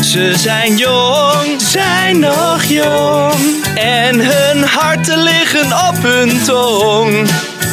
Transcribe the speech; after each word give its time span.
Ze 0.00 0.32
zijn 0.36 0.76
jong, 0.76 1.60
zijn 1.62 2.18
nog 2.18 2.64
jong. 2.64 3.64
En 3.74 4.20
hun 4.20 4.64
harten 4.64 5.22
liggen 5.22 5.88
op 5.88 6.02
hun 6.02 6.42
tong. 6.44 7.28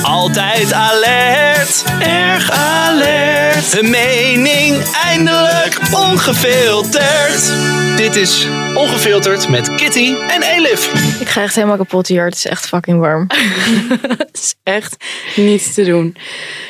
Altijd 0.07 0.73
alert, 0.73 1.83
erg 1.99 2.51
alert. 2.51 3.73
Hun 3.73 3.89
mening 3.89 4.83
eindelijk 5.03 5.79
ongefilterd. 5.93 7.53
Dit 7.97 8.15
is 8.15 8.47
Ongefilterd 8.75 9.49
met 9.49 9.75
Kitty 9.75 10.15
en 10.15 10.41
Elif. 10.41 10.93
Ik 11.21 11.27
ga 11.27 11.41
echt 11.41 11.55
helemaal 11.55 11.77
kapot 11.77 12.07
hier. 12.07 12.25
Het 12.25 12.35
is 12.35 12.45
echt 12.45 12.67
fucking 12.67 12.99
warm. 12.99 13.27
Het 14.17 14.29
is 14.33 14.55
echt 14.63 14.95
niet 15.35 15.73
te 15.73 15.83
doen. 15.83 16.07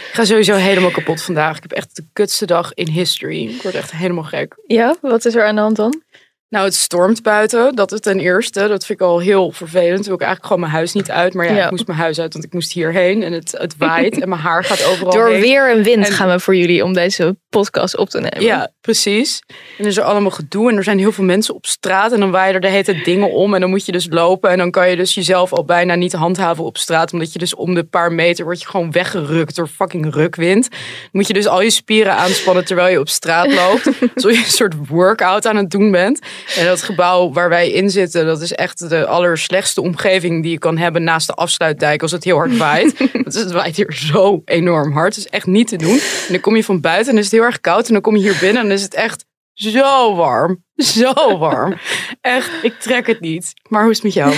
Ik 0.07 0.09
ga 0.13 0.25
sowieso 0.25 0.55
helemaal 0.55 0.91
kapot 0.91 1.21
vandaag. 1.21 1.55
Ik 1.55 1.61
heb 1.61 1.71
echt 1.71 1.95
de 1.95 2.03
kutste 2.13 2.45
dag 2.45 2.73
in 2.73 2.87
history. 2.87 3.47
Ik 3.47 3.61
word 3.61 3.75
echt 3.75 3.91
helemaal 3.91 4.23
gek. 4.23 4.55
Ja, 4.67 4.95
wat 5.01 5.25
is 5.25 5.35
er 5.35 5.45
aan 5.45 5.55
de 5.55 5.61
hand 5.61 5.75
dan? 5.75 6.01
Nou, 6.49 6.65
het 6.65 6.75
stormt 6.75 7.21
buiten. 7.23 7.75
Dat 7.75 7.91
is 7.91 7.99
ten 7.99 8.19
eerste. 8.19 8.59
Dat 8.67 8.85
vind 8.85 8.99
ik 9.01 9.05
al 9.07 9.19
heel 9.19 9.51
vervelend. 9.51 10.05
Wil 10.05 10.13
ik 10.15 10.21
eigenlijk 10.21 10.45
gewoon 10.45 10.59
mijn 10.61 10.71
huis 10.73 10.93
niet 10.93 11.11
uit. 11.11 11.33
Maar 11.33 11.45
ja, 11.45 11.53
Ja. 11.55 11.65
ik 11.65 11.71
moest 11.71 11.87
mijn 11.87 11.99
huis 11.99 12.19
uit, 12.19 12.33
want 12.33 12.45
ik 12.45 12.53
moest 12.53 12.71
hierheen. 12.73 13.23
En 13.23 13.31
het, 13.33 13.55
het 13.57 13.77
waait 13.77 14.19
en 14.21 14.29
mijn 14.29 14.41
haar 14.41 14.63
gaat 14.63 14.85
overal 14.85 15.11
Door 15.13 15.29
heen. 15.29 15.41
weer 15.41 15.69
en 15.71 15.83
wind 15.83 16.05
En- 16.07 16.11
gaan 16.13 16.29
we 16.29 16.39
voor 16.39 16.55
jullie 16.55 16.83
om 16.83 16.93
deze 16.93 17.37
podcast 17.49 17.97
op 17.97 18.09
te 18.09 18.19
nemen. 18.19 18.41
Ja, 18.41 18.71
precies. 18.81 19.39
En 19.47 19.83
er 19.83 19.85
is 19.85 19.97
er 19.97 20.03
allemaal 20.03 20.31
gedoe 20.31 20.69
en 20.71 20.77
er 20.77 20.83
zijn 20.83 20.99
heel 20.99 21.11
veel 21.11 21.23
mensen 21.23 21.55
op 21.55 21.65
straat. 21.65 22.11
En 22.11 22.19
dan 22.19 22.31
waaien 22.31 22.55
er 22.55 22.61
de 22.61 22.67
hele 22.69 22.83
tijd 22.83 23.05
dingen 23.05 23.31
om 23.31 23.53
en 23.53 23.59
dan 23.61 23.69
moet 23.69 23.85
je 23.85 23.91
dus 23.91 24.07
lopen. 24.09 24.49
En 24.49 24.57
dan 24.57 24.71
kan 24.71 24.89
je 24.89 24.95
dus 24.95 25.13
jezelf 25.13 25.53
al 25.53 25.65
bijna 25.65 25.95
niet 25.95 26.13
handhaven 26.13 26.63
op 26.63 26.77
straat. 26.77 27.13
Omdat 27.13 27.33
je 27.33 27.39
dus 27.39 27.55
om 27.55 27.73
de 27.73 27.83
paar 27.83 28.11
meter 28.11 28.45
word 28.45 28.59
je 28.61 28.67
gewoon 28.67 28.91
weggerukt 28.91 29.55
door 29.55 29.67
fucking 29.67 30.13
rukwind. 30.13 30.69
Dan 30.69 30.79
moet 31.11 31.27
je 31.27 31.33
dus 31.33 31.47
al 31.47 31.61
je 31.61 31.69
spieren 31.71 32.13
aanspannen 32.15 32.65
terwijl 32.65 32.91
je 32.91 32.99
op 32.99 33.09
straat 33.09 33.53
loopt. 33.53 33.85
Alsof 34.15 34.31
je 34.31 34.37
een 34.37 34.43
soort 34.51 34.73
workout 34.87 35.45
aan 35.47 35.55
het 35.55 35.69
doen 35.69 35.91
bent. 35.91 36.19
En 36.57 36.65
dat 36.65 36.81
gebouw 36.81 37.31
waar 37.31 37.49
wij 37.49 37.71
in 37.71 37.89
zitten, 37.89 38.25
dat 38.25 38.41
is 38.41 38.53
echt 38.53 38.89
de 38.89 39.05
allerslechtste 39.05 39.81
omgeving 39.81 40.43
die 40.43 40.51
je 40.51 40.57
kan 40.57 40.77
hebben 40.77 41.03
naast 41.03 41.27
de 41.27 41.33
afsluitdijk 41.33 42.01
als 42.01 42.11
het 42.11 42.23
heel 42.23 42.37
hard 42.37 42.57
waait. 42.57 42.97
Want 43.13 43.33
het 43.33 43.51
waait 43.51 43.75
hier 43.75 43.93
zo 43.93 44.41
enorm 44.45 44.91
hard. 44.91 45.15
Het 45.15 45.25
is 45.25 45.31
echt 45.31 45.45
niet 45.45 45.67
te 45.67 45.75
doen. 45.75 45.99
En 45.99 46.31
dan 46.31 46.39
kom 46.39 46.55
je 46.55 46.63
van 46.63 46.81
buiten 46.81 47.13
en 47.13 47.17
is 47.19 47.25
het 47.25 47.33
heel 47.33 47.43
erg 47.43 47.61
koud. 47.61 47.87
En 47.87 47.93
dan 47.93 48.01
kom 48.01 48.15
je 48.15 48.21
hier 48.21 48.37
binnen 48.39 48.61
en 48.61 48.67
dan 48.67 48.77
is 48.77 48.83
het 48.83 48.93
echt 48.93 49.25
zo 49.53 50.15
warm. 50.15 50.63
Zo 50.75 51.37
warm. 51.37 51.77
Echt, 52.21 52.51
ik 52.61 52.79
trek 52.79 53.07
het 53.07 53.19
niet. 53.19 53.53
Maar 53.67 53.81
hoe 53.81 53.91
is 53.91 54.01
het 54.01 54.05
met 54.05 54.13
jou? 54.13 54.35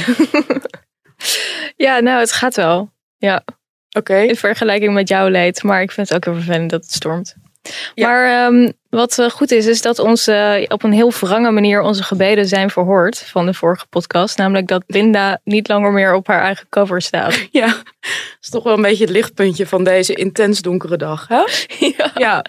ja, 1.85 1.99
nou, 1.99 2.19
het 2.19 2.31
gaat 2.31 2.55
wel. 2.55 2.91
Ja, 3.17 3.43
Oké. 3.97 4.17
in 4.17 4.35
vergelijking 4.35 4.93
met 4.93 5.09
jouw 5.09 5.27
leed. 5.27 5.63
Maar 5.63 5.81
ik 5.81 5.91
vind 5.91 6.09
het 6.09 6.17
ook 6.17 6.25
heel 6.25 6.43
vervelend 6.43 6.69
dat 6.69 6.83
het 6.83 6.93
stormt. 6.93 7.35
Ja. 7.95 8.07
Maar 8.07 8.45
ehm, 8.45 8.71
wat 8.89 9.19
eh, 9.19 9.29
goed 9.29 9.51
is, 9.51 9.65
is 9.65 9.81
dat 9.81 9.99
onze, 9.99 10.65
op 10.67 10.83
een 10.83 10.91
heel 10.91 11.11
wrange 11.11 11.51
manier 11.51 11.81
onze 11.81 12.03
gebeden 12.03 12.47
zijn 12.47 12.69
verhoord 12.69 13.17
van 13.17 13.45
de 13.45 13.53
vorige 13.53 13.85
podcast. 13.89 14.37
Namelijk 14.37 14.67
dat 14.67 14.83
Linda 14.87 15.39
niet 15.43 15.67
langer 15.67 15.91
meer 15.91 16.13
op 16.13 16.27
haar 16.27 16.41
eigen 16.41 16.65
cover 16.69 17.01
staat. 17.01 17.47
Ja, 17.51 17.65
dat 17.65 18.37
is 18.41 18.49
toch 18.49 18.63
wel 18.63 18.73
een 18.73 18.81
beetje 18.81 19.03
het 19.03 19.13
lichtpuntje 19.13 19.67
van 19.67 19.83
deze 19.83 20.13
intens 20.13 20.61
donkere 20.61 20.97
dag. 20.97 21.27
Hè? 21.27 21.43
ja. 21.97 22.11
Ja, 22.15 22.45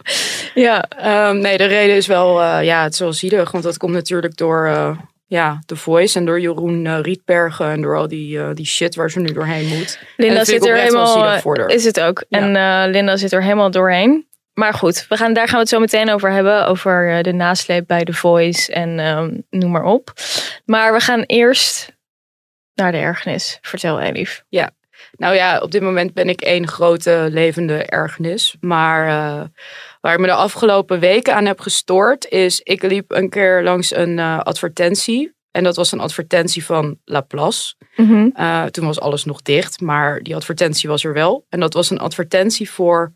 ja, 0.54 0.84
Ehm, 0.88 1.38
nee, 1.38 1.56
de 1.58 1.64
reden 1.64 1.96
is 1.96 2.06
wel, 2.06 2.42
eh, 2.42 2.64
ja, 2.64 2.82
het 2.82 2.92
is 2.92 2.98
wel 2.98 3.12
zielig. 3.12 3.50
Want 3.50 3.64
dat 3.64 3.76
komt 3.76 3.92
natuurlijk 3.92 4.36
door 4.36 4.66
eh, 4.66 4.90
ja, 5.30 5.62
The 5.66 5.76
Voice 5.76 6.18
en 6.18 6.24
door 6.24 6.40
Jeroen 6.40 6.86
eh, 6.86 6.98
Rietbergen. 7.02 7.66
En 7.66 7.80
door 7.80 7.96
al 7.96 8.08
die, 8.08 8.38
eh, 8.38 8.48
die 8.54 8.66
shit 8.66 8.94
waar 8.94 9.10
ze 9.10 9.20
nu 9.20 9.32
doorheen 9.32 9.68
moet. 9.68 9.98
Linda 10.16 10.44
zit 10.44 10.66
er 10.66 10.76
helemaal. 10.76 11.66
Is 11.66 11.84
het 11.84 12.00
ook. 12.00 12.24
En 12.28 12.56
eh, 12.56 12.82
Linda 12.86 13.16
zit 13.16 13.32
er 13.32 13.42
helemaal 13.42 13.70
doorheen. 13.70 14.26
Maar 14.60 14.74
goed, 14.74 15.06
we 15.08 15.16
gaan, 15.16 15.32
daar 15.32 15.46
gaan 15.46 15.54
we 15.54 15.60
het 15.60 15.68
zo 15.68 15.78
meteen 15.78 16.10
over 16.10 16.30
hebben. 16.30 16.66
Over 16.66 17.16
eh, 17.16 17.22
de 17.22 17.32
nasleep 17.32 17.86
bij 17.86 18.04
The 18.04 18.12
Voice 18.12 18.72
en 18.72 18.98
ehm, 18.98 19.38
noem 19.50 19.70
maar 19.70 19.84
op. 19.84 20.12
Maar 20.64 20.92
we 20.92 21.00
gaan 21.00 21.22
eerst 21.22 21.96
naar 22.74 22.92
de 22.92 22.98
ergernis. 22.98 23.58
Vertel 23.60 24.00
Elif. 24.00 24.44
Nou 25.16 25.34
ja, 25.34 25.58
op 25.58 25.70
dit 25.70 25.82
moment 25.82 26.14
ben 26.14 26.28
ik 26.28 26.40
één 26.40 26.68
grote 26.68 27.28
levende 27.30 27.84
ergernis. 27.84 28.56
Maar 28.60 29.08
eh, 29.08 29.46
waar 30.00 30.12
ik 30.12 30.18
me 30.18 30.26
de 30.26 30.32
afgelopen 30.32 31.00
weken 31.00 31.34
aan 31.34 31.46
heb 31.46 31.60
gestoord, 31.60 32.28
is 32.28 32.60
ik 32.60 32.82
liep 32.82 33.10
een 33.10 33.28
keer 33.28 33.62
langs 33.62 33.94
een 33.94 34.18
eh, 34.18 34.38
advertentie. 34.38 35.34
En 35.50 35.64
dat 35.64 35.76
was 35.76 35.92
een 35.92 36.00
advertentie 36.00 36.64
van 36.64 36.98
Laplace. 37.04 37.74
Eh, 38.34 38.64
toen 38.64 38.86
was 38.86 39.00
alles 39.00 39.24
nog 39.24 39.42
dicht, 39.42 39.80
maar 39.80 40.22
die 40.22 40.34
advertentie 40.34 40.88
was 40.88 41.04
er 41.04 41.12
wel. 41.12 41.46
En 41.48 41.60
dat 41.60 41.74
was 41.74 41.90
een 41.90 41.98
advertentie 41.98 42.70
voor 42.70 43.12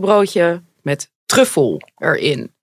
broodje 0.00 0.62
met 0.82 1.10
truffel 1.26 1.80
erin. 1.96 2.54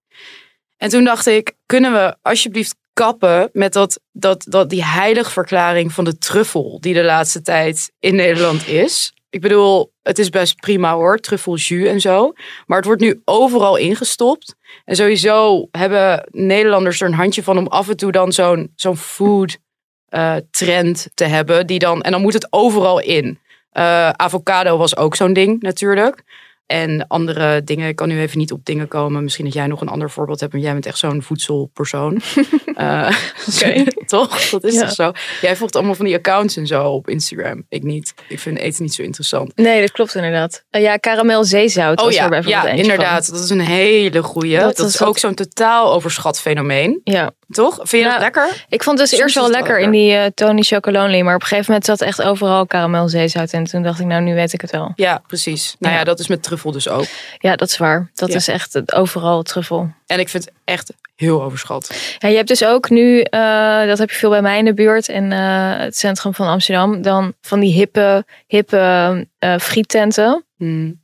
En 0.78 0.90
toen 0.90 1.04
dacht 1.04 1.26
ik, 1.26 1.54
kunnen 1.66 1.94
we 1.94 2.16
alsjeblieft 2.22 2.76
kappen 2.94 3.50
met 3.54 3.74
dat, 3.74 4.00
dat, 4.12 4.46
dat, 4.48 4.70
die 4.70 4.84
heiligverklaring 4.84 5.94
van 5.94 6.04
de 6.04 6.18
truffel 6.18 6.78
die 6.80 6.94
de 6.94 7.04
laatste 7.04 7.42
tijd 7.42 7.92
in 8.00 8.16
Nederland 8.16 8.68
is. 8.68 9.14
Ik 9.30 9.42
bedoel, 9.42 9.94
het 10.02 10.20
is 10.20 10.30
best 10.30 10.56
prima 10.60 10.94
hoor, 10.94 11.18
truffeljus 11.18 11.88
en 11.88 12.02
zo. 12.02 12.34
Maar 12.66 12.78
het 12.78 12.86
wordt 12.86 13.02
nu 13.02 13.22
overal 13.26 13.76
ingestopt. 13.76 14.56
En 14.86 14.96
sowieso 14.96 15.68
hebben 15.72 16.28
Nederlanders 16.32 17.02
er 17.02 17.08
een 17.08 17.14
handje 17.14 17.44
van 17.44 17.58
om 17.58 17.68
af 17.68 17.90
en 17.90 17.98
toe 17.98 18.12
dan 18.12 18.32
zo'n 18.32 18.72
zo'n 18.76 18.98
food 18.98 19.58
eh, 20.06 20.36
trend 20.52 21.08
te 21.14 21.24
hebben. 21.24 21.68
Die 21.68 21.80
dan, 21.80 22.02
en 22.02 22.12
dan 22.12 22.22
moet 22.22 22.34
het 22.34 22.48
overal 22.50 23.00
in. 23.00 23.40
Eh, 23.70 24.10
avocado 24.10 24.78
was 24.78 24.98
ook 24.98 25.16
zo'n 25.16 25.34
ding 25.34 25.62
natuurlijk. 25.62 26.24
En 26.66 27.07
andere 27.07 27.63
dingen, 27.63 27.88
ik 27.88 27.96
kan 27.96 28.07
nu 28.07 28.19
even 28.19 28.38
niet 28.38 28.51
op 28.51 28.66
dingen 28.66 28.88
komen. 28.88 29.24
Misschien 29.24 29.46
dat 29.46 29.53
jij 29.53 29.68
nog 29.68 29.81
een 29.81 29.88
ander 29.88 30.09
voorbeeld 30.09 30.40
hebt. 30.40 30.51
Want 30.51 30.63
jij 30.63 30.74
bent 30.74 30.85
echt 30.85 30.97
zo'n 30.97 31.22
voedselpersoon. 31.24 32.22
Eh, 32.74 33.18
Oké. 33.56 33.84
toch? 34.06 34.50
Dat 34.50 34.63
is 34.63 34.73
Ja. 34.73 34.79
toch 34.81 34.91
zo? 34.91 35.12
Jij 35.41 35.56
volgt 35.56 35.75
allemaal 35.75 35.96
van 35.96 36.06
die 36.06 36.16
accounts 36.16 36.57
en 36.57 36.68
zo 36.68 36.84
op 36.90 37.09
Instagram. 37.09 37.66
Ik 37.69 37.84
niet. 37.84 38.13
Ik 38.28 38.40
vind 38.40 38.57
eten 38.57 38.84
niet 38.84 38.94
zo 38.94 39.02
interessant. 39.02 39.56
Nee, 39.56 39.81
dat 39.81 39.91
klopt 39.91 40.16
inderdaad. 40.16 40.63
Eh, 40.69 40.81
ja, 40.81 40.97
karamel 40.97 41.44
zeezout 41.44 42.00
Oh 42.00 42.06
was 42.06 42.16
ja, 42.16 42.23
er 42.23 42.29
bijvoorbeeld 42.29 42.63
ja 42.63 42.69
inderdaad. 42.69 43.31
Dat 43.31 43.44
is 43.44 43.50
een 43.50 43.59
hele 43.59 44.23
goeie. 44.23 44.57
Dat 44.59 44.78
Dat, 44.78 44.88
is 44.88 45.02
ook 45.03 45.18
zo'n 45.18 45.34
totaal 45.34 45.94
overschat 45.94 46.40
fenomeen. 46.41 47.02
Ja, 47.03 47.31
Toch? 47.50 47.76
Vind 47.81 48.04
je 48.04 48.09
dat 48.09 48.20
lekker? 48.20 48.66
ik 48.70 48.84
vond 48.84 49.00
het 49.00 49.09
dus 49.09 49.20
eerst 49.20 49.36
wel 49.36 49.50
lekker 49.50 49.80
in 49.80 49.92
die 49.92 50.14
eh, 50.16 50.26
Tony 50.36 50.62
Chocolonely. 50.62 51.22
Maar 51.22 51.36
op 51.36 51.42
een 51.42 51.48
gegeven 51.48 51.66
moment 51.72 51.86
zat 51.90 52.02
echt 52.02 52.22
overal 52.22 52.66
karamel 52.66 53.09
zeezout. 53.09 53.52
En 53.52 53.64
toen 53.64 53.84
dacht 53.84 54.00
ik, 54.00 54.06
nou 54.06 54.22
nu 54.22 54.34
weet 54.34 54.54
ik 54.54 54.62
het 54.62 54.72
wel. 54.72 54.92
Ja, 54.96 55.22
precies. 55.28 55.76
Nou 55.80 55.94
Ja. 55.94 56.00
ja, 56.00 56.06
dat 56.06 56.20
is 56.20 56.28
met 56.28 56.44
truffel 56.44 56.72
dus 56.72 56.88
ook. 56.88 57.06
Ja, 57.38 57.56
dat 57.56 57.68
is 57.70 57.78
waar. 57.78 58.12
Dat 58.14 58.30
Ja. 58.30 58.36
is 58.36 58.48
echt 58.48 58.94
overal 58.94 59.44
truffel. 59.44 59.92
En 60.08 60.20
ik 60.20 60.30
vind 60.30 60.46
het 60.46 60.53
echt 60.64 60.94
heel 61.16 61.44
overschat. 61.44 61.96
Ja, 62.20 62.30
je 62.30 62.36
hebt 62.36 62.48
dus 62.48 62.66
ook 62.66 62.90
nu, 62.90 63.22
eh, 63.22 63.86
dat 63.86 63.98
heb 63.98 64.09
je 64.09 64.16
veel 64.16 64.30
bij 64.30 64.42
mij 64.42 64.58
in 64.58 64.66
de 64.66 64.74
buurt, 64.74 65.08
in 65.08 65.32
eh, 65.32 65.40
het 65.78 65.98
centrum 65.98 66.34
van 66.34 66.48
Amsterdam, 66.48 67.02
dan 67.02 67.34
van 67.42 67.59
die 67.59 67.74
hippe, 67.74 68.26
hippe 68.48 69.28
friettenten. 69.59 70.46
Hmm. 70.58 71.02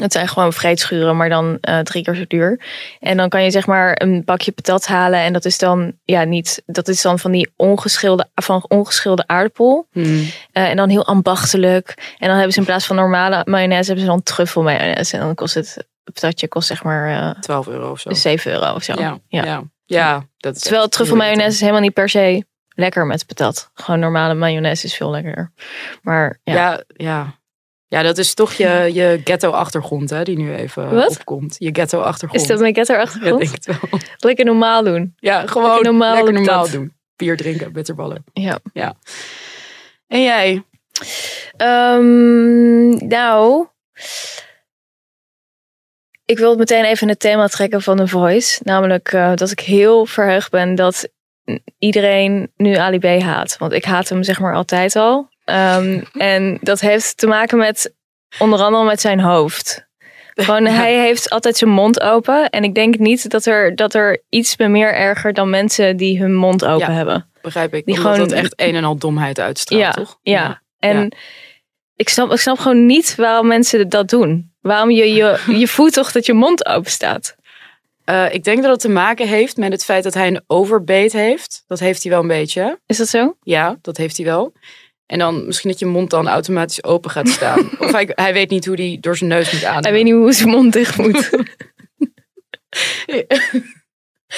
Het 0.00 0.12
zijn 0.12 0.28
gewoon 0.28 0.52
vreedschuren, 0.52 1.16
maar 1.16 1.28
dan 1.28 1.58
eh, 1.60 1.78
drie 1.78 2.04
keer 2.04 2.14
zo 2.14 2.24
duur. 2.28 2.60
En 3.00 3.16
dan 3.16 3.28
kan 3.28 3.42
je 3.42 3.50
zeg 3.50 3.66
maar 3.66 3.92
een 4.02 4.24
bakje 4.24 4.52
patat 4.52 4.86
halen 4.86 5.20
en 5.20 5.32
dat 5.32 5.44
is 5.44 5.58
dan 5.58 5.92
ja 6.04 6.24
niet, 6.24 6.62
dat 6.66 6.88
is 6.88 7.02
dan 7.02 7.18
van 7.18 7.30
die 7.30 7.52
ongeschilde, 7.56 8.28
van 8.34 8.64
ongeschilde 8.68 9.24
aardappel. 9.26 9.86
Hmm. 9.92 10.26
Eh, 10.52 10.68
en 10.68 10.76
dan 10.76 10.88
heel 10.88 11.06
ambachtelijk. 11.06 11.94
En 12.18 12.26
dan 12.28 12.36
hebben 12.36 12.52
ze 12.52 12.58
in 12.58 12.66
plaats 12.66 12.86
van 12.86 12.96
normale 12.96 13.42
mayonaise 13.44 13.86
hebben 13.86 14.04
ze 14.04 14.10
dan 14.10 14.22
truffel 14.22 14.62
mayonaise. 14.62 15.16
En 15.16 15.22
dan 15.22 15.34
kost 15.34 15.54
het, 15.54 15.88
patatje 16.04 16.48
kost 16.48 16.66
zeg 16.66 16.82
maar 16.82 17.34
eh 17.34 17.40
12 17.40 17.68
euro 17.68 17.90
of 17.90 18.00
zo. 18.00 18.12
7 18.12 18.52
euro 18.52 18.74
of 18.74 18.82
zo. 18.82 18.94
ja, 18.98 19.18
ja. 19.28 19.62
ja. 19.84 20.26
dat 20.36 20.56
is 20.56 20.62
Terwijl 20.62 20.88
truffel 20.88 21.16
mayonaise 21.16 21.54
is 21.54 21.60
helemaal 21.60 21.80
niet 21.80 21.94
per 21.94 22.08
se 22.08 22.44
lekker 22.74 23.06
met 23.06 23.26
patat. 23.26 23.70
Gewoon 23.74 24.00
normale 24.00 24.34
mayonaise 24.34 24.86
is 24.86 24.94
veel 24.94 25.10
lekkerder. 25.10 25.52
Maar 26.02 26.40
ja, 26.44 26.54
Ja. 26.54 26.82
ja, 26.86 27.39
ja. 27.90 28.02
dat 28.02 28.18
is 28.18 28.34
toch 28.34 28.52
je, 28.52 28.90
je 28.92 29.20
ghetto-achtergrond 29.24 30.10
hè, 30.10 30.22
die 30.22 30.36
nu 30.36 30.54
even 30.54 30.94
Wat? 30.94 31.10
opkomt. 31.10 31.56
Je 31.58 31.70
ghetto-achtergrond. 31.72 32.42
is 32.42 32.48
dat 32.48 32.60
mijn 32.60 32.74
ghetto 32.74 32.94
Ja, 32.94 33.36
denk 33.36 33.40
het 33.40 33.66
wel. 33.66 34.00
Lekker 34.18 34.44
normaal 34.44 34.82
doen. 34.84 35.14
Ja, 35.16 35.46
gewoon 35.46 35.66
Lekker 35.68 35.84
normaal 35.84 36.14
lekker 36.14 36.28
op 36.30 36.38
normaal 36.38 36.62
dat. 36.62 36.72
doen. 36.72 36.92
Bier 37.16 37.36
drinken, 37.36 37.72
bitterballen. 37.72 38.24
Ja. 38.32 38.58
En 40.06 40.22
jij? 40.22 40.64
Ehm, 41.56 43.06
nou, 43.06 43.66
ik 46.24 46.38
wil 46.38 46.56
meteen 46.56 46.84
even 46.84 47.08
het 47.08 47.20
thema 47.20 47.46
trekken 47.46 47.82
van 47.82 47.96
The 47.96 48.06
Voice. 48.08 48.60
Namelijk 48.64 49.12
uh, 49.12 49.32
dat 49.34 49.50
ik 49.50 49.60
heel 49.60 50.06
verheugd 50.06 50.50
ben 50.50 50.74
dat 50.74 51.08
iedereen 51.78 52.52
nu 52.56 52.74
Ali 52.76 52.98
B 52.98 53.22
haat. 53.22 53.56
Want 53.58 53.72
ik 53.72 53.84
haat 53.84 54.08
hem 54.08 54.22
zeg 54.22 54.40
maar 54.40 54.54
altijd 54.54 54.96
al. 54.96 55.28
Um, 55.50 56.04
en 56.12 56.58
dat 56.60 56.80
heeft 56.80 57.16
te 57.16 57.26
maken 57.26 57.58
met 57.58 57.94
onder 58.38 58.60
andere 58.60 58.84
met 58.84 59.00
zijn 59.00 59.20
hoofd. 59.20 59.88
Gewoon, 60.34 60.64
hij 60.64 60.98
heeft 60.98 61.30
altijd 61.30 61.56
zijn 61.56 61.70
mond 61.70 62.00
open. 62.00 62.50
En 62.50 62.64
ik 62.64 62.74
denk 62.74 62.98
niet 62.98 63.30
dat 63.30 63.46
er, 63.46 63.76
dat 63.76 63.94
er 63.94 64.22
iets 64.28 64.56
meer 64.56 64.94
erger 64.94 65.32
dan 65.32 65.50
mensen 65.50 65.96
die 65.96 66.18
hun 66.18 66.34
mond 66.34 66.64
open 66.64 66.88
ja, 66.88 66.92
hebben. 66.92 67.30
Begrijp 67.42 67.74
ik. 67.74 67.84
Die 67.84 67.96
Omdat 67.96 68.12
gewoon 68.12 68.28
dat 68.28 68.38
echt 68.38 68.52
een 68.56 68.74
en 68.74 68.84
al 68.84 68.96
domheid 68.96 69.40
uitstraalt, 69.40 69.82
ja, 69.82 69.90
toch? 69.90 70.18
Ja. 70.22 70.62
En 70.78 71.16
Ik, 71.96 72.08
snap, 72.08 72.32
ik 72.32 72.38
snap 72.38 72.58
gewoon 72.58 72.86
niet 72.86 73.14
waarom 73.14 73.46
mensen 73.46 73.88
dat 73.88 74.08
doen. 74.08 74.52
Waarom 74.60 74.90
je, 74.90 75.14
je, 75.14 75.42
je 75.58 75.68
voelt 75.74 75.92
toch 75.92 76.12
dat 76.12 76.26
je 76.26 76.32
mond 76.32 76.66
open 76.66 76.90
staat. 76.90 77.36
Uh, 78.10 78.34
ik 78.34 78.44
denk 78.44 78.62
dat 78.62 78.70
het 78.70 78.80
te 78.80 78.88
maken 78.88 79.28
heeft 79.28 79.56
met 79.56 79.72
het 79.72 79.84
feit 79.84 80.04
dat 80.04 80.14
hij 80.14 80.26
een 80.26 80.42
overbeet 80.46 81.12
heeft. 81.12 81.64
Dat 81.66 81.78
heeft 81.78 82.02
hij 82.02 82.12
wel 82.12 82.20
een 82.20 82.28
beetje. 82.28 82.78
Is 82.86 82.96
dat 82.96 83.08
zo? 83.08 83.36
Ja, 83.42 83.78
dat 83.82 83.96
heeft 83.96 84.16
hij 84.16 84.26
wel. 84.26 84.52
En 85.10 85.18
dan 85.18 85.46
misschien 85.46 85.70
dat 85.70 85.78
je 85.78 85.86
mond 85.86 86.10
dan 86.10 86.28
automatisch 86.28 86.84
open 86.84 87.10
gaat 87.10 87.28
staan. 87.28 87.70
of 87.78 87.92
hij, 87.92 88.10
hij 88.14 88.32
weet 88.32 88.50
niet 88.50 88.66
hoe 88.66 88.76
hij 88.76 88.98
door 89.00 89.16
zijn 89.16 89.30
neus 89.30 89.52
moet 89.52 89.64
ademen. 89.64 89.82
Hij 89.82 89.92
weet 89.92 90.04
niet 90.04 90.14
hoe 90.14 90.32
zijn 90.32 90.48
mond 90.48 90.72
dicht 90.72 90.96
moet. 90.96 91.30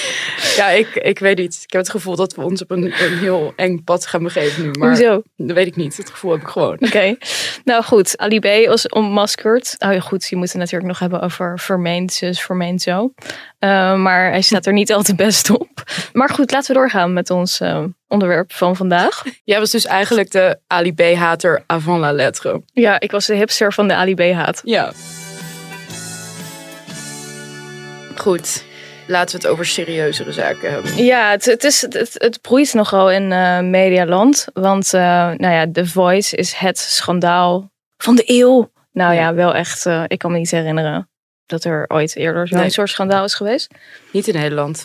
ja, 0.57 0.69
ik, 0.69 0.95
ik 0.95 1.19
weet 1.19 1.39
niet. 1.39 1.61
Ik 1.65 1.73
heb 1.73 1.81
het 1.81 1.91
gevoel 1.91 2.17
dat 2.17 2.35
we 2.35 2.43
ons 2.43 2.63
op 2.63 2.71
een, 2.71 2.85
een 2.85 3.19
heel 3.19 3.53
eng 3.57 3.85
pad 3.85 4.07
gaan 4.07 4.23
begeven 4.23 4.63
nu. 4.63 4.71
Maar 4.71 4.89
Hoezo? 4.89 5.23
Dat 5.37 5.57
weet 5.57 5.67
ik 5.67 5.77
niet. 5.77 5.97
Het 5.97 6.11
gevoel 6.11 6.33
heb 6.33 6.41
ik 6.41 6.49
gewoon. 6.49 6.77
Oké. 6.81 7.17
Nou 7.65 7.85
goed, 7.85 8.19
Ali 8.19 8.39
B 8.39 8.67
was 8.67 8.89
ontmaskerd. 8.89 9.75
Oh 9.79 9.93
ja, 9.93 10.01
goed, 10.01 10.27
je 10.29 10.37
moet 10.37 10.49
het 10.49 10.57
natuurlijk 10.57 10.87
nog 10.87 10.99
hebben 10.99 11.21
over 11.21 11.59
vermeend 11.59 12.13
zus, 12.13 12.41
vermeend 12.41 12.83
zo. 12.83 13.13
Uh, 13.61 13.95
maar 13.95 14.31
hij 14.31 14.43
staat 14.43 14.67
er 14.67 14.73
niet 14.73 14.93
al 14.93 15.03
te 15.03 15.15
best 15.15 15.51
op. 15.51 15.83
Maar 16.13 16.29
goed, 16.29 16.51
laten 16.51 16.75
we 16.75 16.81
doorgaan 16.81 17.13
met 17.13 17.31
ons 17.31 17.61
uh, 17.61 17.85
onderwerp 18.09 18.53
van 18.53 18.77
vandaag. 18.77 19.23
Jij 19.45 19.59
was 19.59 19.71
dus 19.71 19.85
eigenlijk 19.85 20.31
de 20.31 20.59
Ali 20.67 20.95
B-hater 20.95 21.63
avant 21.67 22.01
la 22.01 22.13
lettre. 22.13 22.63
Ja, 22.73 23.01
ik 23.01 23.11
was 23.11 23.27
de 23.27 23.35
hipster 23.35 23.73
van 23.73 23.89
de 23.89 23.95
Ali 23.95 24.15
B-haat. 24.15 24.61
Ja. 24.65 24.93
Goed 28.17 28.71
laten 29.07 29.37
we 29.37 29.43
het 29.43 29.53
over 29.53 29.67
serieuzere 29.67 30.33
zaken 30.33 30.71
hebben. 30.71 31.05
Ja, 31.05 31.31
het, 31.31 31.45
het, 31.45 31.65
is, 31.65 31.81
het, 31.81 32.15
het 32.15 32.41
broeit 32.41 32.75
nogal 32.75 33.11
in 33.11 33.31
uh, 33.31 33.61
medialand. 33.61 34.47
Want 34.53 34.93
uh, 34.95 35.01
nou 35.37 35.53
ja, 35.53 35.67
The 35.73 35.87
Voice 35.87 36.37
is 36.37 36.53
het 36.53 36.79
schandaal 36.79 37.71
van 37.97 38.15
de 38.15 38.23
eeuw. 38.27 38.71
Nou 38.93 39.15
ja, 39.15 39.35
wel 39.35 39.55
echt. 39.55 39.87
Uh, 39.87 40.05
ik 40.07 40.19
kan 40.19 40.33
me 40.33 40.39
niet 40.39 40.51
herinneren 40.51 41.11
dat 41.47 41.65
er 41.65 41.85
ooit 41.89 42.17
eerder 42.17 42.49
zo'n 42.49 42.59
nee. 42.59 42.71
soort 42.71 42.89
schandaal 42.89 43.25
is 43.25 43.35
geweest. 43.35 43.75
Niet 44.11 44.29
in 44.29 44.35
Nederland. 44.35 44.85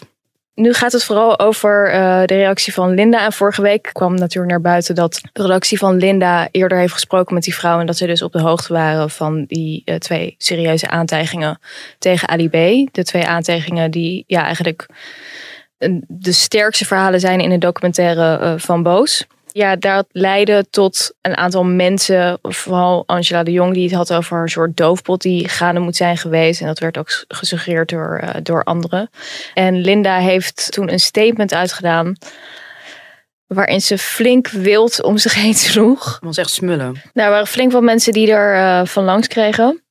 Nu 0.58 0.74
gaat 0.74 0.92
het 0.92 1.04
vooral 1.04 1.40
over 1.40 1.94
uh, 1.94 2.20
de 2.26 2.36
reactie 2.36 2.74
van 2.74 2.94
Linda. 2.94 3.26
En 3.26 3.34
vorige 3.34 3.62
week 3.62 3.90
kwam 3.92 4.16
natuurlijk 4.16 4.52
naar 4.52 4.62
buiten 4.62 4.96
dat 4.96 5.22
de 5.34 5.42
redactie 5.42 5.78
van 5.78 5.96
Linda 5.96 6.48
eerder 6.52 6.78
heeft 6.78 6.94
gesproken 6.94 7.34
met 7.34 7.44
die 7.44 7.56
vrouw. 7.56 7.80
En 7.80 7.86
dat 7.86 7.98
ze 7.98 8.06
dus 8.06 8.22
op 8.22 8.32
de 8.32 8.42
hoogte 8.42 8.74
waren 8.74 9.10
van 9.10 9.46
die 9.46 9.82
uh, 9.86 9.96
twee 9.96 10.36
serieuze 10.38 10.90
aantijgingen 10.90 11.60
tegen 12.00 12.28
Ali 12.28 12.50
B. 12.50 12.54
De 12.92 13.04
twee 13.04 13.26
aantijgingen 13.26 13.92
die 13.92 14.24
ja, 14.28 14.44
eigenlijk 14.44 14.86
de 16.08 16.32
sterkste 16.32 16.86
verhalen 16.86 17.20
zijn 17.20 17.40
in 17.40 17.50
de 17.50 17.58
documentaire 17.58 18.40
uh, 18.42 18.54
van 18.58 18.84
Boos 18.84 19.28
ja, 19.58 19.76
dat 19.76 20.08
leidde 20.12 20.66
tot 20.70 21.14
een 21.22 21.38
aantal 21.38 21.64
mensen, 21.64 22.40
vooral 22.42 23.04
Angela 23.06 23.44
de 23.44 23.52
Jong, 23.52 23.74
die 23.74 23.84
het 23.84 23.94
had 23.94 24.14
over 24.14 24.42
een 24.42 24.50
soort 24.50 24.78
doofpot 24.78 25.22
die 25.22 25.50
gaande 25.50 25.80
moet 25.80 25.96
zijn 25.96 26.18
geweest. 26.18 26.62
En 26.62 26.68
dat 26.68 26.80
werd 26.80 26.98
ook 26.98 27.26
gesuggereerd 27.28 27.90
door, 27.90 28.22
uh, 28.24 28.30
door 28.44 28.64
anderen. 28.64 29.10
En 29.54 29.82
Linda 29.82 30.18
heeft 30.18 30.72
toen 30.72 30.92
een 30.92 31.00
statement 31.00 31.54
uitgedaan 31.54 32.16
waarin 33.48 33.82
ze 33.82 33.98
flink 33.98 34.48
wild 34.48 35.04
om 35.04 35.18
zich 35.18 35.34
heen 35.34 35.54
sloeg. 35.70 36.04
Dat 36.04 36.20
was 36.22 36.38
echt 36.38 36.50
smullen. 36.50 36.92
Nou, 37.14 37.28
er 37.28 37.30
waren 37.30 37.48
flink 37.48 37.72
wat 37.72 37.84
mensen 37.84 38.14
die 38.14 38.32
er 38.32 38.56
uh, 38.56 38.86
van 38.86 39.04
langs 39.04 39.28
kregen. 39.28 39.82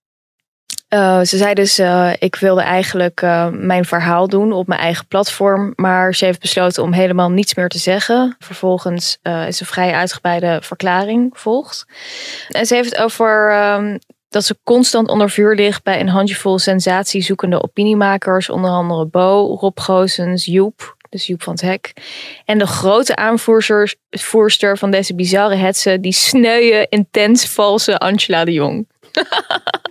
Uh, 0.88 1.21
ze 1.21 1.37
zei 1.37 1.55
dus, 1.55 1.79
uh, 1.79 2.12
ik 2.19 2.37
wilde 2.37 2.61
eigenlijk 2.61 3.23
uh, 3.23 3.49
mijn 3.49 3.85
verhaal 3.85 4.29
doen 4.29 4.53
op 4.53 4.67
mijn 4.67 4.81
eigen 4.81 5.06
platform. 5.06 5.73
Maar 5.77 6.15
ze 6.15 6.25
heeft 6.25 6.41
besloten 6.41 6.83
om 6.83 6.93
helemaal 6.93 7.31
niets 7.31 7.55
meer 7.55 7.69
te 7.69 7.79
zeggen. 7.79 8.37
Vervolgens 8.38 9.19
is 9.47 9.61
een 9.61 9.67
vrij 9.67 9.93
uitgebreide 9.93 10.59
verklaring 10.62 11.31
gevolgd. 11.33 11.87
En 12.49 12.67
ze 12.67 12.75
heeft 12.75 12.91
het 12.91 12.99
over 12.99 13.53
um, 13.75 13.99
dat 14.29 14.44
ze 14.44 14.59
constant 14.65 15.09
onder 15.09 15.31
vuur 15.31 15.55
ligt 15.55 15.83
bij 15.83 16.00
een 16.00 16.09
handjevol 16.09 16.59
sensatiezoekende 16.59 17.62
opiniemakers. 17.62 18.50
Onder 18.50 18.71
andere 18.71 19.06
Bo, 19.06 19.56
Rob 19.61 19.81
Goosens, 19.81 20.44
Joep, 20.44 20.97
dus 21.11 21.27
Joep 21.27 21.43
van 21.43 21.53
het 21.53 21.62
Hek. 21.62 21.93
En 22.44 22.59
de 22.59 22.67
grote 22.67 23.17
aanvoerster 23.17 24.79
van 24.79 24.91
deze 24.91 25.15
bizarre 25.15 25.55
hetsen, 25.55 26.00
die 26.00 26.12
sneuwe, 26.12 26.87
intens 26.88 27.47
valse 27.47 27.99
Angela 27.99 28.44
de 28.44 28.53
Jong. 28.53 28.88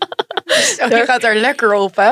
Je 0.89 1.03
gaat 1.05 1.23
er 1.23 1.35
lekker 1.35 1.73
op, 1.73 1.95
hè? 1.95 2.11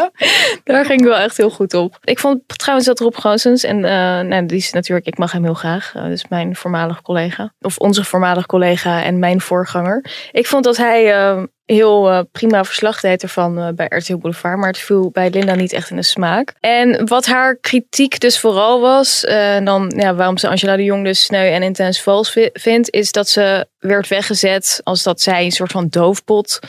Daar 0.63 0.85
ging 0.85 0.99
ik 0.99 1.07
wel 1.07 1.17
echt 1.17 1.37
heel 1.37 1.49
goed 1.49 1.73
op. 1.73 1.97
Ik 2.03 2.19
vond 2.19 2.41
trouwens 2.45 2.87
dat 2.87 2.99
Rob 2.99 3.15
Goossens, 3.15 3.63
en 3.63 3.77
uh, 3.77 3.83
nou, 4.19 4.45
die 4.45 4.57
is 4.57 4.71
natuurlijk, 4.71 5.07
ik 5.07 5.17
mag 5.17 5.31
hem 5.31 5.43
heel 5.43 5.53
graag. 5.53 5.93
Uh, 5.95 6.05
dus 6.05 6.27
mijn 6.27 6.55
voormalig 6.55 7.01
collega. 7.01 7.53
Of 7.61 7.77
onze 7.77 8.03
voormalig 8.03 8.45
collega 8.45 9.03
en 9.03 9.19
mijn 9.19 9.41
voorganger. 9.41 10.05
Ik 10.31 10.47
vond 10.47 10.63
dat 10.63 10.77
hij 10.77 11.17
uh, 11.17 11.43
heel 11.65 12.27
prima 12.31 12.63
verslag 12.63 12.99
deed 12.99 13.23
ervan 13.23 13.75
bij 13.75 13.85
RTL 13.89 14.17
Boulevard. 14.17 14.57
Maar 14.57 14.67
het 14.67 14.77
viel 14.77 15.09
bij 15.11 15.29
Linda 15.29 15.55
niet 15.55 15.73
echt 15.73 15.89
in 15.89 15.95
de 15.95 16.03
smaak. 16.03 16.53
En 16.59 17.07
wat 17.07 17.25
haar 17.25 17.55
kritiek 17.55 18.19
dus 18.19 18.39
vooral 18.39 18.81
was, 18.81 19.21
dan 19.63 19.93
ja, 19.95 20.15
waarom 20.15 20.37
ze 20.37 20.47
Angela 20.47 20.75
de 20.75 20.83
Jong 20.83 21.03
dus 21.03 21.23
sneu 21.23 21.51
en 21.51 21.63
intens 21.63 22.01
vals 22.01 22.37
vindt, 22.53 22.91
is 22.91 23.11
dat 23.11 23.29
ze 23.29 23.67
werd 23.79 24.07
weggezet 24.07 24.81
als 24.83 25.03
dat 25.03 25.21
zij 25.21 25.45
een 25.45 25.51
soort 25.51 25.71
van 25.71 25.87
doofpot 25.89 26.59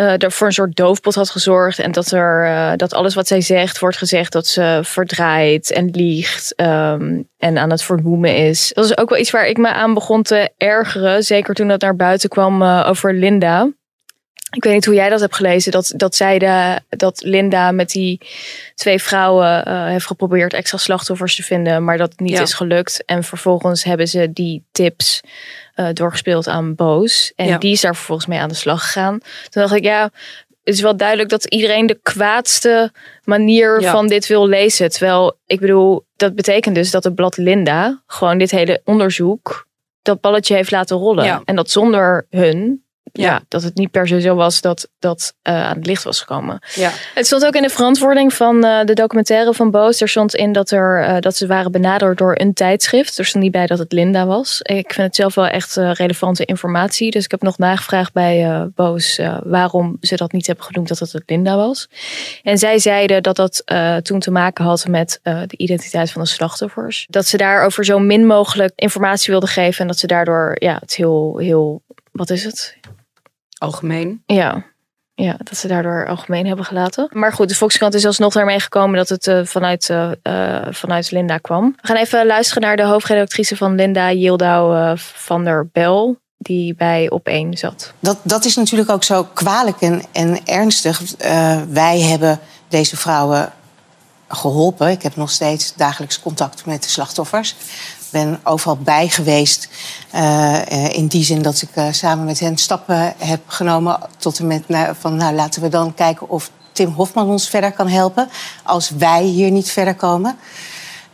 uh, 0.00 0.22
er 0.22 0.32
voor 0.32 0.46
een 0.46 0.52
soort 0.52 0.76
doofpot 0.76 1.14
had 1.14 1.30
gezorgd. 1.30 1.78
En 1.78 1.92
dat, 1.92 2.10
er, 2.10 2.44
uh, 2.44 2.72
dat 2.76 2.94
alles 2.94 3.14
wat 3.14 3.26
zij 3.26 3.40
zegt, 3.40 3.78
wordt 3.78 3.96
gezegd 3.96 4.32
dat 4.32 4.46
ze 4.46 4.80
verdraait 4.82 5.72
en 5.72 5.90
liegt. 5.90 6.54
Um, 6.56 7.28
en 7.38 7.58
aan 7.58 7.70
het 7.70 7.82
vernoemen 7.82 8.36
is. 8.36 8.70
Dat 8.74 8.84
is 8.84 8.98
ook 8.98 9.08
wel 9.08 9.18
iets 9.18 9.30
waar 9.30 9.46
ik 9.46 9.56
me 9.56 9.68
aan 9.68 9.94
begon 9.94 10.22
te 10.22 10.50
ergeren. 10.56 11.22
Zeker 11.22 11.54
toen 11.54 11.68
dat 11.68 11.80
naar 11.80 11.96
buiten 11.96 12.28
kwam 12.28 12.62
uh, 12.62 12.86
over 12.88 13.14
Linda. 13.14 13.68
Ik 14.50 14.64
weet 14.64 14.74
niet 14.74 14.84
hoe 14.84 14.94
jij 14.94 15.08
dat 15.08 15.20
hebt 15.20 15.36
gelezen. 15.36 15.72
Dat, 15.72 15.92
dat 15.96 16.14
zeiden 16.14 16.84
dat 16.88 17.22
Linda 17.22 17.72
met 17.72 17.90
die 17.90 18.20
twee 18.74 19.02
vrouwen 19.02 19.68
heeft 19.88 20.06
geprobeerd 20.06 20.52
extra 20.52 20.78
slachtoffers 20.78 21.36
te 21.36 21.42
vinden. 21.42 21.84
Maar 21.84 21.98
dat 21.98 22.10
het 22.10 22.20
niet 22.20 22.36
ja. 22.36 22.42
is 22.42 22.54
gelukt. 22.54 23.02
En 23.04 23.24
vervolgens 23.24 23.84
hebben 23.84 24.08
ze 24.08 24.32
die 24.32 24.64
tips 24.72 25.20
uh, 25.80 25.88
doorgespeeld 25.92 26.48
aan 26.48 26.74
Boos. 26.74 27.32
En 27.36 27.46
ja. 27.46 27.58
die 27.58 27.72
is 27.72 27.80
daar 27.80 27.94
vervolgens 27.96 28.28
mee 28.28 28.38
aan 28.38 28.48
de 28.48 28.54
slag 28.54 28.82
gegaan. 28.82 29.18
Toen 29.48 29.62
dacht 29.62 29.74
ik, 29.74 29.84
ja, 29.84 30.10
het 30.64 30.74
is 30.74 30.80
wel 30.80 30.96
duidelijk 30.96 31.28
dat 31.28 31.44
iedereen 31.44 31.86
de 31.86 31.98
kwaadste 32.02 32.92
manier 33.24 33.80
ja. 33.80 33.90
van 33.90 34.06
dit 34.06 34.26
wil 34.26 34.46
lezen. 34.46 34.90
Terwijl, 34.90 35.38
ik 35.46 35.60
bedoel, 35.60 36.04
dat 36.16 36.34
betekent 36.34 36.74
dus 36.74 36.90
dat 36.90 37.04
het 37.04 37.14
blad 37.14 37.36
Linda 37.36 38.02
gewoon 38.06 38.38
dit 38.38 38.50
hele 38.50 38.80
onderzoek, 38.84 39.66
dat 40.02 40.20
balletje 40.20 40.54
heeft 40.54 40.70
laten 40.70 40.96
rollen. 40.96 41.24
Ja. 41.24 41.42
En 41.44 41.56
dat 41.56 41.70
zonder 41.70 42.26
hun 42.30 42.84
ja. 43.12 43.24
ja. 43.24 43.40
dat 43.48 43.62
het 43.62 43.74
niet 43.74 43.90
per 43.90 44.08
se 44.08 44.20
zo 44.20 44.34
was 44.34 44.60
dat 44.60 44.88
dat 44.98 45.34
uh, 45.42 45.54
aan 45.54 45.76
het 45.76 45.86
licht 45.86 46.02
was 46.02 46.20
gekomen. 46.20 46.58
Ja. 46.74 46.90
Het 47.14 47.26
stond 47.26 47.46
ook 47.46 47.54
in 47.54 47.62
de 47.62 47.68
verantwoording 47.68 48.34
van 48.34 48.64
uh, 48.64 48.84
de 48.84 48.94
documentaire 48.94 49.54
van 49.54 49.70
Boos. 49.70 50.00
Er 50.00 50.08
stond 50.08 50.34
in 50.34 50.52
dat, 50.52 50.70
er, 50.70 51.08
uh, 51.08 51.16
dat 51.20 51.36
ze 51.36 51.46
waren 51.46 51.72
benaderd 51.72 52.18
door 52.18 52.32
een 52.40 52.52
tijdschrift. 52.52 53.18
Er 53.18 53.24
stond 53.24 53.42
niet 53.42 53.52
bij 53.52 53.66
dat 53.66 53.78
het 53.78 53.92
Linda 53.92 54.26
was. 54.26 54.60
Ik 54.62 54.92
vind 54.92 55.06
het 55.06 55.16
zelf 55.16 55.34
wel 55.34 55.46
echt 55.46 55.74
relevante 55.76 56.44
informatie. 56.44 57.10
Dus 57.10 57.24
ik 57.24 57.30
heb 57.30 57.42
nog 57.42 57.58
nagevraagd 57.58 58.12
bij 58.12 58.68
Boos 58.74 59.20
waarom 59.44 59.96
ze 60.00 60.16
dat 60.16 60.32
niet 60.32 60.46
hebben 60.46 60.64
genoemd 60.64 60.88
dat 60.88 60.98
het 60.98 61.12
het 61.12 61.22
Linda 61.26 61.56
was. 61.56 61.88
En 62.42 62.58
zij 62.58 62.78
zeiden 62.78 63.22
dat 63.22 63.36
dat 63.36 63.62
toen 64.02 64.20
te 64.20 64.30
maken 64.30 64.64
had 64.64 64.86
met 64.86 65.20
de 65.22 65.56
identiteit 65.56 66.10
van 66.10 66.22
de 66.22 66.28
slachtoffers. 66.28 67.06
Dat 67.08 67.26
ze 67.26 67.36
daarover 67.36 67.84
zo 67.84 67.98
min 67.98 68.26
mogelijk 68.26 68.72
informatie 68.74 69.30
wilden 69.30 69.48
geven. 69.48 69.80
En 69.80 69.86
dat 69.86 69.98
ze 69.98 70.06
daardoor 70.06 70.56
ja, 70.58 70.76
het 70.80 70.94
heel, 70.94 71.36
heel 71.38 71.82
wat 72.12 72.30
is 72.30 72.44
het? 72.44 72.76
Algemeen. 73.60 74.22
Ja. 74.26 74.64
Ja, 75.14 75.36
dat 75.38 75.56
ze 75.56 75.68
daardoor 75.68 76.06
algemeen 76.08 76.46
hebben 76.46 76.64
gelaten. 76.64 77.08
Maar 77.12 77.32
goed, 77.32 77.48
de 77.48 77.54
Volkskrant 77.54 77.94
is 77.94 78.06
alsnog 78.06 78.32
daarmee 78.32 78.60
gekomen 78.60 78.96
dat 78.96 79.08
het 79.08 79.26
uh, 79.26 79.44
vanuit, 79.44 79.88
uh, 79.88 80.10
uh, 80.22 80.66
vanuit 80.70 81.10
Linda 81.10 81.38
kwam. 81.38 81.76
We 81.80 81.86
gaan 81.86 81.96
even 81.96 82.26
luisteren 82.26 82.62
naar 82.62 82.76
de 82.76 82.82
hoofdredactrice 82.82 83.56
van 83.56 83.74
Linda, 83.74 84.12
Yildau 84.12 84.96
van 84.98 85.44
der 85.44 85.68
Bel, 85.72 86.16
die 86.38 86.74
bij 86.74 87.10
Op1 87.18 87.48
zat. 87.48 87.92
Dat, 87.98 88.18
dat 88.22 88.44
is 88.44 88.56
natuurlijk 88.56 88.90
ook 88.90 89.04
zo 89.04 89.24
kwalijk 89.34 89.80
en, 89.80 90.02
en 90.12 90.46
ernstig. 90.46 91.02
wij 91.68 92.00
hebben 92.00 92.40
deze 92.68 92.96
vrouwen 92.96 93.52
geholpen. 94.28 94.90
Ik 94.90 95.02
heb 95.02 95.16
nog 95.16 95.30
steeds 95.30 95.74
dagelijks 95.74 96.20
contact 96.20 96.66
met 96.66 96.82
de 96.82 96.88
slachtoffers 96.88 97.56
ben 98.10 98.40
overal 98.44 98.76
bij 98.76 99.08
geweest. 99.08 99.68
Uh, 100.14 100.88
in 100.92 101.06
die 101.06 101.24
zin 101.24 101.42
dat 101.42 101.62
ik 101.62 101.68
uh, 101.74 101.86
samen 101.90 102.24
met 102.24 102.40
hen 102.40 102.56
stappen 102.56 103.14
heb 103.18 103.40
genomen 103.46 103.98
tot 104.18 104.38
en 104.38 104.46
met 104.46 104.68
nou, 104.68 104.94
van 104.98 105.16
nou 105.16 105.34
laten 105.34 105.62
we 105.62 105.68
dan 105.68 105.94
kijken 105.94 106.28
of 106.28 106.50
Tim 106.72 106.92
Hofman 106.92 107.28
ons 107.28 107.48
verder 107.48 107.72
kan 107.72 107.88
helpen 107.88 108.28
als 108.62 108.90
wij 108.90 109.22
hier 109.22 109.50
niet 109.50 109.70
verder 109.70 109.94
komen. 109.94 110.38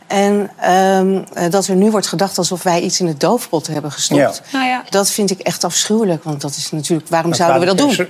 En 0.07 0.51
ehm, 0.59 1.23
eh, 1.33 1.51
dat 1.51 1.67
er 1.67 1.75
nu 1.75 1.91
wordt 1.91 2.07
gedacht 2.07 2.37
alsof 2.37 2.63
wij 2.63 2.81
iets 2.81 2.99
in 2.99 3.05
de 3.05 3.17
doofpot 3.17 3.67
hebben 3.67 3.91
gestopt. 3.91 4.41
Nou 4.51 4.65
ja. 4.65 4.83
Dat 4.89 5.09
vind 5.09 5.31
ik 5.31 5.39
echt 5.39 5.63
afschuwelijk. 5.63 6.23
Want 6.23 6.41
dat 6.41 6.55
is 6.55 6.71
natuurlijk, 6.71 7.09
waarom 7.09 7.33
zouden 7.33 7.59
we 7.59 7.65
dat 7.65 7.77
doen? 7.77 8.07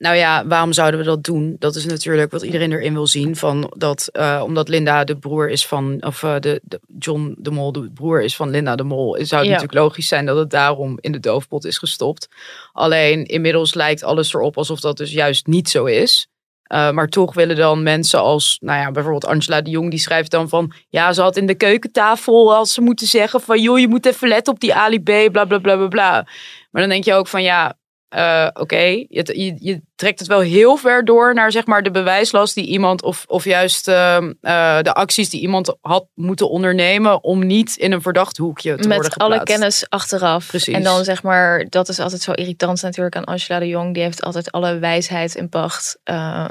Nou 0.00 0.16
ja, 0.16 0.46
waarom 0.46 0.72
zouden 0.72 1.00
we 1.00 1.06
dat 1.06 1.24
doen? 1.24 1.56
Dat 1.58 1.74
is 1.74 1.84
natuurlijk 1.86 2.30
wat 2.30 2.42
iedereen 2.42 2.72
erin 2.72 2.92
wil 2.92 3.06
zien. 3.06 3.36
Van 3.36 3.72
dat, 3.76 4.08
eh, 4.12 4.42
omdat 4.44 4.68
Linda 4.68 5.04
de 5.04 5.16
broer 5.16 5.50
is 5.50 5.66
van, 5.66 6.02
of 6.06 6.22
eh, 6.22 6.34
de, 6.38 6.60
de 6.64 6.80
John 6.98 7.34
de 7.38 7.50
Mol 7.50 7.72
de 7.72 7.90
broer 7.94 8.22
is 8.22 8.36
van 8.36 8.50
Linda 8.50 8.76
de 8.76 8.82
Mol, 8.82 9.12
zou 9.12 9.18
het 9.18 9.30
Ja. 9.30 9.40
natuurlijk 9.40 9.74
logisch 9.74 10.08
zijn 10.08 10.26
dat 10.26 10.36
het 10.36 10.50
daarom 10.50 10.98
in 11.00 11.12
de 11.12 11.20
doofpot 11.20 11.64
is 11.64 11.78
gestopt. 11.78 12.28
Alleen 12.72 13.24
inmiddels 13.24 13.74
lijkt 13.74 14.02
alles 14.02 14.34
erop 14.34 14.56
alsof 14.56 14.80
dat 14.80 14.96
dus 14.96 15.12
juist 15.12 15.46
niet 15.46 15.68
zo 15.68 15.84
is. 15.84 16.28
Eh, 16.62 16.90
maar 16.90 17.08
toch 17.08 17.34
willen 17.34 17.56
dan 17.56 17.82
mensen 17.82 18.20
als, 18.20 18.58
nou 18.60 18.78
ja, 18.80 18.90
bijvoorbeeld 18.90 19.26
Angela 19.26 19.60
de 19.60 19.70
Jong, 19.70 19.90
die 19.90 19.98
schrijft 19.98 20.30
dan 20.30 20.48
van, 20.48 20.72
ja, 20.88 21.12
ze 21.12 21.22
had 21.22 21.36
in 21.36 21.46
de 21.46 21.54
keukentafel 21.54 22.54
als 22.56 22.74
ze 22.74 22.80
moeten 22.80 23.06
zeggen 23.06 23.40
van, 23.40 23.62
joh, 23.62 23.78
je 23.78 23.88
moet 23.88 24.06
even 24.06 24.28
letten 24.28 24.52
op 24.52 24.60
die 24.60 24.74
Ali 24.74 25.00
B, 25.00 25.32
bla 25.32 25.44
bla 25.44 25.58
bla 25.58 25.76
bla 25.76 25.88
bla. 25.88 26.26
Maar 26.70 26.82
dan 26.82 26.90
denk 26.90 27.04
je 27.04 27.14
ook 27.14 27.26
van, 27.28 27.42
ja, 27.42 27.74
eh, 28.10 28.48
oké, 28.52 28.76
je, 28.76 29.06
je, 29.08 29.56
je 29.58 29.80
trekt 29.94 30.18
het 30.18 30.28
wel 30.28 30.40
heel 30.40 30.76
ver 30.76 31.04
door 31.04 31.34
naar 31.34 31.52
zeg 31.52 31.66
maar 31.66 31.82
de 31.82 31.90
bewijslast 31.90 32.54
die 32.54 32.66
iemand 32.66 33.02
of, 33.02 33.24
of 33.28 33.44
juist 33.44 33.88
ehm, 33.88 34.32
eh, 34.40 34.78
de 34.82 34.94
acties 34.94 35.30
die 35.30 35.40
iemand 35.40 35.76
had 35.80 36.06
moeten 36.14 36.50
ondernemen 36.50 37.24
om 37.24 37.46
niet 37.46 37.76
in 37.76 37.92
een 37.92 38.02
verdacht 38.02 38.36
hoekje 38.36 38.70
te 38.74 38.88
worden 38.88 38.98
Met 39.02 39.18
alle 39.18 39.30
geplaatst. 39.30 39.54
kennis 39.54 39.88
achteraf. 39.88 40.46
Precies. 40.46 40.74
En 40.74 40.82
dan 40.82 41.04
zeg 41.04 41.22
maar, 41.22 41.66
dat 41.68 41.88
is 41.88 41.98
altijd 42.00 42.22
zo 42.22 42.32
irritant 42.32 42.82
natuurlijk 42.82 43.16
aan 43.16 43.24
Angela 43.24 43.58
de 43.58 43.68
Jong. 43.68 43.94
Die 43.94 44.02
heeft 44.02 44.22
altijd 44.22 44.50
alle 44.52 44.78
wijsheid 44.78 45.34
in 45.34 45.48
pacht. 45.48 45.98
Eh, 46.04 46.44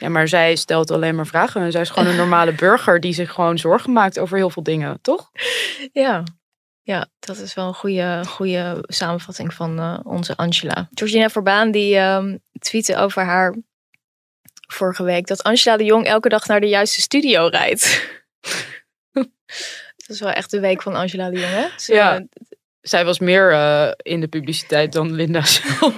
Ja, 0.00 0.08
maar 0.08 0.28
zij 0.28 0.56
stelt 0.56 0.90
alleen 0.90 1.14
maar 1.14 1.26
vragen. 1.26 1.62
En 1.62 1.72
zij 1.72 1.80
is 1.80 1.90
gewoon 1.90 2.08
een 2.08 2.16
normale 2.16 2.52
burger 2.52 3.00
die 3.00 3.12
zich 3.12 3.32
gewoon 3.32 3.58
zorgen 3.58 3.92
maakt 3.92 4.18
over 4.18 4.36
heel 4.36 4.50
veel 4.50 4.62
dingen, 4.62 4.98
toch? 5.02 5.30
ja. 5.92 6.22
Ja, 6.90 7.06
dat 7.18 7.36
is 7.38 7.54
wel 7.54 7.66
een 7.66 7.74
goede, 7.74 8.22
goede 8.26 8.84
samenvatting 8.86 9.54
van 9.54 9.78
eh, 9.78 9.98
onze 10.02 10.36
Angela. 10.36 10.88
Georgina 10.94 11.28
Verbaan 11.28 11.70
die 11.70 11.96
ehm 11.96 12.36
tweette 12.58 12.96
over 12.96 13.22
haar 13.24 13.54
vorige 14.66 15.02
week 15.02 15.26
dat 15.26 15.42
Angela 15.42 15.76
de 15.76 15.84
Jong 15.84 16.06
elke 16.06 16.28
dag 16.28 16.46
naar 16.46 16.60
de 16.60 16.68
juiste 16.68 17.00
studio 17.00 17.46
rijdt. 17.46 18.08
dat 19.12 20.08
is 20.08 20.20
wel 20.20 20.30
echt 20.30 20.50
de 20.50 20.60
week 20.60 20.82
van 20.82 20.94
Angela 20.94 21.30
de 21.30 21.38
Jong, 21.40 21.52
hè? 21.52 21.66
Ze- 21.76 21.94
Ja. 21.94 22.24
Zij 22.80 23.04
was 23.04 23.18
meer 23.18 23.52
eh, 23.52 23.90
in 23.96 24.20
de 24.20 24.28
publiciteit 24.28 24.92
dan 24.92 25.12
Linda 25.12 25.44
zelf. 25.56 25.94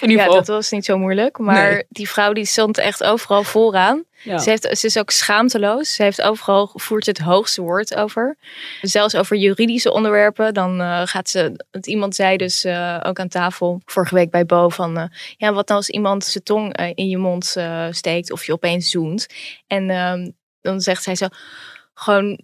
In 0.00 0.10
ieder 0.10 0.16
ja, 0.16 0.22
geval. 0.22 0.34
dat 0.34 0.46
was 0.46 0.70
niet 0.70 0.84
zo 0.84 0.98
moeilijk. 0.98 1.38
Maar 1.38 1.72
Nee. 1.72 1.84
die 1.88 2.08
vrouw 2.08 2.32
die 2.32 2.44
stond 2.44 2.78
echt 2.78 3.04
overal 3.04 3.42
vooraan. 3.42 4.04
Ja. 4.22 4.38
Ze, 4.38 4.50
heeft, 4.50 4.78
ze 4.78 4.86
is 4.86 4.98
ook 4.98 5.10
schaamteloos. 5.10 5.94
Ze 5.94 6.02
heeft 6.02 6.22
overal 6.22 6.70
voert 6.74 7.06
het 7.06 7.18
hoogste 7.18 7.62
woord 7.62 7.94
over. 7.94 8.36
Zelfs 8.80 9.14
over 9.14 9.36
juridische 9.36 9.92
onderwerpen. 9.92 10.54
Dan 10.54 10.80
eh, 10.80 11.02
gaat 11.04 11.28
ze. 11.28 11.64
Want 11.70 11.86
iemand 11.86 12.14
zei 12.14 12.36
dus 12.36 12.64
eh, 12.64 13.00
ook 13.02 13.18
aan 13.20 13.28
tafel 13.28 13.80
vorige 13.84 14.14
week 14.14 14.30
bij 14.30 14.46
Bo 14.46 14.68
van. 14.68 15.10
ja, 15.36 15.52
wat 15.52 15.68
nou 15.68 15.80
als 15.80 15.88
iemand 15.90 16.24
zijn 16.24 16.44
tong 16.44 16.76
in 16.94 17.08
je 17.08 17.18
mond 17.18 17.56
steekt 17.90 18.32
of 18.32 18.44
je 18.44 18.52
opeens 18.52 18.90
zoent. 18.90 19.26
En 19.66 19.90
ehm, 19.90 20.30
dan 20.60 20.80
zegt 20.80 21.02
zij 21.02 21.14
zo 21.14 21.26
gewoon 21.94 22.40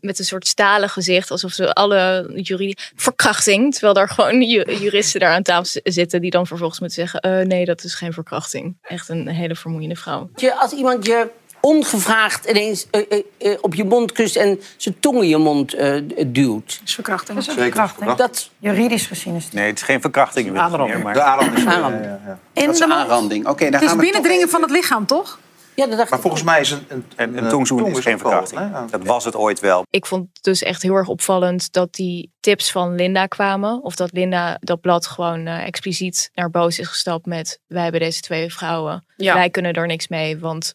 met 0.00 0.18
een 0.18 0.24
soort 0.24 0.46
stalen 0.46 0.88
gezicht, 0.88 1.30
alsof 1.30 1.52
ze 1.52 1.72
alle 1.72 2.30
juridie 2.34 2.78
verkrachting, 2.96 3.72
terwijl 3.72 3.94
daar 3.94 4.08
gewoon 4.08 4.42
ju- 4.42 4.74
juristen 4.80 5.20
daar 5.20 5.32
aan 5.34 5.42
tafel 5.42 5.80
zitten 5.84 6.20
die 6.20 6.30
dan 6.30 6.46
vervolgens 6.46 6.80
moeten 6.80 6.98
zeggen, 7.08 7.20
eh, 7.20 7.46
nee, 7.46 7.64
dat 7.64 7.84
is 7.84 7.94
geen 7.94 8.12
verkrachting. 8.12 8.76
Echt 8.82 9.08
een 9.08 9.28
hele 9.28 9.54
vermoeiende 9.56 9.96
vrouw. 9.96 10.30
Je, 10.36 10.54
als 10.54 10.72
iemand 10.72 11.06
je 11.06 11.28
ongevraagd 11.62 12.44
ineens 12.46 12.86
eh, 12.90 13.02
eh, 13.38 13.58
op 13.60 13.74
je 13.74 13.84
mond 13.84 14.12
kust 14.12 14.36
en 14.36 14.60
zijn 14.76 15.00
tong 15.00 15.22
in 15.22 15.28
je 15.28 15.36
mond 15.36 15.74
eh, 15.74 15.96
duwt. 16.26 16.66
Dat 16.78 16.80
is 16.88 16.94
verkrachting. 16.94 17.42
Zeker 17.42 17.62
verkrachting. 17.62 18.14
Dat, 18.14 18.50
Juridisch 18.58 19.06
gezien 19.06 19.34
is 19.36 19.44
het. 19.44 19.52
Nee, 19.52 19.66
het 19.66 19.76
is 19.76 19.82
geen 19.82 20.00
verkrachting. 20.00 20.58
Aanranding. 20.58 20.94
meer, 20.94 21.04
maar- 21.04 21.14
De 21.14 21.22
aanranding. 21.22 21.68
Aanranding. 21.68 22.04
In 22.52 22.64
Dat 22.64 22.72
is 22.74 22.78
de 22.78 22.92
aanranding. 22.94 23.46
Oké, 23.48 23.62
daar 23.70 23.72
Het 23.72 23.82
is 23.82 23.88
gaan 23.88 23.96
we 23.96 24.02
binnendringen 24.02 24.40
toch 24.40 24.50
van 24.50 24.62
het 24.62 24.70
lichaam, 24.70 25.06
toch? 25.06 25.38
Ja, 25.80 25.86
dat 25.86 25.96
dacht 25.98 26.10
Maar 26.10 26.18
ik. 26.18 26.24
volgens 26.24 26.42
mij 26.42 26.60
is 26.60 26.70
een, 26.70 26.84
een, 26.88 27.04
En 27.16 27.36
een 27.36 27.44
een 27.44 27.50
tongzoen 27.50 27.78
tong 27.78 27.96
is 27.96 28.04
geen 28.04 28.18
verkrachting. 28.18 28.60
hè? 28.60 28.86
Dat 28.90 29.04
was 29.04 29.24
het 29.24 29.36
ooit 29.36 29.60
wel. 29.60 29.84
Ik 29.90 30.06
vond 30.06 30.28
het 30.32 30.42
dus 30.44 30.62
echt 30.62 30.82
heel 30.82 30.94
erg 30.94 31.08
opvallend 31.08 31.72
dat 31.72 31.94
die 31.94 32.32
tips 32.40 32.70
van 32.70 32.94
Linda 32.94 33.26
kwamen. 33.26 33.82
Of 33.82 33.96
dat 33.96 34.12
Linda 34.12 34.56
dat 34.60 34.80
blad 34.80 35.06
gewoon 35.06 35.46
eh, 35.46 35.66
expliciet 35.66 36.30
naar 36.34 36.50
boos 36.50 36.78
is 36.78 36.88
gestapt 36.88 37.26
met 37.26 37.60
wij 37.66 37.82
hebben 37.82 38.00
deze 38.00 38.20
twee 38.20 38.52
vrouwen. 38.52 39.04
Ja. 39.16 39.34
Wij 39.34 39.50
kunnen 39.50 39.72
er 39.72 39.86
niks 39.86 40.08
mee, 40.08 40.38
want 40.38 40.74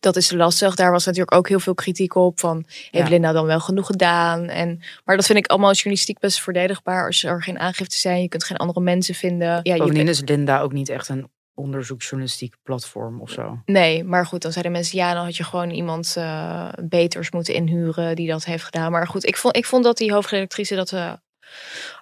dat 0.00 0.16
is 0.16 0.30
lastig. 0.30 0.74
Daar 0.74 0.90
was 0.90 1.04
natuurlijk 1.04 1.36
ook 1.36 1.48
heel 1.48 1.60
veel 1.60 1.74
kritiek 1.74 2.14
op 2.14 2.40
van 2.40 2.64
heeft 2.66 2.90
Ja. 2.90 3.08
Linda 3.08 3.32
dan 3.32 3.46
wel 3.46 3.60
genoeg 3.60 3.86
gedaan? 3.86 4.48
En, 4.48 4.80
maar 5.04 5.16
dat 5.16 5.26
vind 5.26 5.38
ik 5.38 5.46
allemaal 5.46 5.72
journalistiek 5.72 6.18
best 6.18 6.40
verdedigbaar. 6.40 7.06
Als 7.06 7.24
er 7.24 7.42
geen 7.42 7.58
aangifte 7.58 7.96
zijn, 7.96 8.22
je 8.22 8.28
kunt 8.28 8.44
geen 8.44 8.56
andere 8.56 8.80
mensen 8.80 9.14
vinden. 9.14 9.60
Ja, 9.62 9.74
je 9.74 10.04
is 10.04 10.22
Linda 10.24 10.60
ook 10.60 10.72
niet 10.72 10.88
echt 10.88 11.08
een 11.08 11.28
onderzoeksjournalistiek 11.54 12.54
platform 12.62 13.20
of 13.20 13.30
zo. 13.30 13.62
Nee, 13.64 14.04
maar 14.04 14.26
goed, 14.26 14.42
dan 14.42 14.52
zeiden 14.52 14.72
mensen, 14.72 14.98
ja, 14.98 15.14
dan 15.14 15.24
had 15.24 15.36
je 15.36 15.44
gewoon 15.44 15.70
iemand 15.70 16.14
eh, 16.16 16.68
beters 16.82 17.30
moeten 17.30 17.54
inhuren 17.54 18.16
die 18.16 18.28
dat 18.28 18.44
heeft 18.44 18.64
gedaan. 18.64 18.92
Maar 18.92 19.06
goed, 19.06 19.26
ik 19.26 19.36
vond, 19.36 19.56
ik 19.56 19.66
vond 19.66 19.84
dat 19.84 19.96
die 19.96 20.12
hoofdredactrice 20.12 20.74
dat 20.74 20.92
eh, 20.92 21.12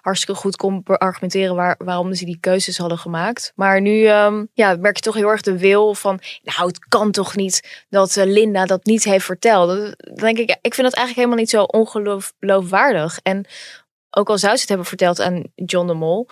hartstikke 0.01 0.41
goed 0.41 0.55
kon 0.55 0.83
argumenteren 0.83 1.55
waar, 1.55 1.75
waarom 1.77 2.13
ze 2.13 2.25
die 2.25 2.39
keuzes 2.39 2.77
hadden 2.77 2.97
gemaakt. 2.97 3.51
Maar 3.55 3.81
nu 3.81 3.91
ja, 4.53 4.75
merk 4.79 4.95
je 4.95 5.01
toch 5.01 5.15
heel 5.15 5.29
erg 5.29 5.41
de 5.41 5.57
wil 5.57 5.93
van, 5.95 6.19
nou, 6.41 6.67
het 6.67 6.79
kan 6.79 7.11
toch 7.11 7.35
niet 7.35 7.85
dat 7.89 8.17
eh, 8.17 8.25
Linda 8.25 8.65
dat 8.65 8.85
niet 8.85 9.03
heeft 9.03 9.25
verteld. 9.25 9.95
Denk 10.15 10.37
ik, 10.37 10.57
ik 10.61 10.73
vind 10.73 10.87
dat 10.87 10.93
eigenlijk 10.93 11.15
helemaal 11.15 11.37
niet 11.37 11.49
zo 11.49 11.63
ongeloofwaardig. 11.63 13.19
En 13.23 13.45
ook 14.09 14.29
al 14.29 14.37
zou 14.37 14.53
ze 14.53 14.59
het 14.59 14.69
hebben 14.69 14.87
verteld 14.87 15.21
aan 15.21 15.43
John 15.55 15.87
de 15.87 15.93
Mol, 15.93 16.27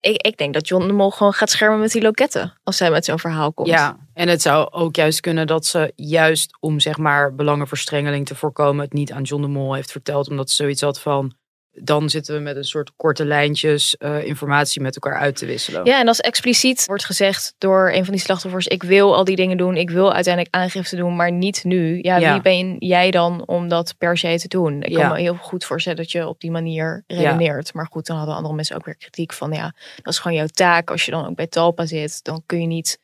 ik, 0.00 0.22
ik 0.22 0.36
denk 0.36 0.54
dat 0.54 0.68
John 0.68 0.86
de 0.86 0.92
Mol 0.92 1.10
gewoon 1.10 1.32
gaat 1.32 1.50
schermen 1.50 1.80
met 1.80 1.92
die 1.92 2.02
loketten 2.02 2.54
als 2.62 2.76
zij 2.76 2.90
met 2.90 3.04
zo'n 3.04 3.18
verhaal 3.18 3.52
komt. 3.52 3.68
Ja, 3.68 3.96
en 4.12 4.28
het 4.28 4.42
zou 4.42 4.72
ook 4.72 4.96
juist 4.96 5.20
kunnen 5.20 5.46
dat 5.46 5.66
ze 5.66 5.92
juist 5.96 6.56
om 6.60 6.80
zeg 6.80 6.98
maar 6.98 7.34
belangenverstrengeling 7.34 8.26
te 8.26 8.34
voorkomen 8.34 8.84
het 8.84 8.92
niet 8.92 9.12
aan 9.12 9.22
John 9.22 9.42
de 9.42 9.48
Mol 9.48 9.74
heeft 9.74 9.92
verteld. 9.92 10.30
Omdat 10.30 10.50
ze 10.50 10.54
zoiets 10.54 10.80
had 10.80 11.00
van, 11.00 11.34
dan 11.82 12.10
zitten 12.10 12.34
we 12.34 12.40
met 12.40 12.56
een 12.56 12.64
soort 12.64 12.92
korte 12.96 13.24
lijntjes 13.24 13.96
eh, 13.96 14.24
informatie 14.24 14.80
met 14.82 14.94
elkaar 14.94 15.18
uit 15.20 15.36
te 15.36 15.46
wisselen. 15.46 15.84
Ja, 15.84 16.00
en 16.00 16.08
als 16.08 16.20
expliciet 16.20 16.86
wordt 16.86 17.04
gezegd 17.04 17.54
door 17.58 17.90
een 17.92 18.04
van 18.04 18.14
die 18.14 18.22
slachtoffers: 18.22 18.66
ik 18.66 18.82
wil 18.82 19.14
al 19.16 19.24
die 19.24 19.36
dingen 19.36 19.56
doen, 19.56 19.76
ik 19.76 19.90
wil 19.90 20.12
uiteindelijk 20.12 20.54
aangifte 20.54 20.96
doen, 20.96 21.16
maar 21.16 21.32
niet 21.32 21.64
nu. 21.64 21.98
Ja, 22.02 22.16
Ja. 22.16 22.32
wie 22.32 22.42
ben 22.42 22.76
jij 22.78 23.10
dan 23.10 23.46
om 23.46 23.68
dat 23.68 23.94
per 23.98 24.18
se 24.18 24.38
te 24.38 24.48
doen? 24.48 24.82
Ik 24.82 24.88
Ja. 24.90 25.00
kan 25.00 25.10
me 25.12 25.20
heel 25.20 25.34
goed 25.34 25.64
voorstellen 25.64 25.98
dat 25.98 26.10
je 26.10 26.28
op 26.28 26.40
die 26.40 26.50
manier 26.50 27.04
redeneert. 27.06 27.74
Maar 27.74 27.86
goed, 27.90 28.06
dan 28.06 28.16
hadden 28.16 28.34
andere 28.34 28.54
mensen 28.54 28.76
ook 28.76 28.84
weer 28.84 28.96
kritiek 28.96 29.32
van: 29.32 29.52
ja, 29.52 29.74
dat 30.02 30.12
is 30.12 30.18
gewoon 30.18 30.36
jouw 30.36 30.46
taak. 30.46 30.90
Als 30.90 31.04
je 31.04 31.10
dan 31.10 31.26
ook 31.26 31.34
bij 31.36 31.46
Talpa 31.46 31.86
zit, 31.86 32.24
dan 32.24 32.42
kun 32.46 32.60
je 32.60 32.66
niet 32.66 32.98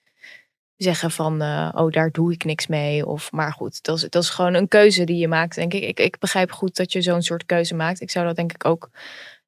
zeggen 0.83 1.11
van, 1.11 1.43
eh, 1.43 1.69
oh, 1.75 1.91
daar 1.93 2.11
doe 2.11 2.33
ik 2.33 2.45
niks 2.45 2.67
mee. 2.67 3.07
Of, 3.07 3.33
maar 3.33 3.53
goed, 3.53 3.83
dat 3.83 3.97
is, 3.97 4.07
dat 4.09 4.23
is 4.23 4.31
gewoon 4.31 4.55
een 4.55 4.69
keuze 4.69 5.05
die 5.05 5.17
je 5.17 5.29
maakt, 5.29 5.55
denk 5.55 5.75
ik. 5.75 5.83
Ik, 5.83 6.01
ik 6.01 6.19
begrijp 6.19 6.53
goed 6.53 6.77
dat 6.77 6.93
je 6.93 7.03
zo'n 7.03 7.23
soort 7.23 7.47
keuze 7.47 7.75
maakt. 7.75 8.01
Ik 8.01 8.11
zou 8.11 8.27
dat 8.27 8.37
denk 8.37 8.53
ik 8.53 8.65
ook 8.65 8.91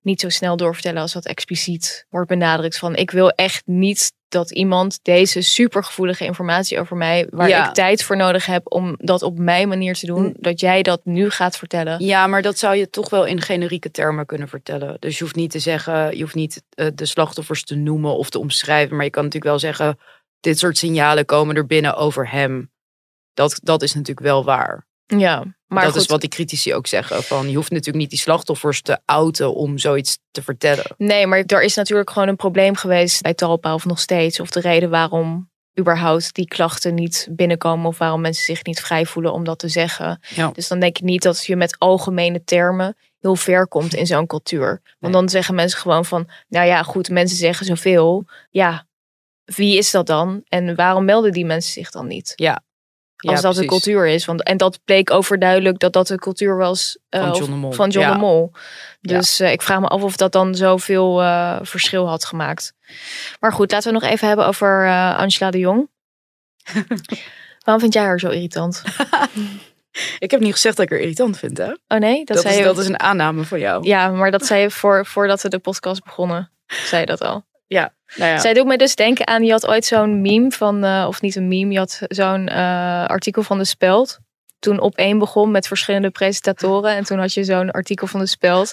niet 0.03 0.21
zo 0.21 0.29
snel 0.29 0.57
doorvertellen 0.57 1.01
als 1.01 1.13
dat 1.13 1.27
expliciet 1.27 2.07
wordt 2.11 2.29
benadrukt. 2.29 2.79
Van, 2.79 2.97
ik 2.97 3.11
wil 3.11 3.31
echt 3.31 3.63
niet 3.67 4.13
dat 4.29 4.51
iemand 4.51 4.99
deze 5.03 5.41
supergevoelige 5.41 6.25
informatie 6.25 6.81
over 6.81 6.97
mij, 6.97 7.27
waar 7.31 7.49
Ja. 7.49 7.69
ik 7.69 7.75
tijd 7.75 8.03
voor 8.03 8.17
nodig 8.17 8.47
heb 8.47 8.73
om 8.73 8.95
dat 8.99 9.23
op 9.23 9.39
mijn 9.39 9.69
manier 9.69 9.95
te 9.95 10.07
doen, 10.07 10.35
dat 10.39 10.61
jij 10.61 10.83
dat 10.83 11.01
nu 11.05 11.31
gaat 11.31 11.57
vertellen. 11.57 12.05
Ja, 12.05 12.27
maar 12.27 12.43
dat 12.43 12.59
zou 12.59 12.77
je 12.77 12.91
toch 12.91 13.11
wel 13.11 13.25
in 13.25 13.41
generieke 13.41 13.91
termen 13.91 14.27
kunnen 14.27 14.49
vertellen. 14.49 14.97
Dus 14.99 15.19
je 15.19 15.25
hoeft 15.25 15.37
niet 15.37 15.51
te 15.51 15.59
zeggen, 15.59 16.17
je 16.17 16.23
hoeft 16.23 16.35
niet 16.35 16.63
eh, 16.75 16.87
de 16.95 17.07
slachtoffers 17.07 17.65
te 17.65 17.75
noemen 17.75 18.17
of 18.17 18.31
te 18.31 18.39
omschrijven. 18.39 18.97
Maar 18.97 19.05
je 19.05 19.11
kan 19.11 19.23
natuurlijk 19.25 19.51
wel 19.51 19.61
zeggen, 19.61 19.99
dit 20.45 20.59
soort 20.59 20.79
signalen 20.79 21.25
komen 21.25 21.57
er 21.57 21.67
binnen 21.67 21.97
over 21.97 22.31
hem. 22.31 22.71
Dat, 23.35 23.59
dat 23.63 23.83
is 23.83 23.95
natuurlijk 23.95 24.27
wel 24.27 24.45
waar. 24.45 24.87
Ja, 25.07 25.45
maar 25.67 25.83
dat 25.85 25.93
goed. 25.93 26.01
is 26.01 26.07
wat 26.07 26.21
die 26.21 26.31
critici 26.31 26.75
ook 26.75 26.87
zeggen. 26.87 27.23
Van, 27.23 27.51
je 27.51 27.57
hoeft 27.57 27.71
natuurlijk 27.71 27.99
niet 27.99 28.11
die 28.11 28.19
slachtoffers 28.19 28.83
te 28.83 28.99
outen 29.05 29.55
om 29.55 29.79
zoiets 29.79 30.19
te 30.31 30.43
vertellen. 30.43 30.85
Nee, 30.97 31.27
maar 31.27 31.43
er 31.47 31.63
is 31.63 31.75
natuurlijk 31.75 32.11
gewoon 32.11 32.29
een 32.29 32.37
probleem 32.37 32.77
geweest 32.77 33.23
bij 33.23 33.35
Talpa 33.35 33.75
of 33.75 33.85
nog 33.85 33.99
steeds. 34.01 34.41
Of 34.41 34.51
de 34.51 34.61
reden 34.61 34.91
waarom 34.91 35.51
überhaupt 35.79 36.35
die 36.35 36.49
klachten 36.49 36.95
niet 36.95 37.29
binnenkomen 37.31 37.87
of 37.87 37.99
waarom 37.99 38.21
mensen 38.21 38.45
zich 38.45 38.65
niet 38.65 38.81
vrij 38.81 39.07
voelen 39.07 39.33
om 39.33 39.45
dat 39.45 39.59
te 39.59 39.69
zeggen. 39.69 40.21
Ja. 40.35 40.51
Dus 40.51 40.69
dan 40.69 40.81
denk 40.81 40.97
ik 40.99 41.05
niet 41.05 41.23
dat 41.23 41.45
je 41.45 41.57
met 41.57 41.79
algemene 41.79 42.45
termen 42.45 42.97
heel 43.21 43.37
ver 43.37 43.69
komt 43.69 43.95
in 43.95 44.07
zo'n 44.07 44.27
cultuur. 44.27 44.67
Want 44.69 44.83
Nee. 45.01 45.13
dan 45.13 45.29
zeggen 45.29 45.55
mensen 45.55 45.79
gewoon 45.79 46.05
van, 46.05 46.29
nou 46.49 46.67
ja, 46.67 46.83
goed, 46.83 47.11
mensen 47.11 47.37
zeggen 47.37 47.67
zoveel. 47.67 48.25
Ja, 48.51 48.87
wie 49.45 49.77
is 49.79 49.91
dat 49.91 50.07
dan? 50.07 50.43
En 50.49 50.75
waarom 50.75 51.05
melden 51.05 51.33
die 51.33 51.45
mensen 51.47 51.73
zich 51.73 51.91
dan 51.91 52.07
niet? 52.07 52.33
Ja. 52.35 52.63
Als 53.17 53.41
dat 53.41 53.55
de 53.55 53.65
cultuur 53.65 54.07
is. 54.07 54.25
Want, 54.25 54.43
en 54.43 54.57
dat 54.57 54.81
bleek 54.85 55.11
overduidelijk 55.11 55.79
dat 55.79 55.93
dat 55.93 56.07
de 56.07 56.19
cultuur 56.19 56.57
was 56.57 56.99
eh, 57.09 57.21
Van 57.21 57.31
John 57.37 57.51
de 57.51 57.57
Mol. 57.57 57.73
Van 57.73 57.91
John 57.91 58.07
Ja. 58.07 58.13
de 58.13 58.19
Mol. 58.19 58.53
Dus 59.01 59.41
eh, 59.41 59.53
ik 59.53 59.63
vraag 59.63 59.81
me 59.81 59.87
af 59.89 60.03
of 60.03 60.17
dat 60.17 60.33
dan 60.33 60.55
zoveel 60.55 61.23
eh 61.23 61.59
verschil 61.63 62.09
had 62.09 62.25
gemaakt. 62.25 62.75
Maar 63.41 63.53
goed, 63.53 63.71
laten 63.73 63.93
we 63.93 63.99
nog 64.01 64.11
even 64.11 64.29
hebben 64.29 64.47
over 64.47 64.87
Angela 65.17 65.51
de 65.51 65.59
Jong. 65.59 65.89
Waarom 67.65 67.83
vind 67.83 67.93
jij 67.95 68.03
haar 68.03 68.19
zo 68.21 68.29
irritant? 68.29 68.83
Ik 70.19 70.31
heb 70.31 70.41
niet 70.41 70.53
gezegd 70.53 70.77
dat 70.77 70.87
ik 70.87 70.93
er 70.93 71.01
irritant 71.01 71.39
vind, 71.39 71.59
hè? 71.59 71.71
Oh 71.89 71.99
nee, 71.99 72.25
dat, 72.25 72.37
Dat, 72.37 72.41
zei 72.41 72.55
is, 72.55 72.61
je. 72.61 72.65
dat 72.67 72.79
is 72.79 72.87
een 72.87 73.01
aanname 73.01 73.45
van 73.45 73.59
jou. 73.59 73.87
Ja, 73.87 74.09
maar 74.09 74.31
dat 74.31 74.47
zei 74.47 74.61
je 74.61 74.71
voor, 74.71 75.07
voordat 75.07 75.43
we 75.43 75.49
de 75.49 75.59
podcast 75.59 76.05
begonnen. 76.05 76.51
Zei 76.67 77.01
je 77.01 77.07
dat 77.07 77.21
al. 77.21 77.45
Nou 77.69 78.31
ja. 78.31 78.39
Zij 78.39 78.53
doet 78.55 78.67
me 78.67 78.77
dus 78.77 78.95
denken 78.95 79.27
aan, 79.27 79.45
je 79.45 79.51
had 79.53 79.67
ooit 79.67 79.85
zo'n 79.85 80.21
meme 80.21 80.51
van, 80.51 80.85
eh, 80.85 81.05
of 81.09 81.21
niet 81.21 81.37
een 81.37 81.49
meme, 81.49 81.73
je 81.73 81.79
had 81.79 82.01
zo'n 82.09 82.49
eh, 82.49 83.05
artikel 83.07 83.43
van 83.43 83.59
de 83.59 83.65
Speld. 83.65 84.19
Toen 84.59 84.81
op 84.81 84.97
één 84.97 85.19
begon 85.19 85.51
met 85.51 85.67
verschillende 85.67 86.11
presentatoren. 86.11 86.91
En 86.91 87.05
toen 87.05 87.19
had 87.19 87.35
je 87.35 87.45
zo'n 87.45 87.71
artikel 87.71 88.07
van 88.07 88.21
de 88.21 88.27
Speld. 88.27 88.73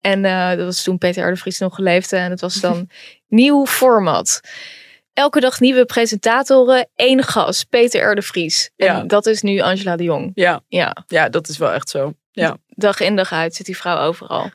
En 0.00 0.24
eh, 0.24 0.48
dat 0.48 0.64
was 0.64 0.82
toen 0.82 0.98
Peter 0.98 1.26
R. 1.26 1.30
de 1.30 1.36
Vries 1.36 1.58
nog 1.58 1.74
geleefde. 1.74 2.16
En 2.16 2.30
het 2.30 2.40
was 2.40 2.54
dan 2.54 2.88
nieuw 3.28 3.66
format. 3.66 4.40
Elke 5.12 5.40
dag 5.40 5.60
nieuwe 5.60 5.84
presentatoren, 5.84 6.88
één 6.94 7.22
gast, 7.22 7.68
Peter 7.68 8.10
R. 8.10 8.14
de 8.14 8.22
Vries. 8.22 8.70
En 8.76 8.86
Ja. 8.86 9.02
dat 9.02 9.26
is 9.26 9.42
nu 9.42 9.60
Angela 9.60 9.96
de 9.96 10.02
Jong. 10.04 10.30
Ja, 10.34 10.60
Ja, 10.68 10.96
ja, 11.06 11.28
dat 11.28 11.48
is 11.48 11.58
wel 11.58 11.72
echt 11.72 11.88
zo. 11.88 12.12
Ja. 12.34 12.56
dag 12.68 13.00
in 13.00 13.16
dag 13.16 13.32
uit 13.32 13.54
zit 13.54 13.66
die 13.66 13.76
vrouw 13.76 13.98
overal. 13.98 14.50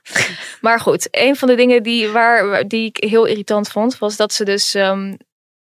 maar 0.61 0.79
goed, 0.79 1.07
een 1.11 1.35
van 1.35 1.47
de 1.47 1.55
dingen 1.55 1.83
die, 1.83 2.09
waar, 2.09 2.67
die 2.67 2.85
ik 2.85 3.09
heel 3.09 3.25
irritant 3.25 3.69
vond, 3.69 3.97
was 3.97 4.15
dat 4.15 4.33
ze 4.33 4.45
dus 4.45 4.73
ehm, 4.73 5.15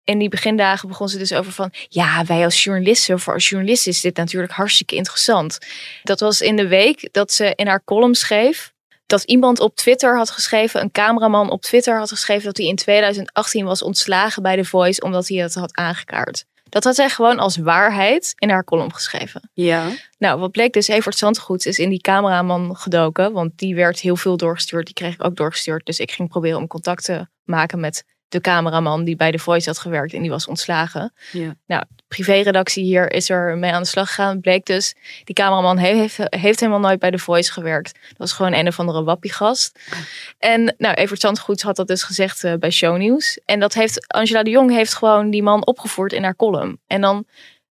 in 0.03 0.19
die 0.19 0.29
begindagen 0.29 0.87
begon 0.87 1.09
ze 1.09 1.17
dus 1.17 1.33
over 1.33 1.51
van, 1.51 1.71
ja, 1.87 2.25
wij 2.25 2.43
als 2.43 2.63
journalisten, 2.63 3.19
voor 3.19 3.33
als 3.33 3.49
journalist 3.49 3.87
is 3.87 4.01
dit 4.01 4.17
natuurlijk 4.17 4.53
hartstikke 4.53 4.95
interessant. 4.95 5.57
Dat 6.03 6.19
was 6.19 6.41
in 6.41 6.55
de 6.55 6.67
week 6.67 7.09
dat 7.11 7.31
ze 7.31 7.53
in 7.55 7.67
haar 7.67 7.83
column 7.83 8.15
schreef 8.15 8.73
dat 9.05 9.23
iemand 9.23 9.59
op 9.59 9.75
Twitter 9.75 10.17
had 10.17 10.29
geschreven, 10.29 10.81
een 10.81 10.91
cameraman 10.91 11.49
op 11.49 11.61
Twitter 11.61 11.97
had 11.97 12.09
geschreven 12.09 12.43
dat 12.43 12.57
hij 12.57 12.65
in 12.65 12.75
2018 12.75 13.65
was 13.65 13.81
ontslagen 13.81 14.43
bij 14.43 14.55
The 14.55 14.65
Voice 14.65 15.01
omdat 15.01 15.27
hij 15.27 15.37
het 15.37 15.53
had 15.53 15.75
aangekaart. 15.75 16.45
Dat 16.69 16.83
had 16.83 16.95
zij 16.95 17.09
gewoon 17.09 17.39
als 17.39 17.57
waarheid 17.57 18.33
in 18.35 18.49
haar 18.49 18.63
column 18.63 18.93
geschreven. 18.93 19.49
Ja. 19.53 19.89
Nou, 20.17 20.39
wat 20.39 20.51
bleek 20.51 20.73
dus, 20.73 20.87
Evert 20.87 21.17
Zandgoeds 21.17 21.65
is 21.65 21.79
in 21.79 21.89
die 21.89 22.01
cameraman 22.01 22.75
gedoken. 22.75 23.33
Want 23.33 23.57
die 23.57 23.75
werd 23.75 23.99
heel 23.99 24.15
veel 24.15 24.37
doorgestuurd. 24.37 24.85
Die 24.85 24.95
kreeg 24.95 25.13
ik 25.13 25.23
ook 25.23 25.35
doorgestuurd. 25.35 25.85
Dus 25.85 25.99
ik 25.99 26.11
ging 26.11 26.29
proberen 26.29 26.57
om 26.57 26.67
contact 26.67 27.03
te 27.03 27.27
maken 27.43 27.79
met 27.79 28.03
de 28.29 28.41
cameraman 28.41 29.03
die 29.03 29.15
bij 29.15 29.31
The 29.31 29.39
Voice 29.39 29.69
had 29.69 29.79
gewerkt. 29.79 30.13
En 30.13 30.21
die 30.21 30.29
was 30.29 30.47
ontslagen. 30.47 31.13
Ja. 31.31 31.55
Nou, 31.65 31.83
de 31.95 32.03
privéredactie 32.07 32.83
hier 32.83 33.11
is 33.11 33.29
er 33.29 33.57
mee 33.57 33.71
aan 33.71 33.81
de 33.81 33.87
slag 33.87 34.07
gegaan. 34.07 34.41
Bleek 34.41 34.65
dus, 34.65 34.95
die 35.23 35.35
cameraman 35.35 35.77
heeft, 35.77 36.17
heeft 36.19 36.59
helemaal 36.59 36.79
nooit 36.79 36.99
bij 36.99 37.11
The 37.11 37.17
Voice 37.17 37.51
gewerkt. 37.51 37.93
Dat 38.07 38.17
was 38.17 38.31
gewoon 38.31 38.53
een 38.53 38.67
of 38.67 38.79
andere 38.79 39.03
wappiegast. 39.03 39.79
En 40.37 40.75
nou, 40.77 40.95
Evert 40.95 41.21
Zandgoeds 41.21 41.63
had 41.63 41.75
dat 41.75 41.87
dus 41.87 42.03
gezegd 42.03 42.43
eh, 42.43 42.53
bij 42.53 42.71
Shownieuws. 42.71 43.39
En 43.45 43.59
dat 43.59 43.73
heeft, 43.73 44.07
Angela 44.07 44.43
de 44.43 44.49
Jong 44.49 44.71
heeft 44.71 44.93
gewoon 44.93 45.29
die 45.29 45.43
man 45.43 45.65
opgevoerd 45.65 46.13
in 46.13 46.23
haar 46.23 46.35
column. 46.35 46.79
En 46.87 47.01
dan 47.01 47.25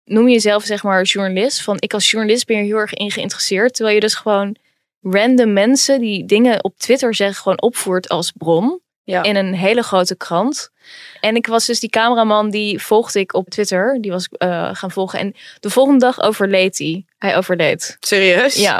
noem 0.05 0.27
je 0.27 0.33
jezelf 0.33 0.65
zeg 0.65 0.83
maar 0.83 1.03
journalist. 1.03 1.63
Van 1.63 1.77
ik 1.79 1.95
als 1.95 2.11
journalist 2.11 2.47
ben 2.47 2.57
je 2.57 2.63
heel 2.63 2.77
erg 2.77 2.95
in 2.95 3.11
geïnteresseerd. 3.11 3.75
Terwijl 3.75 3.95
je 3.95 4.01
dus 4.01 4.15
gewoon 4.15 4.57
random 5.01 5.53
mensen 5.53 6.01
die 6.01 6.25
dingen 6.25 6.65
op 6.65 6.79
Twitter 6.79 7.15
zeggen 7.15 7.43
gewoon 7.43 7.63
opvoert 7.63 8.09
als 8.09 8.33
bron. 8.37 8.81
Ja. 9.05 9.23
In 9.23 9.37
een 9.37 9.55
hele 9.55 9.83
grote 9.83 10.17
krant. 10.17 10.71
En 11.21 11.37
ik 11.37 11.47
was 11.47 11.67
dus 11.67 11.81
die 11.81 11.91
cameraman 11.91 12.51
die 12.51 12.83
volgde 12.83 13.21
ik 13.21 13.35
op 13.35 13.49
Twitter. 13.49 13.99
Die 14.01 14.11
was 14.11 14.25
ik 14.25 14.33
eh, 14.33 14.71
gaan 14.73 14.91
volgen. 14.91 15.19
En 15.19 15.35
de 15.61 15.71
volgende 15.71 15.99
dag 15.99 16.21
overleed 16.21 16.79
hij. 16.79 17.05
Hij 17.19 17.37
overleed. 17.37 17.97
Serieus? 18.01 18.55
Ja. 18.55 18.79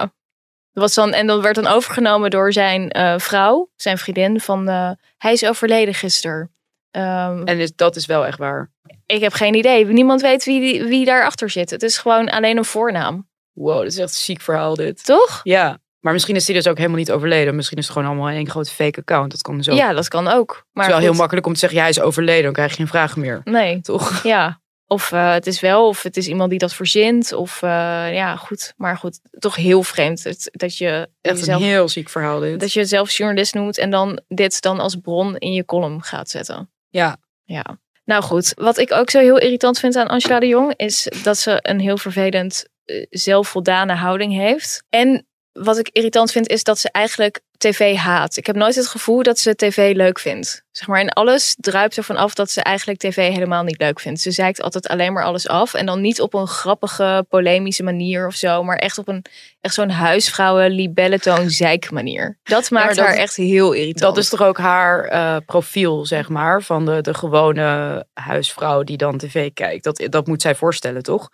Dat 0.73 0.83
was 0.83 0.95
dan, 0.95 1.13
en 1.13 1.27
dat 1.27 1.41
werd 1.43 1.55
dan 1.55 1.67
overgenomen 1.67 2.31
door 2.31 2.53
zijn 2.53 2.91
eh, 2.91 3.19
vrouw, 3.19 3.71
zijn 3.77 3.99
vriendin. 3.99 4.41
Van 4.41 4.69
eh, 4.69 4.91
hij 5.19 5.33
is 5.33 5.45
overleden 5.45 5.95
gisteren. 5.95 6.55
Ehm, 6.91 7.43
En 7.45 7.59
is, 7.59 7.75
dat 7.77 7.97
is 7.97 8.07
wel 8.07 8.27
echt 8.27 8.39
waar. 8.39 8.71
ik 9.07 9.21
heb 9.21 9.33
geen 9.33 9.55
idee. 9.55 9.87
Niemand 9.87 10.21
weet 10.21 10.45
wie, 10.45 10.85
wie 10.85 11.05
daarachter 11.05 11.51
zit. 11.51 11.71
Het 11.71 11.83
is 11.83 11.99
gewoon 11.99 12.29
alleen 12.31 12.57
een 12.57 12.65
voornaam. 12.65 13.29
Wow, 13.53 13.77
dat 13.77 13.87
is 13.87 13.99
echt 13.99 14.09
een 14.09 14.15
ziek 14.15 14.41
verhaal 14.41 14.75
dit. 14.75 15.05
Toch? 15.05 15.41
Ja. 15.43 15.79
Maar 16.03 16.13
misschien 16.13 16.37
is 16.37 16.45
die 16.45 16.55
dus 16.55 16.69
ook 16.69 16.77
helemaal 16.77 16.99
niet 16.99 17.11
overleden. 17.11 17.55
Misschien 17.57 17.79
is 17.79 17.85
het 17.85 17.93
gewoon 17.93 18.09
allemaal 18.09 18.29
één 18.29 18.51
grote 18.51 18.71
fake 18.71 18.99
account. 18.99 19.31
Dat 19.31 19.43
kan 19.43 19.57
dus 19.57 19.69
ook. 19.69 19.77
Ja, 19.77 19.93
dat 19.93 20.09
kan 20.09 20.29
ook. 20.29 20.51
het 20.51 20.65
Maar 20.73 20.85
is 20.85 20.91
wel 20.91 21.01
heel 21.01 21.13
makkelijk 21.13 21.47
om 21.47 21.53
te 21.53 21.59
zeggen, 21.59 21.79
ja, 21.79 21.85
hij 21.85 21.93
is 21.95 22.01
overleden. 22.01 22.43
Dan 22.43 22.53
krijg 22.53 22.71
je 22.71 22.77
geen 22.77 22.87
vragen 22.87 23.21
meer. 23.21 23.41
Nee, 23.45 23.81
Toch? 23.81 24.23
ja. 24.35 24.61
Of 24.87 25.13
eh, 25.13 25.33
het 25.33 25.47
is 25.47 25.61
wel, 25.61 25.89
of 25.89 26.03
het 26.03 26.17
is 26.17 26.27
iemand 26.27 26.51
die 26.51 26.59
dat 26.59 26.75
verzint. 26.75 27.33
Of 27.33 27.63
eh, 27.63 27.69
ja, 28.15 28.37
goed. 28.37 28.73
Maar 28.77 28.97
goed, 28.97 29.21
toch 29.39 29.57
heel 29.57 29.83
vreemd 29.83 30.23
dat, 30.23 30.49
dat 30.51 30.77
je 30.77 31.09
Echt 31.21 31.39
jezelf, 31.39 31.61
een 31.61 31.67
heel 31.67 31.89
ziek 31.89 32.09
verhaal 32.09 32.41
dit. 32.41 32.61
dat 32.61 32.73
je 32.73 32.81
jezelf 32.81 33.11
journalist 33.11 33.55
noemt 33.55 33.79
en 33.79 33.91
dan 33.91 34.21
dit 34.29 34.61
dan 34.61 34.81
als 34.81 34.97
bron 34.97 35.37
in 35.37 35.53
je 35.53 35.65
column 35.65 36.03
gaat 36.03 36.31
zetten. 36.31 36.71
Ja. 36.89 37.17
Ja. 37.45 37.65
Nou 38.05 38.23
goed, 38.23 38.53
wat 38.55 38.79
ik 38.79 38.93
ook 38.93 39.11
zo 39.11 39.19
heel 39.19 39.39
irritant 39.39 39.79
vind 39.79 39.97
aan 39.97 40.09
Angela 40.09 40.41
de 40.41 40.47
Jong 40.47 40.75
is 40.77 41.09
dat 41.23 41.39
ze 41.39 41.59
een 41.63 41.81
heel 41.81 41.97
vervelend 41.97 42.69
eh, 42.85 43.07
zelfvoldane 43.11 43.95
houding 43.95 44.33
heeft. 44.33 44.85
En 44.89 45.27
wat 45.53 45.79
ik 45.79 45.89
irritant 45.93 46.33
vind 46.33 46.49
is 46.49 46.65
dat 46.65 46.79
ze 46.79 46.89
eigenlijk 46.91 47.41
tv 47.59 47.97
haat. 47.97 48.37
Ik 48.37 48.47
heb 48.47 48.57
nooit 48.57 48.75
het 48.75 48.87
gevoel 48.87 49.23
dat 49.23 49.39
ze 49.39 49.55
tv 49.55 49.93
leuk 49.95 50.19
vindt. 50.19 50.65
Zeg 50.71 50.89
maar 50.89 51.01
in 51.01 51.11
alles 51.11 51.57
druipt 51.61 51.97
ervan 51.97 52.17
af 52.17 52.35
dat 52.35 52.51
ze 52.51 52.63
eigenlijk 52.63 52.99
tv 52.99 53.33
helemaal 53.33 53.63
niet 53.63 53.81
leuk 53.81 54.01
vindt. 54.01 54.21
Ze 54.21 54.31
zeikt 54.31 54.63
altijd 54.63 54.89
alleen 54.89 55.13
maar 55.13 55.25
alles 55.25 55.49
af 55.49 55.75
en 55.75 55.87
dan 55.87 56.01
niet 56.01 56.21
op 56.21 56.35
een 56.35 56.47
grappige, 56.47 57.27
polemische 57.29 57.83
manier 57.83 58.27
of 58.27 58.35
zo, 58.35 58.63
maar 58.63 58.77
echt 58.77 58.99
op 58.99 59.09
een 59.09 59.25
echt 59.61 59.75
zo'n 59.75 59.91
huisvrouwen 59.91 60.71
libelletoon 60.71 61.51
zeik 61.51 61.91
manier. 61.91 62.39
Dat 62.43 62.71
maakt 62.71 62.97
dat- 62.97 63.07
haar 63.07 63.15
echt 63.15 63.37
heel 63.37 63.73
irritant. 63.73 64.15
Dat 64.15 64.17
is 64.17 64.29
toch 64.29 64.43
ook 64.43 64.59
haar 64.59 65.05
eh, 65.05 65.37
profiel, 65.47 66.07
zeg 66.07 66.29
maar. 66.29 66.63
Van 66.63 66.85
de, 66.87 67.01
de 67.01 67.15
gewone 67.15 68.05
huisvrouw 68.15 68.83
die 68.83 68.97
dan 68.97 69.19
tv 69.19 69.51
kijkt. 69.55 69.85
Dat, 69.85 70.07
dat 70.11 70.27
moet 70.27 70.43
zij 70.43 70.55
voorstellen, 70.55 71.03
toch? 71.03 71.29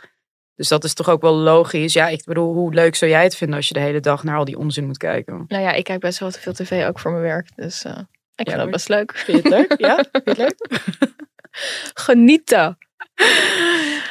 Dus 0.58 0.68
dat 0.68 0.84
is 0.84 0.94
toch 0.94 1.08
ook 1.08 1.20
wel 1.20 1.34
logisch. 1.34 1.92
Ja, 1.92 2.08
ik 2.08 2.24
bedoel, 2.24 2.54
hoe 2.54 2.74
leuk 2.74 2.94
zou 2.94 3.10
jij 3.10 3.22
het 3.22 3.36
vinden 3.36 3.56
als 3.56 3.68
je 3.68 3.74
de 3.74 3.80
hele 3.80 4.00
dag 4.00 4.24
naar 4.24 4.36
al 4.36 4.44
die 4.44 4.58
onzin 4.58 4.86
moet 4.86 4.96
kijken? 4.96 5.44
Nou 5.48 5.62
ja, 5.62 5.72
ik 5.72 5.84
kijk 5.84 6.00
best 6.00 6.18
wel 6.18 6.30
te 6.30 6.40
veel 6.40 6.52
tv 6.52 6.86
ook 6.86 6.98
voor 6.98 7.10
mijn 7.10 7.22
werk. 7.22 7.48
Dus 7.56 7.84
eh, 7.84 7.92
ik 7.92 8.06
vind 8.34 8.48
maar- 8.48 8.58
het 8.58 8.70
best 8.70 8.88
leuk. 8.88 9.12
Vind 9.16 9.42
je 9.42 9.48
het 9.48 9.58
leuk? 9.68 9.80
Ja? 9.80 9.94
Vind 9.94 10.24
je 10.24 10.30
het 10.30 10.38
leuk? 10.38 10.56
Genieten. 12.06 12.78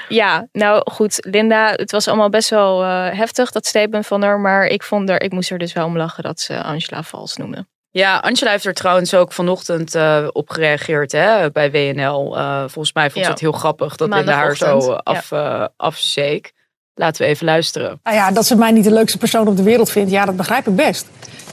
Ja, 0.10 0.48
nou 0.52 0.92
goed, 0.92 1.26
Linda, 1.26 1.72
het 1.72 1.92
was 1.92 2.08
allemaal 2.08 2.30
best 2.30 2.50
wel 2.50 2.84
eh, 2.84 3.18
heftig, 3.18 3.52
dat 3.52 3.66
statement 3.66 4.08
van 4.08 4.22
haar. 4.22 4.40
Maar 4.40 4.66
ik, 4.66 4.84
vond 4.84 5.10
er, 5.10 5.22
ik 5.22 5.32
moest 5.32 5.52
er 5.52 5.58
dus 5.58 5.74
wel 5.74 5.86
om 5.86 5.98
lachen 5.98 6.24
dat 6.24 6.40
ze 6.40 6.64
Angela 6.64 7.04
vals 7.04 7.38
noemde. 7.38 7.66
Ja, 7.98 8.18
Angela 8.18 8.52
heeft 8.52 8.66
er 8.66 8.74
trouwens 8.74 9.14
ook 9.14 9.34
vanochtend 9.34 9.96
eh, 9.96 10.28
op 10.32 10.50
gereageerd 10.50 11.12
hè, 11.12 11.52
bij 11.52 11.72
WNL. 11.72 12.38
Eh, 12.38 12.60
volgens 12.60 12.94
mij 12.94 13.04
vond 13.04 13.14
ze 13.16 13.22
Ja. 13.22 13.30
het 13.30 13.40
heel 13.40 13.52
grappig 13.52 13.96
dat 13.96 14.10
Linda 14.14 14.34
haar 14.34 14.56
zo 14.56 14.92
af, 14.92 15.32
eh, 15.32 15.66
afzeek. 15.78 16.54
Laten 16.94 17.22
we 17.22 17.28
even 17.28 17.46
luisteren. 17.46 18.00
Nou 18.04 18.16
ja, 18.16 18.32
dat 18.32 18.46
ze 18.46 18.56
mij 18.56 18.72
niet 18.72 18.84
de 18.84 18.92
leukste 18.92 19.18
persoon 19.18 19.48
op 19.48 19.58
de 19.58 19.64
wereld 19.64 19.90
vindt, 19.90 20.12
ja, 20.12 20.26
dat 20.26 20.36
begrijp 20.36 20.68
ik 20.68 20.76
best. 20.76 21.06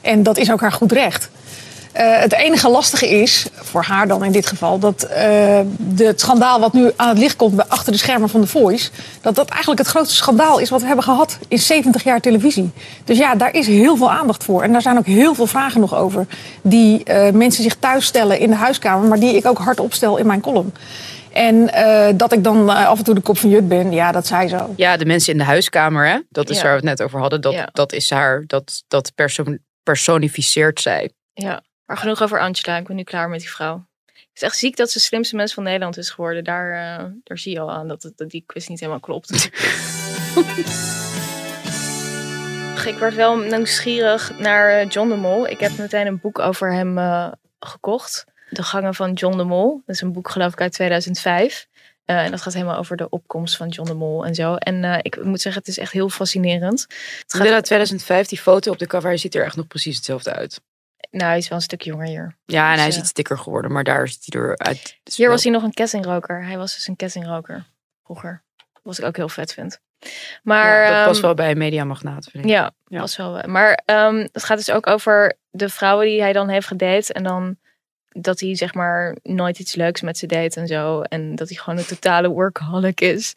En 0.02 0.22
dat 0.22 0.36
is 0.36 0.52
ook 0.52 0.60
haar 0.60 0.72
goed 0.72 0.92
recht. 0.92 1.30
Eh, 1.94 2.18
het 2.20 2.32
enige 2.32 2.68
lastige 2.68 3.08
is, 3.08 3.46
voor 3.54 3.82
haar 3.82 4.08
dan 4.08 4.24
in 4.24 4.32
dit 4.32 4.46
geval, 4.46 4.78
dat 4.78 5.02
eh, 5.02 5.60
de, 5.78 6.04
het 6.04 6.20
schandaal 6.20 6.60
wat 6.60 6.72
nu 6.72 6.90
aan 6.96 7.08
het 7.08 7.18
licht 7.18 7.36
komt 7.36 7.68
achter 7.68 7.92
de 7.92 7.98
schermen 7.98 8.28
van 8.28 8.40
The 8.40 8.46
Voice, 8.46 8.90
dat 9.20 9.34
dat 9.34 9.48
eigenlijk 9.48 9.80
het 9.80 9.88
grootste 9.90 10.14
schandaal 10.16 10.58
is 10.58 10.70
wat 10.70 10.80
we 10.80 10.86
hebben 10.86 11.04
gehad 11.04 11.38
in 11.48 11.58
70 11.58 12.04
jaar 12.04 12.20
televisie. 12.20 12.70
Dus 13.04 13.18
ja, 13.18 13.34
daar 13.34 13.54
is 13.54 13.66
heel 13.66 13.96
veel 13.96 14.10
aandacht 14.10 14.44
voor. 14.44 14.62
En 14.62 14.72
daar 14.72 14.82
zijn 14.82 14.98
ook 14.98 15.06
heel 15.06 15.34
veel 15.34 15.46
vragen 15.46 15.80
nog 15.80 15.94
over, 15.94 16.26
die 16.62 17.04
eh, 17.04 17.32
mensen 17.32 17.62
zich 17.62 17.74
thuis 17.76 18.04
stellen 18.06 18.38
in 18.38 18.50
de 18.50 18.56
huiskamer, 18.56 19.08
maar 19.08 19.20
die 19.20 19.36
ik 19.36 19.46
ook 19.46 19.58
hardop 19.58 19.92
stel 19.94 20.16
in 20.16 20.26
mijn 20.26 20.40
column. 20.40 20.72
En 21.32 21.72
eh, 21.72 22.12
dat 22.16 22.32
ik 22.32 22.44
dan 22.44 22.70
eh, 22.70 22.86
af 22.88 22.98
en 22.98 23.04
toe 23.04 23.14
de 23.14 23.20
kop 23.20 23.38
van 23.38 23.50
Jut 23.50 23.68
ben, 23.68 23.92
ja, 23.92 24.12
dat 24.12 24.26
zij 24.26 24.48
zo. 24.48 24.72
Ja, 24.76 24.96
de 24.96 25.04
mensen 25.04 25.32
in 25.32 25.38
de 25.38 25.44
huiskamer, 25.44 26.06
hè? 26.06 26.18
dat 26.28 26.50
is 26.50 26.56
Ja. 26.56 26.62
waar 26.62 26.70
we 26.70 26.76
het 26.88 26.98
net 26.98 27.02
over 27.02 27.20
hadden. 27.20 27.40
Dat, 27.40 27.52
Ja. 27.52 27.68
dat 27.72 27.92
is 27.92 28.10
haar, 28.10 28.44
dat, 28.46 28.82
dat 28.88 29.12
perso- 29.14 29.56
personificeert 29.82 30.80
zij. 30.80 31.10
Ja, 31.32 31.62
maar 31.86 31.96
genoeg 31.96 32.22
over 32.22 32.40
Angela. 32.40 32.76
Ik 32.76 32.86
ben 32.86 32.96
nu 32.96 33.02
klaar 33.02 33.28
met 33.28 33.40
die 33.40 33.50
vrouw. 33.50 33.86
Het 34.04 34.42
is 34.42 34.42
echt 34.42 34.58
ziek 34.58 34.76
dat 34.76 34.90
ze 34.90 34.98
de 34.98 35.04
slimste 35.04 35.36
mens 35.36 35.54
van 35.54 35.62
Nederland 35.62 35.96
is 35.96 36.10
geworden. 36.10 36.44
Daar, 36.44 36.72
eh, 36.72 37.04
daar 37.22 37.38
zie 37.38 37.52
je 37.52 37.60
al 37.60 37.70
aan 37.70 37.88
dat, 37.88 38.02
het, 38.02 38.16
dat 38.16 38.30
die 38.30 38.44
quiz 38.46 38.66
niet 38.66 38.80
helemaal 38.80 39.00
klopt. 39.00 39.30
ik 42.86 42.98
werd 42.98 43.14
wel 43.14 43.38
nieuwsgierig 43.38 44.38
naar 44.38 44.80
eh, 44.80 44.88
John 44.88 45.08
de 45.08 45.16
Mol. 45.16 45.48
Ik 45.48 45.60
heb 45.60 45.78
meteen 45.78 46.06
een 46.06 46.20
boek 46.20 46.38
over 46.38 46.72
hem 46.72 46.98
eh, 46.98 47.32
gekocht. 47.60 48.24
De 48.50 48.62
gangen 48.62 48.94
van 48.94 49.12
John 49.12 49.36
de 49.36 49.44
Mol. 49.44 49.82
Dat 49.86 49.94
is 49.94 50.00
een 50.00 50.12
boek 50.12 50.30
geloof 50.30 50.52
ik 50.52 50.60
uit 50.60 50.72
2005. 50.72 51.66
Eh, 52.04 52.24
en 52.24 52.30
dat 52.30 52.42
gaat 52.42 52.52
helemaal 52.52 52.76
over 52.76 52.96
de 52.96 53.08
opkomst 53.08 53.56
van 53.56 53.68
John 53.68 53.88
de 53.88 53.94
Mol 53.94 54.24
en 54.24 54.34
zo. 54.34 54.54
En 54.54 55.02
ik 55.02 55.24
moet 55.24 55.40
zeggen, 55.40 55.60
het 55.60 55.70
is 55.70 55.78
echt 55.78 55.92
heel 55.92 56.08
fascinerend. 56.08 56.80
Het 56.80 57.34
gaat, 57.34 57.42
Linda 57.42 57.60
2005, 57.60 58.26
die 58.26 58.38
foto 58.38 58.70
op 58.70 58.78
de 58.78 58.86
cover, 58.86 59.08
hij 59.08 59.18
ziet 59.18 59.34
er 59.34 59.44
echt 59.44 59.56
nog 59.56 59.66
precies 59.66 59.96
hetzelfde 59.96 60.32
uit. 60.32 60.60
Nou, 61.14 61.28
hij 61.28 61.38
is 61.38 61.48
wel 61.48 61.58
een 61.58 61.64
stuk 61.64 61.82
jonger 61.82 62.06
hier. 62.06 62.36
Ja, 62.44 62.70
en 62.72 62.76
hij 62.76 62.76
Dus, 62.76 62.86
is 62.86 62.94
eh, 62.94 63.00
iets 63.02 63.12
dikker 63.12 63.38
geworden, 63.38 63.72
maar 63.72 63.84
daar 63.84 64.08
ziet 64.08 64.26
hij 64.32 64.42
eruit. 64.42 64.98
Dus 65.02 65.16
Hier 65.16 65.26
wel- 65.26 65.34
was 65.34 65.44
hij 65.44 65.52
nog 65.52 65.62
een 65.62 65.72
kettingroker. 65.74 66.44
Hij 66.44 66.56
was 66.58 66.74
dus 66.74 66.86
een 66.88 66.96
kettingroker 66.96 67.64
vroeger. 68.04 68.42
Wat 68.82 68.98
ik 68.98 69.04
ook 69.04 69.16
heel 69.16 69.28
vet 69.28 69.52
vind. 69.52 69.80
Maar 70.42 70.82
Ja, 70.82 70.96
dat 70.96 71.04
past 71.04 71.16
ehm, 71.16 71.26
wel 71.26 71.34
bij 71.34 71.50
een 71.50 71.58
mediamagnaat, 71.58 72.24
vind 72.30 72.44
ik. 72.44 72.50
Ja, 72.50 72.72
Ja. 72.86 73.06
wel. 73.16 73.40
Maar 73.46 73.82
ehm, 73.84 74.26
het 74.32 74.44
gaat 74.44 74.56
dus 74.58 74.70
ook 74.70 74.86
over 74.86 75.36
de 75.50 75.68
vrouwen 75.68 76.06
die 76.06 76.20
hij 76.20 76.32
dan 76.32 76.48
heeft 76.48 76.66
gedate. 76.66 77.12
En 77.12 77.22
dan 77.22 77.56
dat 78.14 78.40
hij 78.40 78.56
zeg 78.56 78.74
maar 78.74 79.16
nooit 79.22 79.58
iets 79.58 79.74
leuks 79.74 80.00
met 80.00 80.18
ze 80.18 80.26
deed 80.26 80.56
en 80.56 80.66
zo. 80.66 81.00
En 81.00 81.34
dat 81.34 81.48
hij 81.48 81.56
gewoon 81.56 81.78
een 81.78 81.86
totale 81.86 82.28
workaholic 82.28 83.00
is. 83.00 83.32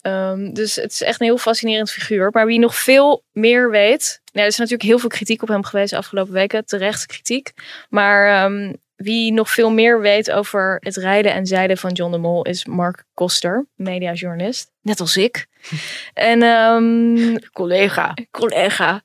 Ehm, 0.00 0.52
dus 0.52 0.76
het 0.76 0.92
is 0.92 1.02
echt 1.02 1.20
een 1.20 1.26
heel 1.26 1.38
fascinerend 1.38 1.90
figuur. 1.90 2.30
Maar 2.32 2.46
wie 2.46 2.58
nog 2.58 2.76
veel 2.76 3.24
meer 3.32 3.70
weet. 3.70 4.20
Nou, 4.32 4.46
er 4.46 4.52
is 4.52 4.58
natuurlijk 4.58 4.88
heel 4.88 4.98
veel 4.98 5.08
kritiek 5.08 5.42
op 5.42 5.48
hem 5.48 5.64
geweest 5.64 5.90
de 5.90 5.96
afgelopen 5.96 6.32
weken. 6.32 6.64
Terecht 6.64 7.06
kritiek. 7.06 7.52
Maar 7.88 8.44
ehm, 8.44 8.72
wie 8.96 9.32
nog 9.32 9.50
veel 9.50 9.70
meer 9.70 10.00
weet 10.00 10.30
over 10.30 10.76
het 10.80 10.96
rijden 10.96 11.32
en 11.32 11.46
zeilen 11.46 11.78
van 11.78 11.92
John 11.92 12.12
de 12.12 12.18
Mol 12.18 12.44
is 12.44 12.64
Mark 12.64 13.04
Koster, 13.14 13.66
mediajournalist. 13.74 14.70
Net 14.82 15.00
als 15.00 15.16
ik. 15.16 15.46
En 16.14 16.42
ehm, 16.42 17.36
Collega. 17.52 18.14
collega. 18.30 19.02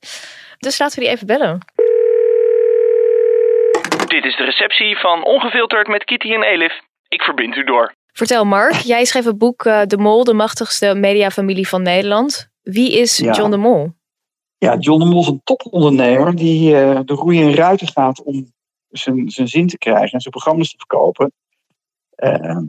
Dus 0.58 0.78
laten 0.78 0.98
we 0.98 1.04
die 1.04 1.14
even 1.14 1.26
bellen. 1.26 1.58
Dit 4.14 4.24
is 4.24 4.36
de 4.36 4.44
receptie 4.44 4.98
van 4.98 5.24
Ongefilterd 5.24 5.88
met 5.88 6.04
Kitty 6.04 6.32
en 6.32 6.42
Elif. 6.42 6.72
Ik 7.08 7.22
verbind 7.22 7.56
u 7.56 7.64
door. 7.64 7.94
Vertel 8.12 8.44
Mark, 8.44 8.72
jij 8.74 9.04
schreef 9.04 9.24
het 9.24 9.38
boek 9.38 9.64
eh, 9.64 9.82
De 9.82 9.98
Mol, 9.98 10.24
de 10.24 10.34
machtigste 10.34 10.94
mediafamilie 10.94 11.68
van 11.68 11.82
Nederland. 11.82 12.48
Wie 12.62 12.98
is 12.98 13.16
Ja. 13.16 13.32
John 13.32 13.50
de 13.50 13.56
Mol? 13.56 13.92
Ja, 14.58 14.76
John 14.76 14.98
de 14.98 15.04
Mol 15.04 15.20
is 15.20 15.26
een 15.26 15.40
topondernemer 15.44 16.36
die 16.36 16.76
eh, 16.76 17.00
de 17.04 17.14
roeien 17.14 17.48
en 17.48 17.54
ruiten 17.54 17.88
gaat 17.88 18.22
om 18.22 18.52
zijn, 18.88 19.30
zijn 19.30 19.48
zin 19.48 19.66
te 19.66 19.78
krijgen 19.78 20.12
en 20.12 20.20
zijn 20.20 20.32
programma's 20.32 20.70
te 20.70 20.76
verkopen. 20.76 21.32
Ehm, 22.14 22.64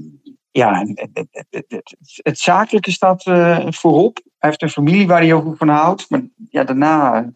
ja, 0.51 0.79
en 0.79 0.91
het, 0.93 1.09
het, 1.13 1.45
het, 1.49 1.65
het, 1.67 1.95
het 2.23 2.39
zakelijke 2.39 2.91
staat 2.91 3.25
eh, 3.25 3.67
voorop. 3.69 4.21
Hij 4.37 4.49
heeft 4.49 4.61
een 4.61 4.69
familie 4.69 5.07
waar 5.07 5.21
hij 5.21 5.33
ook 5.33 5.57
van 5.57 5.69
houdt. 5.69 6.09
Maar 6.09 6.21
ja, 6.49 6.63
daarna 6.63 7.29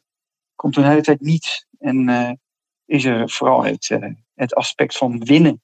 komt 0.56 0.76
er 0.76 0.84
een 0.84 0.90
hele 0.90 1.02
tijd 1.02 1.22
niets. 1.22 1.68
En 1.80 2.10
eh, 2.10 2.32
is 2.90 3.06
er 3.06 3.30
vooral 3.30 3.64
het, 3.64 3.90
eh, 3.90 4.10
het 4.36 4.56
aspect 4.56 4.98
van 4.98 5.26
winnen. 5.26 5.62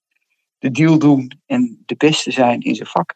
De 0.57 0.71
deal 0.71 0.99
doen 0.99 1.41
en 1.45 1.83
de 1.85 1.95
beste 1.95 2.31
zijn 2.31 2.61
in 2.61 2.75
zijn 2.75 2.87
vak. 2.87 3.15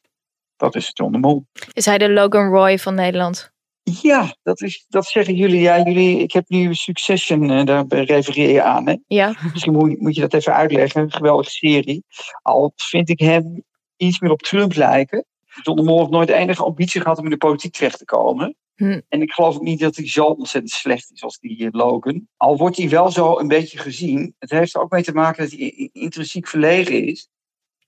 Dat 0.57 0.75
is 0.75 0.91
John 0.93 1.11
de 1.11 1.17
Mol. 1.17 1.45
Is 1.73 1.85
hij 1.85 1.97
de 1.97 2.09
Logan 2.09 2.49
Roy 2.49 2.79
van 2.79 2.95
Nederland? 2.95 3.51
Ja, 3.83 4.35
dat, 4.43 4.61
is, 4.61 4.85
dat 4.87 5.05
zeggen 5.05 5.35
jullie. 5.35 5.61
Ja, 5.61 5.81
jullie. 5.81 6.19
Ik 6.19 6.31
heb 6.31 6.49
nu 6.49 6.73
Succession, 6.73 7.51
eh, 7.51 7.65
daar 7.65 7.85
refereer 7.87 8.49
je 8.49 8.61
aan. 8.61 8.87
Hè? 8.87 8.95
Ja. 9.07 9.35
Misschien 9.51 9.73
moet, 9.73 9.99
moet 9.99 10.15
je 10.15 10.21
dat 10.21 10.33
even 10.33 10.53
uitleggen. 10.53 11.11
Geweldige 11.11 11.49
serie. 11.49 12.03
Al 12.41 12.71
vind 12.75 13.09
ik 13.09 13.19
hem 13.19 13.63
iets 13.97 14.19
meer 14.19 14.31
op 14.31 14.41
Trump 14.41 14.75
lijken. 14.75 15.25
John 15.63 15.77
de 15.77 15.83
Mol 15.83 15.99
heeft 15.99 16.11
nooit 16.11 16.29
enige 16.29 16.63
ambitie 16.63 17.01
gehad 17.01 17.17
om 17.17 17.23
in 17.23 17.29
de 17.29 17.37
politiek 17.37 17.73
terecht 17.73 17.97
te 17.97 18.05
komen. 18.05 18.55
Hm. 18.79 18.99
En 19.09 19.21
ik 19.21 19.31
geloof 19.31 19.55
ook 19.55 19.61
niet 19.61 19.79
dat 19.79 19.95
hij 19.95 20.07
zo 20.07 20.25
ontzettend 20.25 20.73
slecht 20.73 21.11
is 21.11 21.23
als 21.23 21.39
die 21.39 21.65
eh, 21.65 21.67
Logan. 21.71 22.27
Al 22.37 22.57
wordt 22.57 22.77
hij 22.77 22.89
wel 22.89 23.11
zo 23.11 23.39
een 23.39 23.47
beetje 23.47 23.77
gezien. 23.77 24.35
Het 24.39 24.49
heeft 24.49 24.75
er 24.75 24.81
ook 24.81 24.91
mee 24.91 25.03
te 25.03 25.13
maken 25.13 25.43
dat 25.43 25.59
hij 25.59 25.89
intrinsiek 25.93 26.47
verlegen 26.47 27.05
is. 27.05 27.29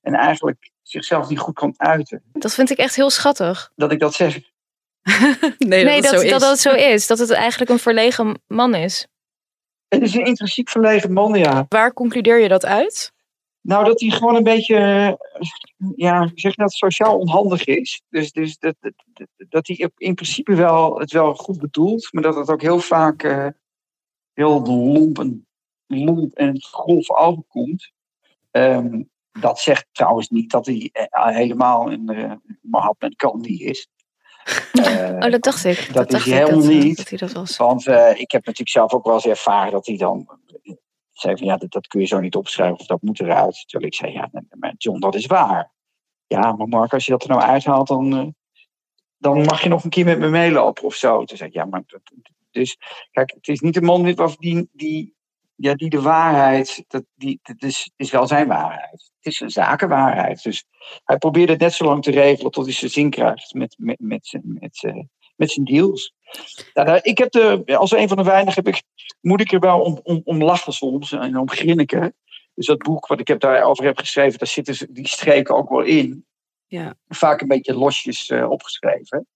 En 0.01 0.13
eigenlijk 0.13 0.71
zichzelf 0.81 1.29
niet 1.29 1.39
goed 1.39 1.53
kan 1.53 1.73
uiten. 1.77 2.23
Dat 2.31 2.53
vind 2.53 2.69
ik 2.69 2.77
echt 2.77 2.95
heel 2.95 3.09
schattig. 3.09 3.71
Dat 3.75 3.91
ik 3.91 3.99
dat 3.99 4.13
zeg. 4.13 4.39
Nee, 5.57 5.83
nee, 5.83 6.01
dat, 6.01 6.11
dat, 6.11 6.21
het 6.21 6.29
zo 6.29 6.29
dat 6.29 6.41
is. 6.41 6.49
het 6.49 6.59
zo 6.59 6.73
is. 6.73 7.07
Dat 7.07 7.19
het 7.19 7.31
eigenlijk 7.31 7.71
een 7.71 7.79
verlegen 7.79 8.41
man 8.47 8.75
is. 8.75 9.07
Het 9.87 10.01
is 10.01 10.13
een 10.13 10.25
intrinsiek 10.25 10.69
verlegen 10.69 11.13
man, 11.13 11.39
ja. 11.39 11.65
Waar 11.69 11.93
concludeer 11.93 12.39
je 12.39 12.47
dat 12.47 12.65
uit? 12.65 13.11
Nou, 13.61 13.85
dat 13.85 13.99
hij 14.01 14.09
gewoon 14.09 14.35
een 14.35 14.43
beetje, 14.43 14.75
eh, 14.75 15.13
ja, 15.95 16.31
zeg 16.35 16.55
je 16.55 16.61
dat, 16.61 16.73
sociaal 16.73 17.17
onhandig 17.17 17.65
is. 17.65 18.01
Dus, 18.09 18.31
dus 18.31 18.57
dat, 18.57 18.75
dat, 18.79 18.93
dat- 19.49 19.67
hij 19.67 19.89
in 19.97 20.13
principe 20.13 20.55
wel 20.55 20.99
het 20.99 21.11
wel 21.11 21.35
goed 21.35 21.59
bedoelt, 21.59 22.13
maar 22.13 22.23
dat 22.23 22.35
het 22.35 22.49
ook 22.49 22.61
heel 22.61 22.79
vaak 22.79 23.23
eh, 23.23 23.47
heel 24.33 24.61
lomp 24.61 25.19
en, 25.19 25.47
lomp 25.87 26.33
en 26.33 26.61
grof 26.61 27.09
overkomt. 27.09 27.91
Ehm, 28.51 29.03
dat 29.31 29.59
zegt 29.59 29.87
trouwens 29.91 30.29
niet 30.29 30.51
dat 30.51 30.65
hij 30.65 30.89
eh, 30.91 31.35
helemaal 31.35 31.91
een 31.91 32.11
uh, 32.11 32.31
Mahatma 32.61 33.09
Gandhi 33.15 33.65
is. 33.65 33.87
Oh, 35.21 35.31
dat 35.31 35.41
dacht 35.43 35.65
ik. 35.65 35.85
Dat, 35.85 35.93
dat 35.93 36.05
is 36.05 36.11
dacht 36.11 36.25
hij 36.25 36.39
ik 36.39 36.45
helemaal 36.45 36.65
dat, 36.67 36.83
niet. 36.83 36.97
dat 36.97 37.09
hij 37.09 37.17
dat 37.17 37.31
was. 37.31 37.57
Want 37.57 37.87
ik 38.19 38.31
heb 38.31 38.45
natuurlijk 38.45 38.69
zelf 38.69 38.93
ook 38.93 39.05
wel 39.05 39.13
eens 39.13 39.25
ervaren 39.25 39.71
dat 39.71 39.85
hij 39.85 39.97
dan 39.97 40.39
zei 41.21 41.37
van 41.37 41.47
ja, 41.47 41.57
dat, 41.57 41.71
dat 41.71 41.87
kun 41.87 41.99
je 41.99 42.05
zo 42.05 42.19
niet 42.19 42.35
opschrijven 42.35 42.79
of 42.79 42.85
dat 42.85 43.01
moet 43.01 43.19
eruit. 43.19 43.63
Terwijl 43.67 43.91
ik 43.91 43.97
zei 43.97 44.11
ja, 44.11 44.29
maar 44.49 44.73
John, 44.77 44.99
dat 44.99 45.15
is 45.15 45.25
waar. 45.25 45.71
Ja, 46.27 46.51
maar 46.51 46.67
Mark, 46.67 46.93
als 46.93 47.05
je 47.05 47.11
dat 47.11 47.23
er 47.23 47.29
nou 47.29 47.41
uithaalt, 47.41 47.87
dan, 47.87 48.17
eh, 48.17 48.27
dan 49.17 49.41
mag 49.41 49.63
je 49.63 49.69
nog 49.69 49.83
een 49.83 49.89
keer 49.89 50.05
met 50.05 50.19
me 50.19 50.29
meelopen 50.29 50.83
of 50.83 50.95
zo. 50.95 51.23
Toen 51.23 51.37
zei 51.37 51.49
ik 51.49 51.55
ja, 51.55 51.65
maar 51.65 51.83
dus 52.51 52.77
kijk, 53.11 53.31
het 53.31 53.47
is 53.47 53.59
niet 53.59 53.75
een 53.75 53.83
man 53.83 54.03
die, 54.39 54.69
die, 54.71 55.15
ja, 55.55 55.73
die 55.73 55.89
de 55.89 56.01
waarheid, 56.01 56.83
dat, 56.87 57.03
die, 57.15 57.39
dat 57.43 57.63
is, 57.63 57.91
is 57.95 58.11
wel 58.11 58.27
zijn 58.27 58.47
waarheid. 58.47 58.91
Het 58.91 59.33
is 59.33 59.39
een 59.39 59.49
zakenwaarheid. 59.49 60.43
Dus 60.43 60.65
hij 61.03 61.17
probeert 61.17 61.49
het 61.49 61.59
net 61.59 61.73
zo 61.73 61.85
lang 61.85 62.03
te 62.03 62.11
regelen 62.11 62.51
tot 62.51 62.65
hij 62.65 62.73
zijn 62.73 62.91
zin 62.91 63.09
krijgt 63.09 63.53
met, 63.53 63.75
met, 63.77 63.99
met, 63.99 64.25
zijn, 64.27 64.43
met, 64.45 64.75
zijn- 64.75 65.09
met 65.35 65.51
zijn 65.51 65.65
deals. 65.65 66.13
Daar- 66.73 67.05
ik 67.05 67.17
heb 67.17 67.31
de, 67.31 67.63
als 67.77 67.91
een 67.91 68.07
van 68.07 68.17
de 68.17 68.23
weinigen 68.23 68.63
heb 68.63 68.75
ik, 68.75 68.83
moet 69.21 69.41
ik 69.41 69.51
er 69.51 69.59
wel 69.59 69.81
om, 69.81 69.99
om, 70.03 70.21
om 70.23 70.43
lachen 70.43 70.73
soms 70.73 71.11
en 71.11 71.37
om 71.37 71.49
grinniken. 71.49 72.15
Dus 72.53 72.65
dat 72.65 72.77
boek 72.77 73.07
wat 73.07 73.19
ik 73.19 73.27
heb 73.27 73.39
daarover 73.39 73.85
heb 73.85 73.97
geschreven, 73.97 74.39
daar 74.39 74.47
zitten 74.47 74.93
die 74.93 75.07
streken 75.07 75.55
ook 75.55 75.69
wel 75.69 75.81
in. 75.81 76.25
Ja. 76.67 76.95
Vaak 77.07 77.41
een 77.41 77.47
beetje 77.47 77.73
losjes 77.73 78.29
eh, 78.29 78.49
opgeschreven. 78.49 79.27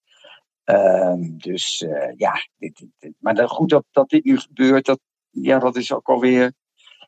Ehm, 0.64 1.38
dus 1.38 1.82
eh, 1.82 2.12
ja, 2.16 2.34
dit, 2.58 2.78
dit- 2.78 2.90
dit- 3.00 3.16
maar 3.20 3.36
dan 3.36 3.48
goed 3.48 3.70
dat, 3.70 3.86
dat 3.92 4.10
dit 4.10 4.24
nu 4.24 4.38
gebeurt, 4.40 4.86
dat, 4.86 5.00
ja, 5.30 5.60
dat 5.60 5.76
is 5.76 5.94
ook 5.94 6.08
alweer 6.10 6.54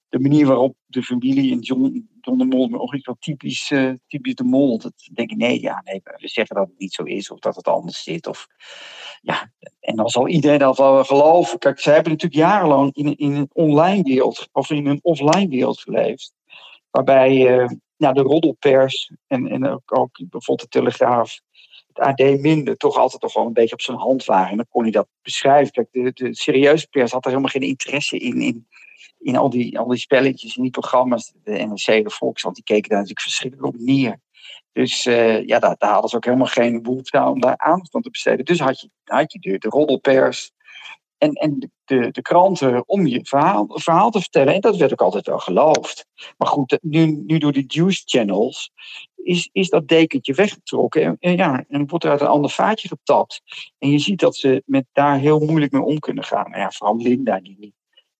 de 0.10 0.20
manier 0.20 0.46
waarop 0.46 0.76
de 0.86 1.04
familie 1.04 1.52
en 1.52 1.60
John, 1.60 2.10
John 2.28 2.40
de 2.40 2.46
Mol, 2.46 2.68
maar 2.68 2.80
ook 2.80 2.94
iets 2.94 3.06
wel 3.06 3.18
typisch, 3.20 3.72
eh, 3.72 3.92
typisch 4.08 4.36
de 4.36 4.44
Mol. 4.44 4.78
Dat 4.78 4.94
denk 5.14 5.32
ik, 5.32 5.38
nee, 5.38 5.62
ja, 5.62 5.82
nee, 5.86 6.02
we 6.04 6.28
zeggen 6.28 6.56
dat 6.56 6.68
het 6.68 6.80
niet 6.80 6.94
zo 6.94 7.04
is 7.04 7.32
of 7.32 7.40
dat 7.40 7.56
het 7.56 7.68
anders 7.68 8.04
zit. 8.04 8.28
Of, 8.28 8.48
ja, 9.22 9.52
en 9.80 9.96
dan 9.96 10.10
zal 10.10 10.28
iedereen 10.28 10.60
dat 10.60 10.78
wel 10.78 11.04
geloven. 11.04 11.60
Kijk, 11.60 11.80
ze 11.80 11.90
hebben 11.90 12.12
natuurlijk 12.12 12.42
jarenlang 12.42 12.96
in, 12.96 13.18
in 13.18 13.34
een 13.34 13.50
online 13.54 14.04
wereld 14.04 14.48
of 14.52 14.70
in 14.70 14.86
een 14.86 15.00
offline 15.02 15.48
wereld 15.48 15.80
geleefd. 15.80 16.34
Waarbij 16.90 17.60
eh, 17.60 17.70
nou, 17.98 18.14
de 18.14 18.22
roddelpers 18.22 19.12
en, 19.28 19.48
en 19.48 19.68
ook, 19.68 19.98
ook 19.98 20.18
bijvoorbeeld 20.30 20.72
de 20.72 20.80
Telegraaf, 20.80 21.40
het 21.88 22.00
AD 22.00 22.42
minder, 22.42 22.78
toch 22.78 22.98
altijd 22.98 23.22
toch 23.22 23.34
wel 23.34 23.46
een 23.46 23.54
beetje 23.54 23.74
op 23.74 23.82
zijn 23.82 23.98
hand 23.98 24.26
waren. 24.26 24.50
En 24.50 24.58
dan 24.58 24.68
kon 24.70 24.82
hij 24.82 24.92
dat 24.92 25.08
beschrijven. 25.22 25.72
Kijk, 25.72 25.88
de, 25.92 26.12
de 26.14 26.36
serieuze 26.36 26.88
pers 26.88 27.12
had 27.12 27.24
er 27.24 27.30
helemaal 27.30 27.52
geen 27.52 27.62
interesse 27.62 28.18
in, 28.18 28.42
in, 28.42 28.68
in 29.20 29.36
al, 29.36 29.50
die, 29.50 29.80
al 29.80 29.88
die 29.88 29.98
spelletjes, 29.98 30.56
in 30.56 30.62
die 30.64 30.72
programma's. 30.72 31.34
De 31.44 31.52
NRC, 31.52 32.04
de 32.04 32.10
Volkskrant, 32.10 32.56
die 32.56 32.64
keken 32.64 32.90
daar 32.90 33.00
natuurlijk 33.00 33.22
verschrikkelijk 33.22 33.68
op 33.68 33.80
neer. 33.80 34.20
Dus 34.72 35.06
eh, 35.06 35.46
ja, 35.46 35.60
daar, 35.60 35.76
hadden 35.78 36.10
ze 36.10 36.16
ook 36.16 36.26
helemaal 36.26 36.48
geen 36.48 36.82
behoefte 36.82 37.18
aan 37.18 37.32
om 37.32 37.42
daar 37.42 37.58
aandacht 37.58 37.96
aan 37.96 38.02
te 38.02 38.10
besteden. 38.10 38.46
Dus 38.46 38.60
had 38.60 38.80
je, 38.80 38.90
had 39.04 39.32
je 39.34 39.40
de, 39.40 39.58
de 39.58 39.70
roddelpers 39.70 40.52
en, 41.18 41.34
en 41.34 41.60
de, 41.60 41.70
de, 41.86 42.12
de 42.12 42.22
kranten 42.22 42.88
om 42.88 43.08
je 43.08 43.20
verhaal, 43.26 43.66
verhaal 43.70 44.10
te 44.10 44.20
vertellen. 44.20 44.54
En 44.54 44.62
dat 44.62 44.78
werd 44.78 44.92
ook 44.92 45.02
altijd 45.02 45.26
wel 45.26 45.40
geloofd. 45.40 46.06
Maar 46.38 46.48
goed, 46.48 46.78
nu, 46.82 47.06
nu 47.06 47.38
door 47.38 47.52
die 47.52 47.66
juice 47.68 48.02
channels 48.06 48.72
is, 49.16 49.50
is 49.52 49.70
dat 49.70 49.88
dekentje 49.88 50.34
weggetrokken. 50.34 51.18
En, 51.20 51.36
ja, 51.36 51.66
en 51.70 51.88
wordt 51.88 52.06
er 52.06 52.12
uit 52.12 52.22
een 52.22 52.28
ander 52.28 52.50
vaatje 52.50 52.88
getapt. 52.88 53.42
En 53.78 53.90
je 53.90 54.00
ziet 54.00 54.20
dat 54.20 54.36
ze 54.36 54.64
met 54.66 54.86
daar 54.92 55.18
heel 55.18 55.40
moeilijk 55.40 55.72
mee 55.72 55.82
om 55.82 56.00
kunnen 56.00 56.24
gaan. 56.24 56.52
Ja, 56.52 56.72
vooral 56.72 56.98
Linda, 56.98 57.40
die, 57.40 57.74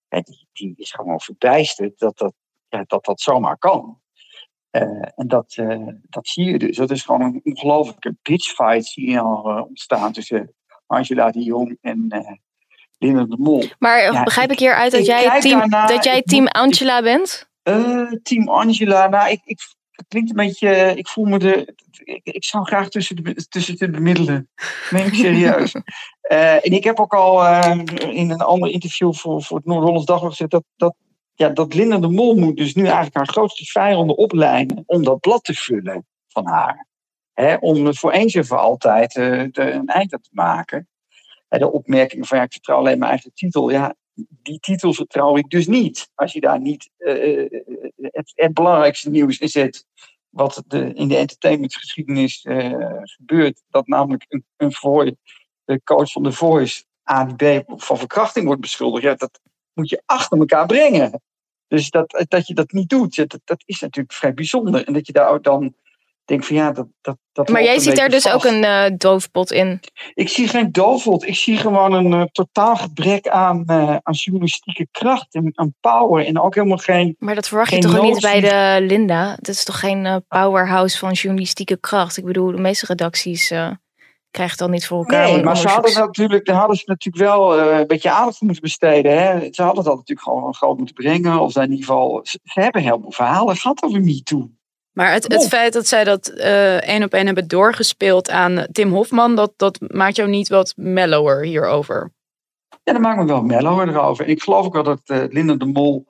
ja, 0.08 0.20
die, 0.20 0.48
die 0.52 0.74
is 0.76 0.90
gewoon 0.92 1.20
verbijsterd 1.20 1.98
dat 1.98 2.18
dat, 2.18 2.34
ja, 2.68 2.84
dat, 2.86 3.04
dat 3.04 3.20
zomaar 3.20 3.58
kan. 3.58 4.00
Eh, 4.70 5.08
en 5.14 5.28
dat, 5.28 5.54
eh, 5.56 5.86
dat 6.02 6.28
zie 6.28 6.44
je 6.44 6.58
dus. 6.58 6.76
Dat 6.76 6.90
is 6.90 7.02
gewoon 7.02 7.20
een 7.20 7.40
ongelofelijke 7.44 8.16
bitchfight 8.22 8.86
zie 8.86 9.10
je 9.10 9.20
al 9.20 9.50
eh, 9.50 9.62
ontstaan 9.62 10.12
tussen 10.12 10.54
Angela 10.86 11.30
de 11.30 11.42
Jong 11.42 11.78
en 11.80 12.06
Linda 12.98 13.24
de 13.24 13.36
Mol. 13.38 13.64
Maar 13.78 14.02
Ja, 14.02 14.22
begrijp 14.22 14.50
ik, 14.50 14.58
hieruit 14.58 14.92
dat 14.92 15.06
jij, 15.06 15.40
team, 15.40 15.70
dat 15.70 16.04
jij 16.04 16.22
team 16.22 16.46
Angela 16.46 17.02
bent? 17.02 17.48
Team 18.22 18.48
Angela, 18.48 19.08
nou, 19.08 19.30
ik, 19.30 19.40
ik, 19.44 19.60
het 19.90 20.06
klinkt 20.08 20.30
een 20.30 20.36
beetje, 20.36 20.96
ik 20.96 21.08
voel 21.08 21.24
me 21.24 21.38
de, 21.38 21.74
ik, 22.04 22.20
ik 22.24 22.44
zou 22.44 22.64
graag 22.64 22.88
tussen 22.88 23.16
de, 23.16 23.46
tussen 23.48 23.76
de 23.76 23.90
bemiddelen. 23.90 24.50
Meen 24.90 25.06
ik 25.06 25.14
serieus. 25.14 25.74
Eh, 26.28 26.54
en 26.54 26.72
ik 26.72 26.84
heb 26.84 27.00
ook 27.00 27.14
al 27.14 27.44
eh, 27.44 27.78
in 28.10 28.30
een 28.30 28.40
ander 28.40 28.70
interview 28.70 29.14
voor, 29.14 29.42
voor 29.42 29.56
het 29.56 29.66
Noord-Hollands 29.66 30.06
Dagblad 30.06 30.30
gezegd 30.30 30.50
dat, 30.50 30.64
dat, 30.76 30.94
ja, 31.34 31.48
dat 31.48 31.74
Linda 31.74 31.98
de 31.98 32.08
Mol 32.08 32.36
moet 32.36 32.56
dus 32.56 32.74
nu 32.74 32.82
eigenlijk 32.82 33.16
haar 33.16 33.26
grootste 33.26 33.64
vijanden 33.64 34.16
oplijnen 34.16 34.82
om 34.86 35.04
dat 35.04 35.20
blad 35.20 35.44
te 35.44 35.54
vullen 35.54 36.06
van 36.28 36.46
haar. 36.46 36.86
Hè, 37.32 37.54
om 37.54 37.94
voor 37.94 38.12
eens 38.12 38.34
en 38.34 38.46
voor 38.46 38.58
altijd 38.58 39.16
eh, 39.16 39.38
een 39.52 39.86
eind 39.86 40.12
aan 40.12 40.20
te 40.20 40.28
maken. 40.30 40.88
De 41.48 41.72
opmerking 41.72 42.28
van 42.28 42.38
ja, 42.38 42.44
ik 42.44 42.52
vertrouw 42.52 42.78
alleen 42.78 42.98
mijn 42.98 43.10
eigen 43.10 43.32
titel. 43.34 43.70
Ja, 43.70 43.94
die 44.42 44.58
titel 44.58 44.92
vertrouw 44.92 45.36
ik 45.36 45.50
dus 45.50 45.66
niet. 45.66 46.10
Als 46.14 46.32
je 46.32 46.40
daar 46.40 46.60
niet 46.60 46.90
eh, 46.96 47.62
het, 47.96 48.54
belangrijkste 48.54 49.10
nieuws 49.10 49.38
in 49.38 49.48
zet. 49.48 49.86
Wat 50.28 50.62
de, 50.66 50.92
in 50.92 51.08
de 51.08 51.16
entertainmentgeschiedenis 51.16 52.46
gebeurt. 53.02 53.62
Dat 53.70 53.86
namelijk 53.86 54.24
een, 54.28 54.44
een 54.56 54.72
de 55.68 55.80
coach 55.84 56.12
van 56.12 56.22
de 56.22 56.32
Voice, 56.32 56.84
ADB, 57.02 57.62
van 57.66 57.98
verkrachting 57.98 58.46
wordt 58.46 58.60
beschuldigd. 58.60 59.04
Ja, 59.04 59.14
dat 59.14 59.40
moet 59.72 59.88
je 59.88 60.02
achter 60.06 60.38
elkaar 60.38 60.66
brengen. 60.66 61.22
Dus 61.66 61.90
dat, 61.90 62.24
dat 62.28 62.46
je 62.46 62.54
dat 62.54 62.72
niet 62.72 62.88
doet, 62.88 63.16
dat, 63.16 63.40
dat 63.44 63.62
is 63.66 63.80
natuurlijk 63.80 64.14
vrij 64.14 64.34
bijzonder. 64.34 64.86
En 64.86 64.92
dat 64.92 65.06
je 65.06 65.12
daar 65.12 65.28
ook 65.28 65.42
dan 65.42 65.74
denkt 66.24 66.46
van 66.46 66.56
ja, 66.56 66.72
dat. 66.72 66.86
dat, 67.00 67.16
dat 67.32 67.48
Maar 67.48 67.62
jij 67.62 67.78
ziet 67.78 67.96
daar 67.96 68.08
dus 68.08 68.28
ook 68.28 68.44
een 68.44 68.64
eh, 68.64 68.90
doofpot 68.96 69.52
in. 69.52 69.80
Ik 70.14 70.28
zie 70.28 70.48
geen 70.48 70.72
doofpot. 70.72 71.26
Ik 71.26 71.36
zie 71.36 71.56
gewoon 71.56 71.92
een 71.92 72.12
eh, 72.12 72.22
totaal 72.32 72.76
gebrek 72.76 73.28
aan, 73.28 73.64
eh, 73.66 73.96
aan 74.02 74.14
journalistieke 74.14 74.88
kracht 74.90 75.34
en 75.34 75.52
aan 75.54 75.74
power. 75.80 76.26
En 76.26 76.40
ook 76.40 76.54
helemaal 76.54 76.78
geen. 76.78 77.16
Maar 77.18 77.34
dat 77.34 77.48
verwacht 77.48 77.70
je 77.70 77.78
toch 77.78 78.02
niet 78.02 78.20
bij 78.20 78.40
de 78.40 78.86
Linda? 78.86 79.36
Dat 79.36 79.54
is 79.54 79.64
toch 79.64 79.80
geen 79.80 80.24
powerhouse 80.28 80.98
van 80.98 81.12
journalistieke 81.12 81.76
kracht? 81.76 82.16
Ik 82.16 82.24
bedoel, 82.24 82.50
de 82.50 82.60
meeste 82.60 82.86
redacties 82.86 83.52
krijgen 84.30 84.56
het 84.56 84.58
dan 84.58 84.70
niet 84.70 84.86
voor 84.86 84.98
elkaar. 84.98 85.26
Nee, 85.26 85.38
een 85.38 85.44
maar 85.44 85.56
ze 85.56 85.68
hadden, 85.68 85.94
natuurlijk, 85.94 86.44
daar 86.44 86.56
hadden 86.56 86.76
ze 86.76 86.82
natuurlijk 86.86 87.24
wel 87.24 87.58
eh, 87.58 87.78
een 87.78 87.86
beetje 87.86 88.10
aandacht 88.10 88.36
voor 88.36 88.46
moeten 88.46 88.64
besteden. 88.64 89.18
Hè? 89.18 89.52
Ze 89.52 89.62
hadden 89.62 89.84
dat 89.84 89.96
natuurlijk 89.96 90.28
gewoon 90.28 90.54
groot 90.54 90.76
moeten 90.76 90.94
brengen. 90.94 91.40
Of 91.40 91.56
in 91.56 91.62
ieder 91.62 91.78
geval, 91.78 92.20
ze, 92.22 92.38
ze 92.44 92.60
hebben 92.60 92.82
heel 92.82 93.00
veel 93.00 93.12
verhalen 93.12 93.56
gehad 93.56 93.82
over 93.82 94.00
MeToo. 94.00 94.50
Maar 94.92 95.12
het, 95.12 95.22
het 95.22 95.44
op. 95.44 95.48
feit 95.48 95.72
dat 95.72 95.86
zij 95.86 96.04
dat 96.04 96.28
eh, 96.28 96.76
één 96.76 97.02
op 97.02 97.12
één 97.12 97.26
hebben 97.26 97.48
doorgespeeld 97.48 98.30
aan 98.30 98.66
Tim 98.72 98.92
Hofman, 98.92 99.34
dat, 99.34 99.52
dat 99.56 99.80
maakt 99.80 100.16
jou 100.16 100.28
niet 100.28 100.48
wat 100.48 100.72
mellower 100.76 101.44
hierover. 101.44 102.12
Ja, 102.82 102.92
dat 102.92 103.02
maakt 103.02 103.18
me 103.18 103.24
wel 103.24 103.42
mellower 103.42 103.88
erover. 103.88 104.24
En 104.24 104.30
ik 104.30 104.42
geloof 104.42 104.66
ook 104.66 104.72
wel 104.72 104.82
dat 104.82 105.00
eh, 105.04 105.24
Linda 105.28 105.54
de 105.54 105.66
Mol 105.66 106.06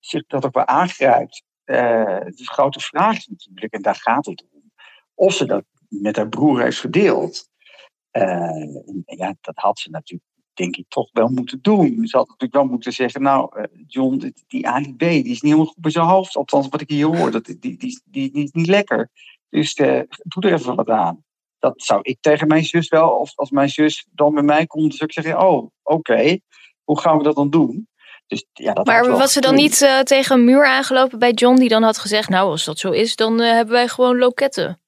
zich 0.00 0.26
dat 0.26 0.44
ook 0.44 0.54
wel 0.54 0.66
aangrijpt. 0.66 1.42
Eh 1.64 2.20
de 2.24 2.44
grote 2.44 2.80
vraag 2.80 3.16
is 3.16 3.26
natuurlijk, 3.26 3.72
en 3.72 3.82
daar 3.82 3.94
gaat 3.94 4.26
het 4.26 4.44
om, 4.52 4.72
of 5.14 5.34
ze 5.34 5.46
dat 5.46 5.64
met 6.00 6.16
haar 6.16 6.28
broer 6.28 6.62
heeft 6.62 6.78
verdeeld. 6.78 7.48
Eh, 8.16 8.74
ja, 9.04 9.34
dat 9.40 9.56
had 9.56 9.78
ze 9.78 9.90
natuurlijk, 9.90 10.28
denk 10.54 10.76
ik, 10.76 10.84
toch 10.88 11.08
wel 11.12 11.28
moeten 11.28 11.58
doen. 11.62 12.06
Ze 12.06 12.16
had 12.16 12.26
natuurlijk 12.26 12.54
wel 12.54 12.64
moeten 12.64 12.92
zeggen, 12.92 13.22
nou, 13.22 13.60
eh, 13.60 13.64
John, 13.86 14.16
die, 14.16 14.32
die 14.46 14.68
Ali 14.68 14.94
B, 14.94 14.98
die 14.98 15.24
is 15.24 15.24
niet 15.24 15.42
helemaal 15.42 15.66
goed 15.66 15.80
bij 15.80 15.90
zijn 15.90 16.06
hoofd. 16.06 16.36
Althans, 16.36 16.68
wat 16.68 16.80
ik 16.80 16.90
hier 16.90 17.16
hoor, 17.16 17.30
dat, 17.30 17.44
die, 17.44 17.76
die, 17.76 18.00
die, 18.04 18.32
is 18.32 18.50
niet 18.50 18.66
lekker. 18.66 19.10
Dus 19.48 19.74
eh, 19.74 20.00
doe 20.22 20.42
er 20.42 20.52
even 20.52 20.74
wat 20.74 20.88
aan. 20.88 21.24
Dat 21.58 21.82
zou 21.82 22.00
ik 22.02 22.16
tegen 22.20 22.48
mijn 22.48 22.64
zus 22.64 22.88
wel, 22.88 23.10
of 23.10 23.32
als 23.34 23.50
mijn 23.50 23.68
zus 23.68 24.06
dan 24.10 24.34
bij 24.34 24.42
mij 24.42 24.66
komt, 24.66 24.94
zou 24.94 25.04
ik 25.04 25.22
zeggen, 25.22 25.48
oh, 25.48 25.70
oké, 25.82 26.38
hoe 26.84 27.00
gaan 27.00 27.18
we 27.18 27.24
dat 27.24 27.34
dan 27.34 27.50
doen? 27.50 27.88
Dus, 28.26 28.46
ja, 28.52 28.72
dat 28.72 28.86
Maar 28.86 29.10
was 29.10 29.32
ze 29.32 29.40
dan 29.40 29.54
niet 29.54 30.02
tegen 30.02 30.36
een 30.36 30.44
muur 30.44 30.66
aangelopen 30.66 31.18
bij 31.18 31.32
John 31.32 31.56
die 31.56 31.68
dan 31.68 31.82
had 31.82 31.98
gezegd... 31.98 32.28
nou, 32.28 32.50
als 32.50 32.64
dat 32.64 32.78
zo 32.78 32.90
is, 32.90 33.16
dan 33.16 33.38
hebben 33.38 33.74
wij 33.74 33.88
gewoon 33.88 34.18
loketten. 34.18 34.80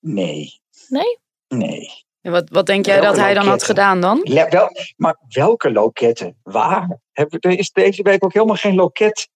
Nee. 0.00 0.60
Nee? 0.88 1.18
Nee. 1.48 1.88
En 2.20 2.32
wat, 2.32 2.48
wat 2.50 2.66
denk 2.66 2.86
jij 2.86 3.00
Welke 3.00 3.16
dat 3.16 3.24
hij 3.24 3.34
dan 3.34 3.46
had 3.46 3.62
gedaan 3.62 4.00
dan? 4.00 4.20
Ja, 4.22 4.48
wel, 4.48 4.68
maar 4.96 5.16
welke 5.28 5.72
loketten? 5.72 6.36
Waar? 6.42 6.98
Hebben- 7.12 7.38
Er 7.40 7.58
is 7.58 7.70
deze 7.70 8.02
week 8.02 8.24
ook 8.24 8.32
helemaal 8.32 8.56
geen 8.56 8.74
loket. 8.74 9.28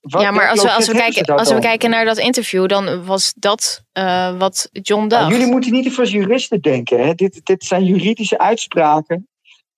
Wat- 0.00 0.22
ja, 0.22 0.30
maar 0.30 0.48
als 0.48 0.62
we, 0.62 0.70
als, 0.72 0.86
we 0.86 0.92
kijken, 0.92 1.24
als 1.36 1.48
we 1.48 1.52
dan? 1.54 1.62
kijken 1.62 1.90
naar 1.90 2.04
dat 2.04 2.18
interview, 2.18 2.68
dan 2.68 3.04
was 3.04 3.32
dat 3.36 3.84
eh, 3.92 4.38
wat 4.38 4.68
John 4.72 5.08
dacht. 5.08 5.22
Nou, 5.22 5.32
jullie 5.34 5.50
moeten 5.52 5.72
niet 5.72 5.86
even 5.86 6.00
als 6.00 6.10
juristen 6.10 6.60
denken. 6.60 7.06
Hè? 7.06 7.14
Dit, 7.14 7.40
dit 7.44 7.64
zijn 7.64 7.84
juridische 7.84 8.38
uitspraken 8.38 9.28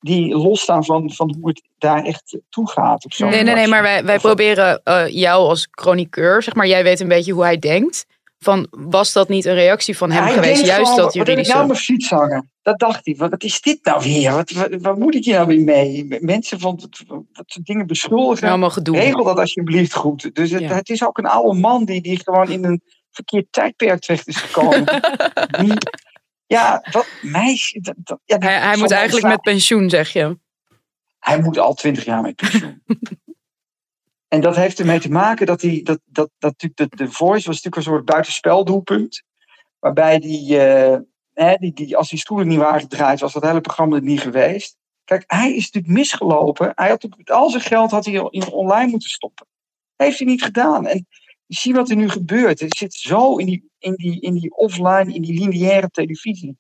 die 0.01 0.37
losstaan 0.37 0.85
van, 0.85 1.13
van 1.13 1.37
hoe 1.41 1.49
het 1.49 1.63
daar 1.79 2.05
echt 2.05 2.39
toe 2.49 2.71
gaat. 2.71 3.05
Of 3.05 3.13
zo. 3.13 3.29
Nee, 3.29 3.43
nee, 3.43 3.55
nee, 3.55 3.67
maar 3.67 3.83
wij, 3.83 4.05
wij 4.05 4.19
proberen 4.19 4.81
eh, 4.85 5.09
jou 5.09 5.49
als 5.49 5.69
chroniqueur, 5.71 6.43
zeg 6.43 6.55
maar, 6.55 6.67
jij 6.67 6.83
weet 6.83 7.01
een 7.01 7.09
beetje 7.09 7.33
hoe 7.33 7.43
hij 7.43 7.59
denkt. 7.59 8.07
Van, 8.43 8.67
was 8.71 9.13
dat 9.13 9.29
niet 9.29 9.45
een 9.45 9.55
reactie 9.55 9.97
van 9.97 10.11
hem 10.11 10.29
geweest? 10.29 10.65
Juist 10.65 10.81
gewoon, 10.91 10.97
dat 10.97 11.05
Wat 11.05 11.13
heb 11.15 11.23
ik 11.23 11.27
juridische. 11.29 11.55
nou 11.55 11.67
mijn 11.67 11.79
fiets 11.79 12.11
hangen? 12.11 12.51
Dat 12.63 12.79
dacht 12.79 13.01
hij. 13.07 13.15
Wat, 13.17 13.31
wat 13.31 13.43
is 13.43 13.61
dit 13.61 13.85
nou 13.85 14.03
weer? 14.03 14.33
Wat, 14.33 14.51
wat, 14.51 14.69
wat 14.81 14.99
moet 14.99 15.15
ik 15.15 15.25
hier 15.25 15.35
nou 15.35 15.47
weer 15.47 15.61
mee? 15.65 16.07
Mensen 16.21 16.61
van 16.61 16.77
dat, 16.77 17.45
soort 17.47 17.67
dingen 17.67 17.87
beschuldigen. 17.87 18.49
Allemaal 18.49 18.71
gedoe. 18.71 18.97
Regel 18.97 19.25
dat 19.25 19.39
alsjeblieft 19.39 19.95
goed. 19.95 20.35
Dus 20.35 20.51
het, 20.51 20.61
Ja. 20.61 20.75
het 20.75 20.89
is 20.89 21.05
ook 21.05 21.19
een 21.19 21.27
oude 21.27 21.61
man 21.61 21.85
die, 21.85 22.01
die 22.01 22.21
gewoon 22.25 22.49
in 22.49 22.65
een 22.65 22.83
verkeerd 23.11 23.47
tijdperk 23.51 24.01
terecht 24.01 24.29
is 24.29 24.37
gekomen. 24.37 24.85
Die- 25.61 25.79
ja, 26.47 26.87
wat 26.91 27.07
meisje. 27.23 27.81
Dat, 27.81 27.95
dat- 27.99 28.21
ja, 28.25 28.37
Hij, 28.39 28.59
hij 28.59 28.77
moet 28.77 28.91
eigenlijk 28.91 29.27
met 29.27 29.41
pensioen, 29.41 29.91
zeg 29.91 30.13
je. 30.13 30.39
Hij 31.19 31.41
moet 31.41 31.59
al 31.59 31.75
twintig 31.75 32.05
jaar 32.05 32.23
met 32.23 32.35
pensioen. 32.37 32.83
en 34.33 34.41
dat 34.41 34.57
heeft 34.57 34.79
ermee 34.79 35.01
te 35.01 35.11
maken 35.11 35.47
dat 35.47 35.63
hij. 35.63 35.81
Dat, 35.83 36.01
dat, 36.05 36.31
dat, 36.39 36.53
natuurlijk 36.63 36.91
de, 36.91 37.05
de 37.05 37.11
Voice 37.11 37.47
was 37.47 37.63
natuurlijk 37.63 37.77
een 37.77 37.83
soort 37.83 38.05
buitenspeldoelpunt. 38.05 39.23
Waarbij 39.79 40.19
die, 40.19 40.59
eh, 40.59 40.99
hè, 41.33 41.55
die, 41.55 41.73
die, 41.73 41.97
als 41.97 42.11
die 42.11 42.19
stoelen 42.19 42.49
niet 42.49 42.59
waren 42.59 42.81
gedraaid, 42.81 43.21
was 43.21 43.33
dat 43.33 43.43
hele 43.43 43.61
programma 43.61 43.97
er 43.97 44.03
niet 44.03 44.21
geweest. 44.21 44.77
Kijk, 45.05 45.25
hij 45.27 45.55
is 45.55 45.71
natuurlijk 45.71 45.93
misgelopen. 45.99 46.73
Hij 46.75 46.89
had 46.89 47.03
natuurlijk, 47.03 47.31
al 47.31 47.51
zijn 47.51 47.63
geld 47.63 47.91
had 47.91 48.05
hij 48.05 48.15
in 48.31 48.49
online 48.49 48.91
moeten 48.91 49.09
stoppen. 49.09 49.47
Heeft 49.97 50.19
hij 50.19 50.27
niet 50.27 50.43
gedaan. 50.43 50.87
En 50.87 51.07
je 51.47 51.57
ziet 51.57 51.77
wat 51.77 51.91
er 51.91 51.97
nu 51.97 52.09
gebeurt. 52.09 52.61
Het 52.61 52.77
zit 52.77 52.95
zo 52.95 53.37
in 53.37 53.47
die, 53.47 53.71
in 53.79 53.95
die, 53.95 54.21
in 54.21 54.35
die 54.35 54.57
offline, 54.57 55.15
in 55.15 55.23
die 55.23 55.39
lineaire 55.39 55.89
televisie. 55.89 56.57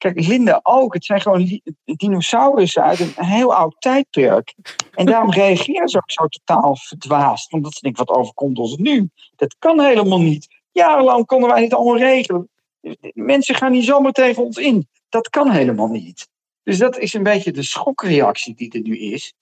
Kijk, 0.00 0.26
Linda 0.26 0.60
ook. 0.62 0.94
Het 0.94 1.04
zijn 1.04 1.20
gewoon 1.20 1.60
dinosaurussen 1.84 2.82
uit 2.82 3.00
een 3.00 3.24
heel 3.24 3.54
oud 3.54 3.76
tijdperk. 3.78 4.54
En 4.94 5.06
daarom 5.06 5.30
reageren 5.42 5.88
ze 5.88 5.96
ook 5.96 6.10
zo 6.10 6.26
totaal 6.26 6.76
verdwaasd. 6.76 7.52
Omdat 7.52 7.72
ze 7.72 7.80
denken, 7.80 8.06
wat 8.06 8.16
overkomt 8.16 8.58
ons 8.58 8.76
nu? 8.76 9.10
Dat 9.36 9.56
kan 9.58 9.80
helemaal 9.80 10.20
niet. 10.20 10.48
Jarenlang 10.72 11.26
konden 11.26 11.50
wij 11.50 11.60
dit 11.60 11.74
allemaal 11.74 11.98
regelen. 11.98 12.48
Mensen 13.12 13.54
gaan 13.54 13.72
niet 13.72 13.84
zomaar 13.84 14.12
tegen 14.12 14.44
ons 14.44 14.56
in. 14.56 14.88
Dat 15.08 15.28
kan 15.28 15.50
helemaal 15.50 15.88
niet. 15.88 16.28
Dus 16.62 16.78
dat 16.78 16.98
is 16.98 17.14
een 17.14 17.22
beetje 17.22 17.52
de 17.52 17.62
schokreactie 17.62 18.54
die 18.54 18.72
er 18.72 18.80
nu 18.80 18.98
is. 18.98 19.34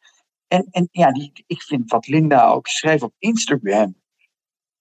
En, 0.48 0.66
en 0.70 0.88
ja, 0.90 1.12
die, 1.12 1.44
ik 1.46 1.62
vind 1.62 1.90
wat 1.90 2.06
Linda 2.06 2.48
ook 2.48 2.66
schreef 2.66 3.02
op 3.02 3.12
Instagram. 3.18 3.94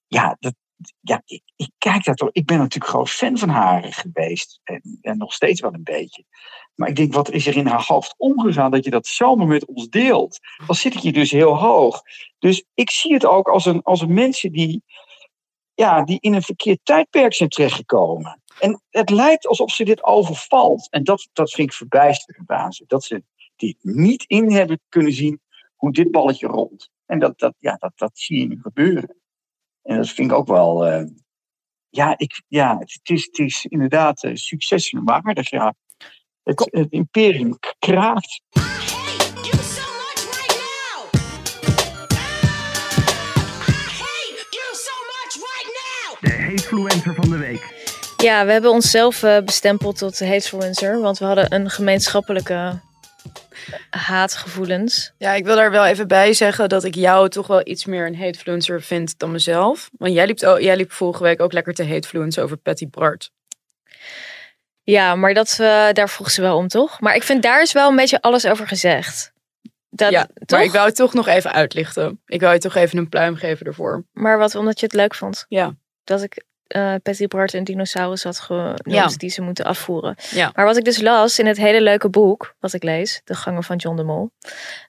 Ja, 0.08 0.38
dat, 0.40 0.54
ja 1.00 1.22
ik, 1.26 1.70
kijk 1.78 2.04
toch. 2.04 2.30
Ik 2.32 2.46
ben 2.46 2.58
natuurlijk 2.58 2.92
gewoon 2.92 3.08
fan 3.08 3.38
van 3.38 3.50
haar 3.50 3.94
geweest. 3.94 4.60
En, 4.64 4.98
en 5.02 5.18
nog 5.18 5.34
steeds 5.34 5.62
wel 5.62 5.74
een 5.74 5.84
beetje. 5.84 6.24
Maar 6.76 6.90
ik 6.90 6.96
denk, 6.96 7.14
wat 7.14 7.32
is 7.32 7.48
er 7.48 7.58
in 7.58 7.68
haar 7.68 7.84
hoofd 7.88 8.14
omgegaan 8.18 8.72
dat 8.72 8.84
je 8.84 8.90
dat 8.90 9.08
zomaar 9.08 9.48
met 9.48 9.66
ons 9.66 9.90
deelt? 9.90 10.40
Dan 10.68 10.76
zit 10.76 10.94
ik 10.94 11.00
hier 11.00 11.14
dus 11.14 11.32
heel 11.32 11.58
hoog. 11.58 12.02
Dus 12.40 12.64
ik 12.74 12.90
zie 12.90 13.14
het 13.14 13.26
ook 13.26 13.48
als 13.48 13.66
een, 13.66 13.84
als 13.84 14.02
een 14.02 14.14
mensen 14.14 14.52
die, 14.52 14.84
ja, 15.74 16.04
die 16.04 16.18
in 16.20 16.34
een 16.34 16.42
verkeerd 16.42 16.80
tijdperk 16.84 17.34
zijn 17.34 17.50
terechtgekomen. 17.50 18.42
En 18.60 18.82
het 18.90 19.10
lijkt 19.10 19.48
alsof 19.48 19.72
ze 19.72 19.84
dit 19.84 20.04
overvalt. 20.04 20.90
En 20.90 21.04
dat, 21.04 21.30
dat 21.34 21.52
vind 21.52 21.70
ik 21.70 21.76
verbijsterend 21.76 22.50
aan. 22.50 22.72
Dat 22.88 23.04
ze 23.04 23.24
dit 23.56 23.78
niet 23.82 24.24
in 24.28 24.52
hebben 24.52 24.80
kunnen 24.90 25.14
zien 25.14 25.42
hoe 25.76 25.92
dit 25.92 26.12
balletje 26.12 26.48
rolt. 26.48 26.90
En 27.06 27.20
dat, 27.20 27.40
dat, 27.40 27.54
ja, 27.60 27.76
dat, 27.76 27.92
dat 27.96 28.12
zie 28.14 28.40
je 28.40 28.48
nu 28.48 28.60
gebeuren. 28.62 29.17
En 29.88 29.98
dat 29.98 30.10
vind 30.10 30.32
ik 30.32 30.38
ook 30.38 30.48
wel. 30.48 30.86
eh, 30.86 31.04
ja, 31.90 32.18
ik, 32.18 32.42
ja 32.48 32.78
het, 32.78 32.94
het 32.94 33.10
is, 33.10 33.26
het 33.26 33.40
is 33.40 33.66
inderdaad 33.66 34.24
uh, 34.24 34.36
succes 34.36 34.96
waardig. 35.04 35.50
Ja. 35.50 35.74
Het, 36.44 36.70
het 36.72 36.92
imperium 36.92 37.58
kraakt. 37.80 38.42
De 46.20 46.32
hatefluencer 46.32 47.16
van 47.16 47.30
de 47.30 47.38
week. 47.38 47.76
Ja, 48.18 48.46
we 48.46 48.52
hebben 48.52 48.72
onszelf 48.72 49.24
eh, 49.24 49.44
bestempeld 49.44 49.98
tot 49.98 50.20
hatefluencer, 50.20 51.00
want 51.02 51.18
we 51.18 51.26
hadden 51.26 51.54
een 51.54 51.70
gemeenschappelijke 51.70 52.80
haatgevoelens. 53.90 55.14
Ja, 55.18 55.34
ik 55.34 55.46
wil 55.46 55.56
daar 55.56 55.72
wel 55.72 55.86
even 55.86 56.08
bij 56.08 56.34
zeggen 56.34 56.70
dat 56.70 56.84
ik 56.84 56.96
jou 56.96 57.30
toch 57.30 57.48
wel 57.48 57.62
iets 57.64 57.86
meer 57.86 58.06
een 58.06 58.18
hatefluencer 58.18 58.82
vind 58.82 59.20
dan 59.20 59.32
mezelf. 59.32 59.90
Want 59.98 60.14
jij 60.14 60.26
liep, 60.26 60.44
oh, 60.44 60.60
jij 60.60 60.76
liep 60.76 60.92
vorige 60.92 61.24
week 61.24 61.42
ook 61.42 61.54
lekker 61.54 61.74
te 61.74 61.88
hatefluencen 61.88 62.44
over 62.44 62.58
Patty 62.58 62.88
Bart. 62.90 63.32
Ja, 64.84 65.16
maar 65.16 65.34
dat, 65.34 65.50
eh, 65.52 65.92
daar 65.92 66.10
vroeg 66.10 66.32
ze 66.32 66.42
wel 66.42 66.58
om, 66.58 66.68
toch? 66.68 67.00
Maar 67.02 67.16
ik 67.16 67.24
vind 67.24 67.44
daar 67.44 67.62
is 67.62 67.72
wel 67.72 67.90
een 67.90 67.96
beetje 67.96 68.22
alles 68.22 68.46
over 68.46 68.68
gezegd. 68.68 69.32
Dat, 69.90 70.12
ja, 70.12 70.28
toch? 70.46 70.58
maar 70.58 70.64
ik 70.64 70.72
wou 70.72 70.86
het 70.86 70.96
toch 70.96 71.14
nog 71.14 71.28
even 71.28 71.52
uitlichten. 71.52 72.22
Ik 72.26 72.42
wou 72.42 72.54
je 72.54 72.60
toch 72.60 72.76
even 72.76 72.98
een 72.98 73.10
pluim 73.10 73.36
geven 73.36 73.66
ervoor. 73.66 74.04
Maar 74.12 74.38
wat, 74.38 74.56
omdat 74.56 74.80
je 74.80 74.86
het 74.86 74.96
leuk 74.96 75.16
vond? 75.16 75.46
Ja. 75.50 75.76
Dat 76.04 76.24
ik 76.24 76.44
eh 76.68 76.94
Patty 77.04 77.28
Bart 77.28 77.54
een 77.54 77.64
dinosaurus 77.64 78.24
had 78.24 78.40
genoemd 78.40 78.82
Ja. 78.84 79.08
die 79.08 79.30
ze 79.30 79.42
moeten 79.42 79.66
afvoeren. 79.66 80.16
Ja. 80.32 80.52
Maar 80.56 80.66
wat 80.66 80.78
ik 80.78 80.84
dus 80.84 81.02
las 81.02 81.40
in 81.40 81.46
het 81.46 81.58
hele 81.58 81.82
leuke 81.82 82.10
boek, 82.10 82.56
wat 82.60 82.74
ik 82.74 82.84
lees, 82.84 83.22
De 83.24 83.36
Gangen 83.36 83.64
van 83.64 83.76
John 83.76 83.96
de 83.98 84.04
Mol, 84.04 84.32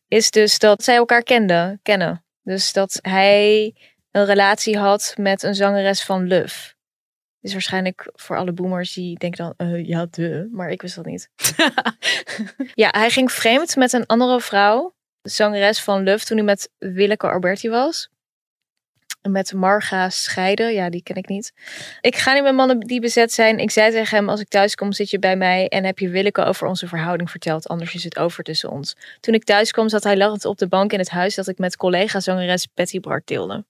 is 0.09 0.31
dus 0.31 0.59
dat 0.59 0.85
zij 0.85 0.97
elkaar 0.97 1.23
kenden, 1.23 1.81
kennen. 1.83 2.25
Dus 2.43 2.73
dat 2.73 2.99
hij 3.03 3.75
een 4.11 4.25
relatie 4.25 4.79
had 4.79 5.15
met 5.17 5.43
een 5.43 5.55
zangeres 5.55 6.03
van 6.03 6.27
Luf. 6.27 6.77
Is 7.41 7.53
waarschijnlijk 7.53 8.11
voor 8.15 8.37
alle 8.37 8.53
boomers 8.53 8.95
die 8.95 9.19
denken 9.19 9.45
dan, 9.57 9.69
eh, 9.69 9.87
ja, 9.87 10.07
de, 10.11 10.49
maar 10.53 10.71
ik 10.71 10.83
wist 10.83 10.95
dat 10.97 11.05
niet. 11.07 11.31
ja, 12.75 12.89
hij 12.91 13.11
ging 13.11 13.33
vreemd 13.33 13.77
met 13.77 13.93
een 13.93 14.07
andere 14.07 14.41
vrouw, 14.41 14.95
zangeres 15.23 15.81
van 15.81 16.03
Luf, 16.03 16.25
toen 16.25 16.37
hij 16.37 16.47
met 16.47 16.71
Willeke 16.79 17.31
Alberti 17.31 17.69
was. 17.69 18.09
Met 19.31 19.53
Marga 19.53 20.11
scheiden. 20.11 20.73
Ja, 20.73 20.91
die 20.91 21.03
ken 21.03 21.17
ik 21.17 21.29
niet. 21.29 21.53
Ik 22.01 22.17
ga 22.17 22.33
niet 22.35 22.43
met 22.43 22.55
mannen 22.55 22.81
die 22.81 23.01
bezet 23.01 23.33
zijn. 23.33 23.59
Ik 23.59 23.71
zei 23.71 23.91
tegen 23.93 24.17
hem, 24.17 24.29
als 24.29 24.41
ik 24.41 24.49
thuis 24.49 24.75
kom, 24.75 24.93
zit 24.93 25.11
je 25.11 25.19
bij 25.19 25.37
mij 25.37 25.69
en 25.69 25.85
heb 25.85 25.99
je 25.99 26.09
Willeke 26.09 26.45
over 26.45 26.67
onze 26.67 26.87
verhouding 26.89 27.31
verteld. 27.31 27.69
Anders 27.69 27.95
is 27.95 28.05
het 28.05 28.19
over 28.19 28.45
tussen 28.45 28.71
ons. 28.71 28.97
Toen 29.21 29.35
ik 29.35 29.45
thuis 29.45 29.71
kwam, 29.71 29.89
zat 29.89 30.05
hij 30.05 30.17
lachend 30.17 30.45
op 30.45 30.59
de 30.59 30.69
bank 30.69 30.93
in 30.93 30.99
het 30.99 31.11
huis 31.11 31.35
dat 31.35 31.49
ik 31.49 31.59
met 31.59 31.77
collega-zangeres 31.77 32.67
Patty 32.67 33.01
Bart 33.01 33.27
deelde. 33.27 33.65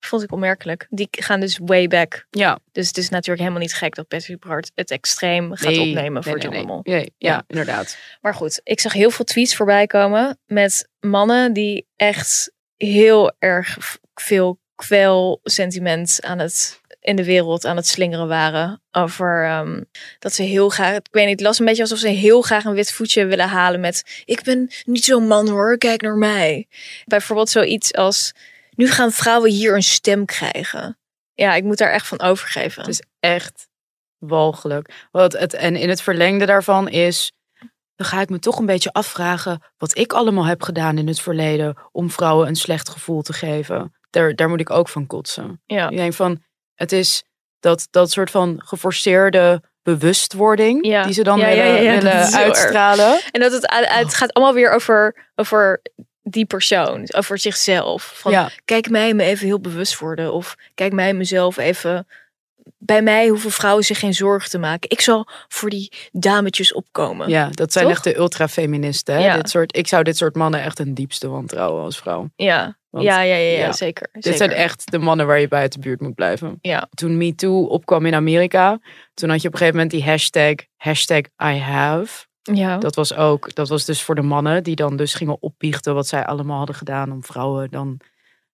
Vond 0.00 0.22
ik 0.22 0.32
opmerkelijk. 0.32 0.86
Die 0.90 1.08
gaan 1.10 1.40
dus 1.40 1.58
way 1.64 1.86
back. 1.88 2.26
Ja. 2.30 2.58
Dus 2.72 2.86
het 2.88 2.96
is 2.96 3.08
natuurlijk 3.08 3.38
helemaal 3.40 3.60
niet 3.60 3.74
gek 3.74 3.94
dat 3.94 4.08
Patty 4.08 4.36
Bart 4.36 4.70
het 4.74 4.90
extreem 4.90 5.54
gaat 5.54 5.70
Nee, 5.70 5.80
opnemen 5.80 6.22
voor 6.22 6.32
nee, 6.32 6.42
John 6.42 6.82
nee, 6.82 6.96
nee. 6.96 7.12
Ja, 7.16 7.30
Ja. 7.30 7.44
inderdaad. 7.46 7.98
Maar 8.20 8.34
goed, 8.34 8.60
ik 8.64 8.80
zag 8.80 8.92
heel 8.92 9.10
veel 9.10 9.24
tweets 9.24 9.56
voorbij 9.56 9.86
komen 9.86 10.38
met 10.46 10.88
mannen 11.00 11.52
die 11.52 11.86
echt 11.96 12.52
heel 12.76 13.32
erg 13.38 13.78
veel 14.14 14.58
kwelsentiment 14.86 16.18
aan 16.22 16.38
het 16.38 16.80
in 17.00 17.16
de 17.16 17.24
wereld 17.24 17.64
aan 17.64 17.76
het 17.76 17.86
slingeren 17.86 18.28
waren 18.28 18.82
over 18.92 19.44
ehm, 19.44 19.82
dat 20.18 20.32
ze 20.32 20.42
heel 20.42 20.68
graag, 20.68 20.96
ik 20.96 21.08
weet 21.10 21.26
niet, 21.26 21.38
het 21.38 21.46
las 21.46 21.58
een 21.58 21.64
beetje 21.64 21.82
alsof 21.82 21.98
ze 21.98 22.08
heel 22.08 22.42
graag 22.42 22.64
een 22.64 22.74
wit 22.74 22.92
voetje 22.92 23.26
willen 23.26 23.48
halen 23.48 23.80
met 23.80 24.22
ik 24.24 24.42
ben 24.42 24.70
niet 24.84 25.04
zo'n 25.04 25.26
man 25.26 25.48
hoor, 25.48 25.78
kijk 25.78 26.02
naar 26.02 26.16
mij. 26.16 26.66
Bijvoorbeeld 27.04 27.48
zoiets 27.48 27.94
als 27.94 28.32
nu 28.70 28.90
gaan 28.90 29.12
vrouwen 29.12 29.50
hier 29.50 29.74
een 29.74 29.82
stem 29.82 30.24
krijgen. 30.24 30.98
Ja, 31.34 31.54
ik 31.54 31.64
moet 31.64 31.78
daar 31.78 31.92
echt 31.92 32.06
van 32.06 32.20
overgeven. 32.20 32.82
Het 32.82 32.90
is 32.90 33.02
echt 33.20 33.68
walgelijk. 34.18 35.06
Wat 35.10 35.32
het, 35.32 35.54
en 35.54 35.76
in 35.76 35.88
het 35.88 36.02
verlengde 36.02 36.46
daarvan 36.46 36.88
is, 36.88 37.32
dan 37.96 38.06
ga 38.06 38.20
ik 38.20 38.28
me 38.28 38.38
toch 38.38 38.58
een 38.58 38.66
beetje 38.66 38.92
afvragen 38.92 39.62
wat 39.76 39.98
ik 39.98 40.12
allemaal 40.12 40.46
heb 40.46 40.62
gedaan 40.62 40.98
in 40.98 41.06
het 41.06 41.20
verleden 41.20 41.76
om 41.92 42.10
vrouwen 42.10 42.48
een 42.48 42.56
slecht 42.56 42.88
gevoel 42.88 43.22
te 43.22 43.32
geven. 43.32 43.92
Daar, 44.10 44.34
daar 44.34 44.48
moet 44.48 44.60
ik 44.60 44.70
ook 44.70 44.88
van 44.88 45.06
kotsen. 45.06 45.60
ja. 45.66 45.88
Ik 45.90 45.96
denk 45.96 46.12
van, 46.14 46.42
het 46.74 46.92
is 46.92 47.22
dat, 47.60 47.88
dat 47.90 48.10
soort 48.10 48.30
van 48.30 48.60
geforceerde 48.64 49.62
bewustwording 49.82 50.86
Ja. 50.86 51.02
die 51.04 51.12
ze 51.12 51.22
dan 51.22 51.38
Ja, 51.38 51.46
willen, 51.46 51.82
ja, 51.82 51.94
willen 51.94 52.12
erg. 52.12 52.34
uitstralen. 52.34 53.20
En 53.30 53.40
dat 53.40 53.52
het, 53.52 53.66
het 53.88 54.14
gaat 54.14 54.32
allemaal 54.32 54.54
weer 54.54 54.72
over, 54.72 55.28
over 55.34 55.82
die 56.22 56.44
persoon, 56.46 57.12
over 57.14 57.38
zichzelf. 57.38 58.12
Van. 58.14 58.50
Kijk 58.64 58.90
mij 58.90 59.14
me 59.14 59.22
even 59.24 59.46
heel 59.46 59.60
bewust 59.60 59.98
worden. 59.98 60.32
Of 60.32 60.54
kijk 60.74 60.92
mij 60.92 61.14
mezelf 61.14 61.56
even. 61.56 62.06
Bij 62.78 63.02
mij 63.02 63.28
hoeven 63.28 63.50
vrouwen 63.50 63.84
zich 63.84 63.98
geen 63.98 64.14
zorgen 64.14 64.50
te 64.50 64.58
maken. 64.58 64.90
Ik 64.90 65.00
zal 65.00 65.28
voor 65.48 65.70
die 65.70 65.92
dametjes 66.12 66.72
opkomen. 66.72 67.28
Ja, 67.28 67.48
dat 67.50 67.72
zijn 67.72 67.84
Toch? 67.84 67.94
echt 67.94 68.04
de 68.04 68.16
ultra-feministen. 68.16 69.14
hè? 69.14 69.24
Ja. 69.24 69.34
Dit 69.36 69.50
soort, 69.50 69.76
ik 69.76 69.86
zou 69.88 70.02
dit 70.02 70.16
soort 70.16 70.34
mannen 70.34 70.62
echt 70.62 70.78
een 70.78 70.94
diepste 70.94 71.28
wantrouwen 71.28 71.82
als 71.84 71.98
vrouw. 71.98 72.30
ja, 72.36 72.76
Want- 72.98 73.10
ja, 73.10 73.20
ja, 73.20 73.34
ja, 73.36 73.72
zeker. 73.72 74.08
Dit 74.12 74.22
zeker. 74.24 74.38
zijn 74.38 74.50
echt 74.50 74.90
de 74.90 74.98
mannen 74.98 75.26
waar 75.26 75.40
je 75.40 75.48
bij 75.48 75.60
uit 75.60 75.72
de 75.72 75.78
buurt 75.78 76.00
moet 76.00 76.14
blijven. 76.14 76.58
Ja. 76.60 76.88
Toen 76.94 77.16
MeToo 77.16 77.62
opkwam 77.64 78.06
in 78.06 78.14
Amerika, 78.14 78.78
toen 79.14 79.28
had 79.30 79.42
je 79.42 79.46
op 79.48 79.52
een 79.52 79.58
gegeven 79.58 79.80
moment 79.80 79.90
die 79.90 80.04
hashtag, 80.10 80.54
hashtag 80.76 81.20
I 81.42 81.56
have. 81.58 82.26
Ja. 82.42 82.78
Dat 82.78 82.94
was 82.94 83.14
ook, 83.14 83.54
dat 83.54 83.68
was 83.68 83.84
dus 83.84 84.02
voor 84.02 84.14
de 84.14 84.22
mannen 84.22 84.62
die 84.62 84.76
dan 84.76 84.96
dus 84.96 85.14
gingen 85.14 85.42
opbiechten 85.42 85.94
wat 85.94 86.06
zij 86.06 86.24
allemaal 86.26 86.56
hadden 86.58 86.76
gedaan 86.76 87.12
om 87.12 87.24
vrouwen 87.24 87.70
dan 87.70 88.00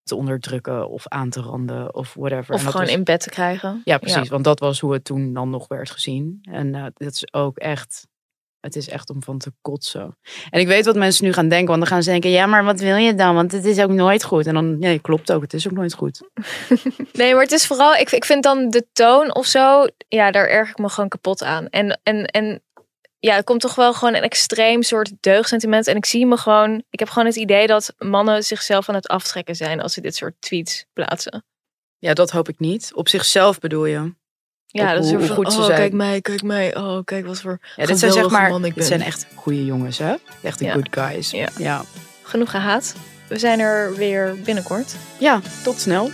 te 0.02 0.14
onderdrukken 0.16 0.88
of 0.88 1.08
aan 1.08 1.30
te 1.30 1.40
randen 1.40 1.94
of 1.94 2.14
whatever. 2.14 2.54
Of 2.54 2.58
En 2.58 2.64
dat 2.64 2.72
gewoon 2.74 2.86
was- 2.86 2.96
in 2.96 3.04
bed 3.04 3.20
te 3.20 3.30
krijgen. 3.30 3.80
Ja, 3.84 3.98
precies. 3.98 4.28
Want 4.28 4.44
dat 4.44 4.58
was 4.60 4.80
hoe 4.80 4.92
het 4.92 5.04
toen 5.04 5.32
dan 5.32 5.50
nog 5.50 5.68
werd 5.68 5.90
gezien. 5.90 6.38
En 6.42 6.74
eh 6.74 6.82
dat 6.94 7.12
is 7.12 7.32
ook 7.32 7.58
echt, 7.58 8.06
het 8.64 8.76
is 8.76 8.88
echt 8.88 9.10
om 9.10 9.22
van 9.22 9.38
te 9.38 9.52
kotsen. 9.60 10.16
En 10.50 10.60
ik 10.60 10.66
weet 10.66 10.84
wat 10.84 10.96
mensen 10.96 11.24
nu 11.24 11.32
gaan 11.32 11.48
denken, 11.48 11.68
want 11.68 11.78
dan 11.78 11.88
gaan 11.88 12.02
ze 12.02 12.10
denken, 12.10 12.30
ja, 12.30 12.46
maar 12.46 12.64
wat 12.64 12.80
wil 12.80 12.96
je 12.96 13.14
dan? 13.14 13.34
Want 13.34 13.52
het 13.52 13.64
is 13.64 13.80
ook 13.80 13.90
nooit 13.90 14.24
goed. 14.24 14.46
En 14.46 14.54
dan, 14.54 14.78
nee, 14.78 14.98
klopt 14.98 15.32
ook, 15.32 15.42
het 15.42 15.54
is 15.54 15.66
ook 15.66 15.74
nooit 15.74 15.94
goed. 15.94 16.20
Nee, 17.12 17.32
maar 17.32 17.42
het 17.42 17.52
is 17.52 17.66
vooral, 17.66 17.94
ik, 17.94 18.10
ik 18.10 18.24
vind 18.24 18.42
dan 18.42 18.70
de 18.70 18.86
toon 18.92 19.34
of 19.34 19.46
zo, 19.46 19.86
ja, 20.08 20.30
daar 20.30 20.46
erg 20.46 20.70
ik 20.70 20.78
me 20.78 20.88
gewoon 20.88 21.08
kapot 21.08 21.42
aan. 21.42 21.68
En, 21.68 22.00
en, 22.02 22.24
en 22.26 22.62
ja, 23.18 23.36
er 23.36 23.44
komt 23.44 23.60
toch 23.60 23.74
wel 23.74 23.94
gewoon 23.94 24.14
een 24.14 24.22
extreem 24.22 24.82
soort 24.82 25.12
deugdsentiment. 25.20 25.86
En 25.86 25.96
ik 25.96 26.04
zie 26.04 26.26
me 26.26 26.36
gewoon, 26.36 26.82
ik 26.90 26.98
heb 26.98 27.08
gewoon 27.08 27.28
het 27.28 27.36
idee 27.36 27.66
dat 27.66 27.94
mannen 27.98 28.42
zichzelf 28.42 28.88
aan 28.88 28.94
het 28.94 29.08
aftrekken 29.08 29.56
zijn 29.56 29.80
als 29.80 29.92
ze 29.92 30.00
dit 30.00 30.16
soort 30.16 30.34
tweets 30.38 30.86
plaatsen. 30.92 31.44
Ja, 31.98 32.14
dat 32.14 32.30
hoop 32.30 32.48
ik 32.48 32.58
niet. 32.58 32.90
Op 32.94 33.08
zichzelf 33.08 33.58
bedoel 33.58 33.86
je. 33.86 34.14
Ja, 34.82 34.94
dat 34.94 35.04
is 35.04 35.10
hoe- 35.10 35.18
er 35.20 35.26
hoe 35.26 35.26
van, 35.34 35.36
goed 35.44 35.52
ze 35.52 35.58
oh, 35.58 35.64
zijn. 35.64 35.78
kijk 35.78 35.92
mij, 35.92 36.20
kijk 36.20 36.42
mij. 36.42 36.76
Oh, 36.76 36.98
kijk 37.04 37.26
wat 37.26 37.40
voor 37.40 37.58
Ja, 37.76 37.86
dit 37.86 37.98
zijn 37.98 38.12
zeg 38.12 38.30
maar, 38.30 38.50
man 38.50 38.58
ik 38.58 38.64
dit 38.64 38.74
ben. 38.74 38.84
zijn 38.86 39.02
echt 39.02 39.26
goede 39.34 39.64
jongens, 39.64 39.98
hè? 39.98 40.14
Echt 40.42 40.58
de 40.58 40.64
Ja. 40.64 40.72
good 40.72 40.88
guys. 40.90 41.30
Ja. 41.30 41.48
ja. 41.58 41.82
Genoeg 42.22 42.50
gehaat. 42.50 42.94
We 43.28 43.38
zijn 43.38 43.60
er 43.60 43.94
weer 43.96 44.36
binnenkort. 44.44 44.94
Ja, 45.18 45.40
tot 45.62 45.80
snel. 45.80 46.10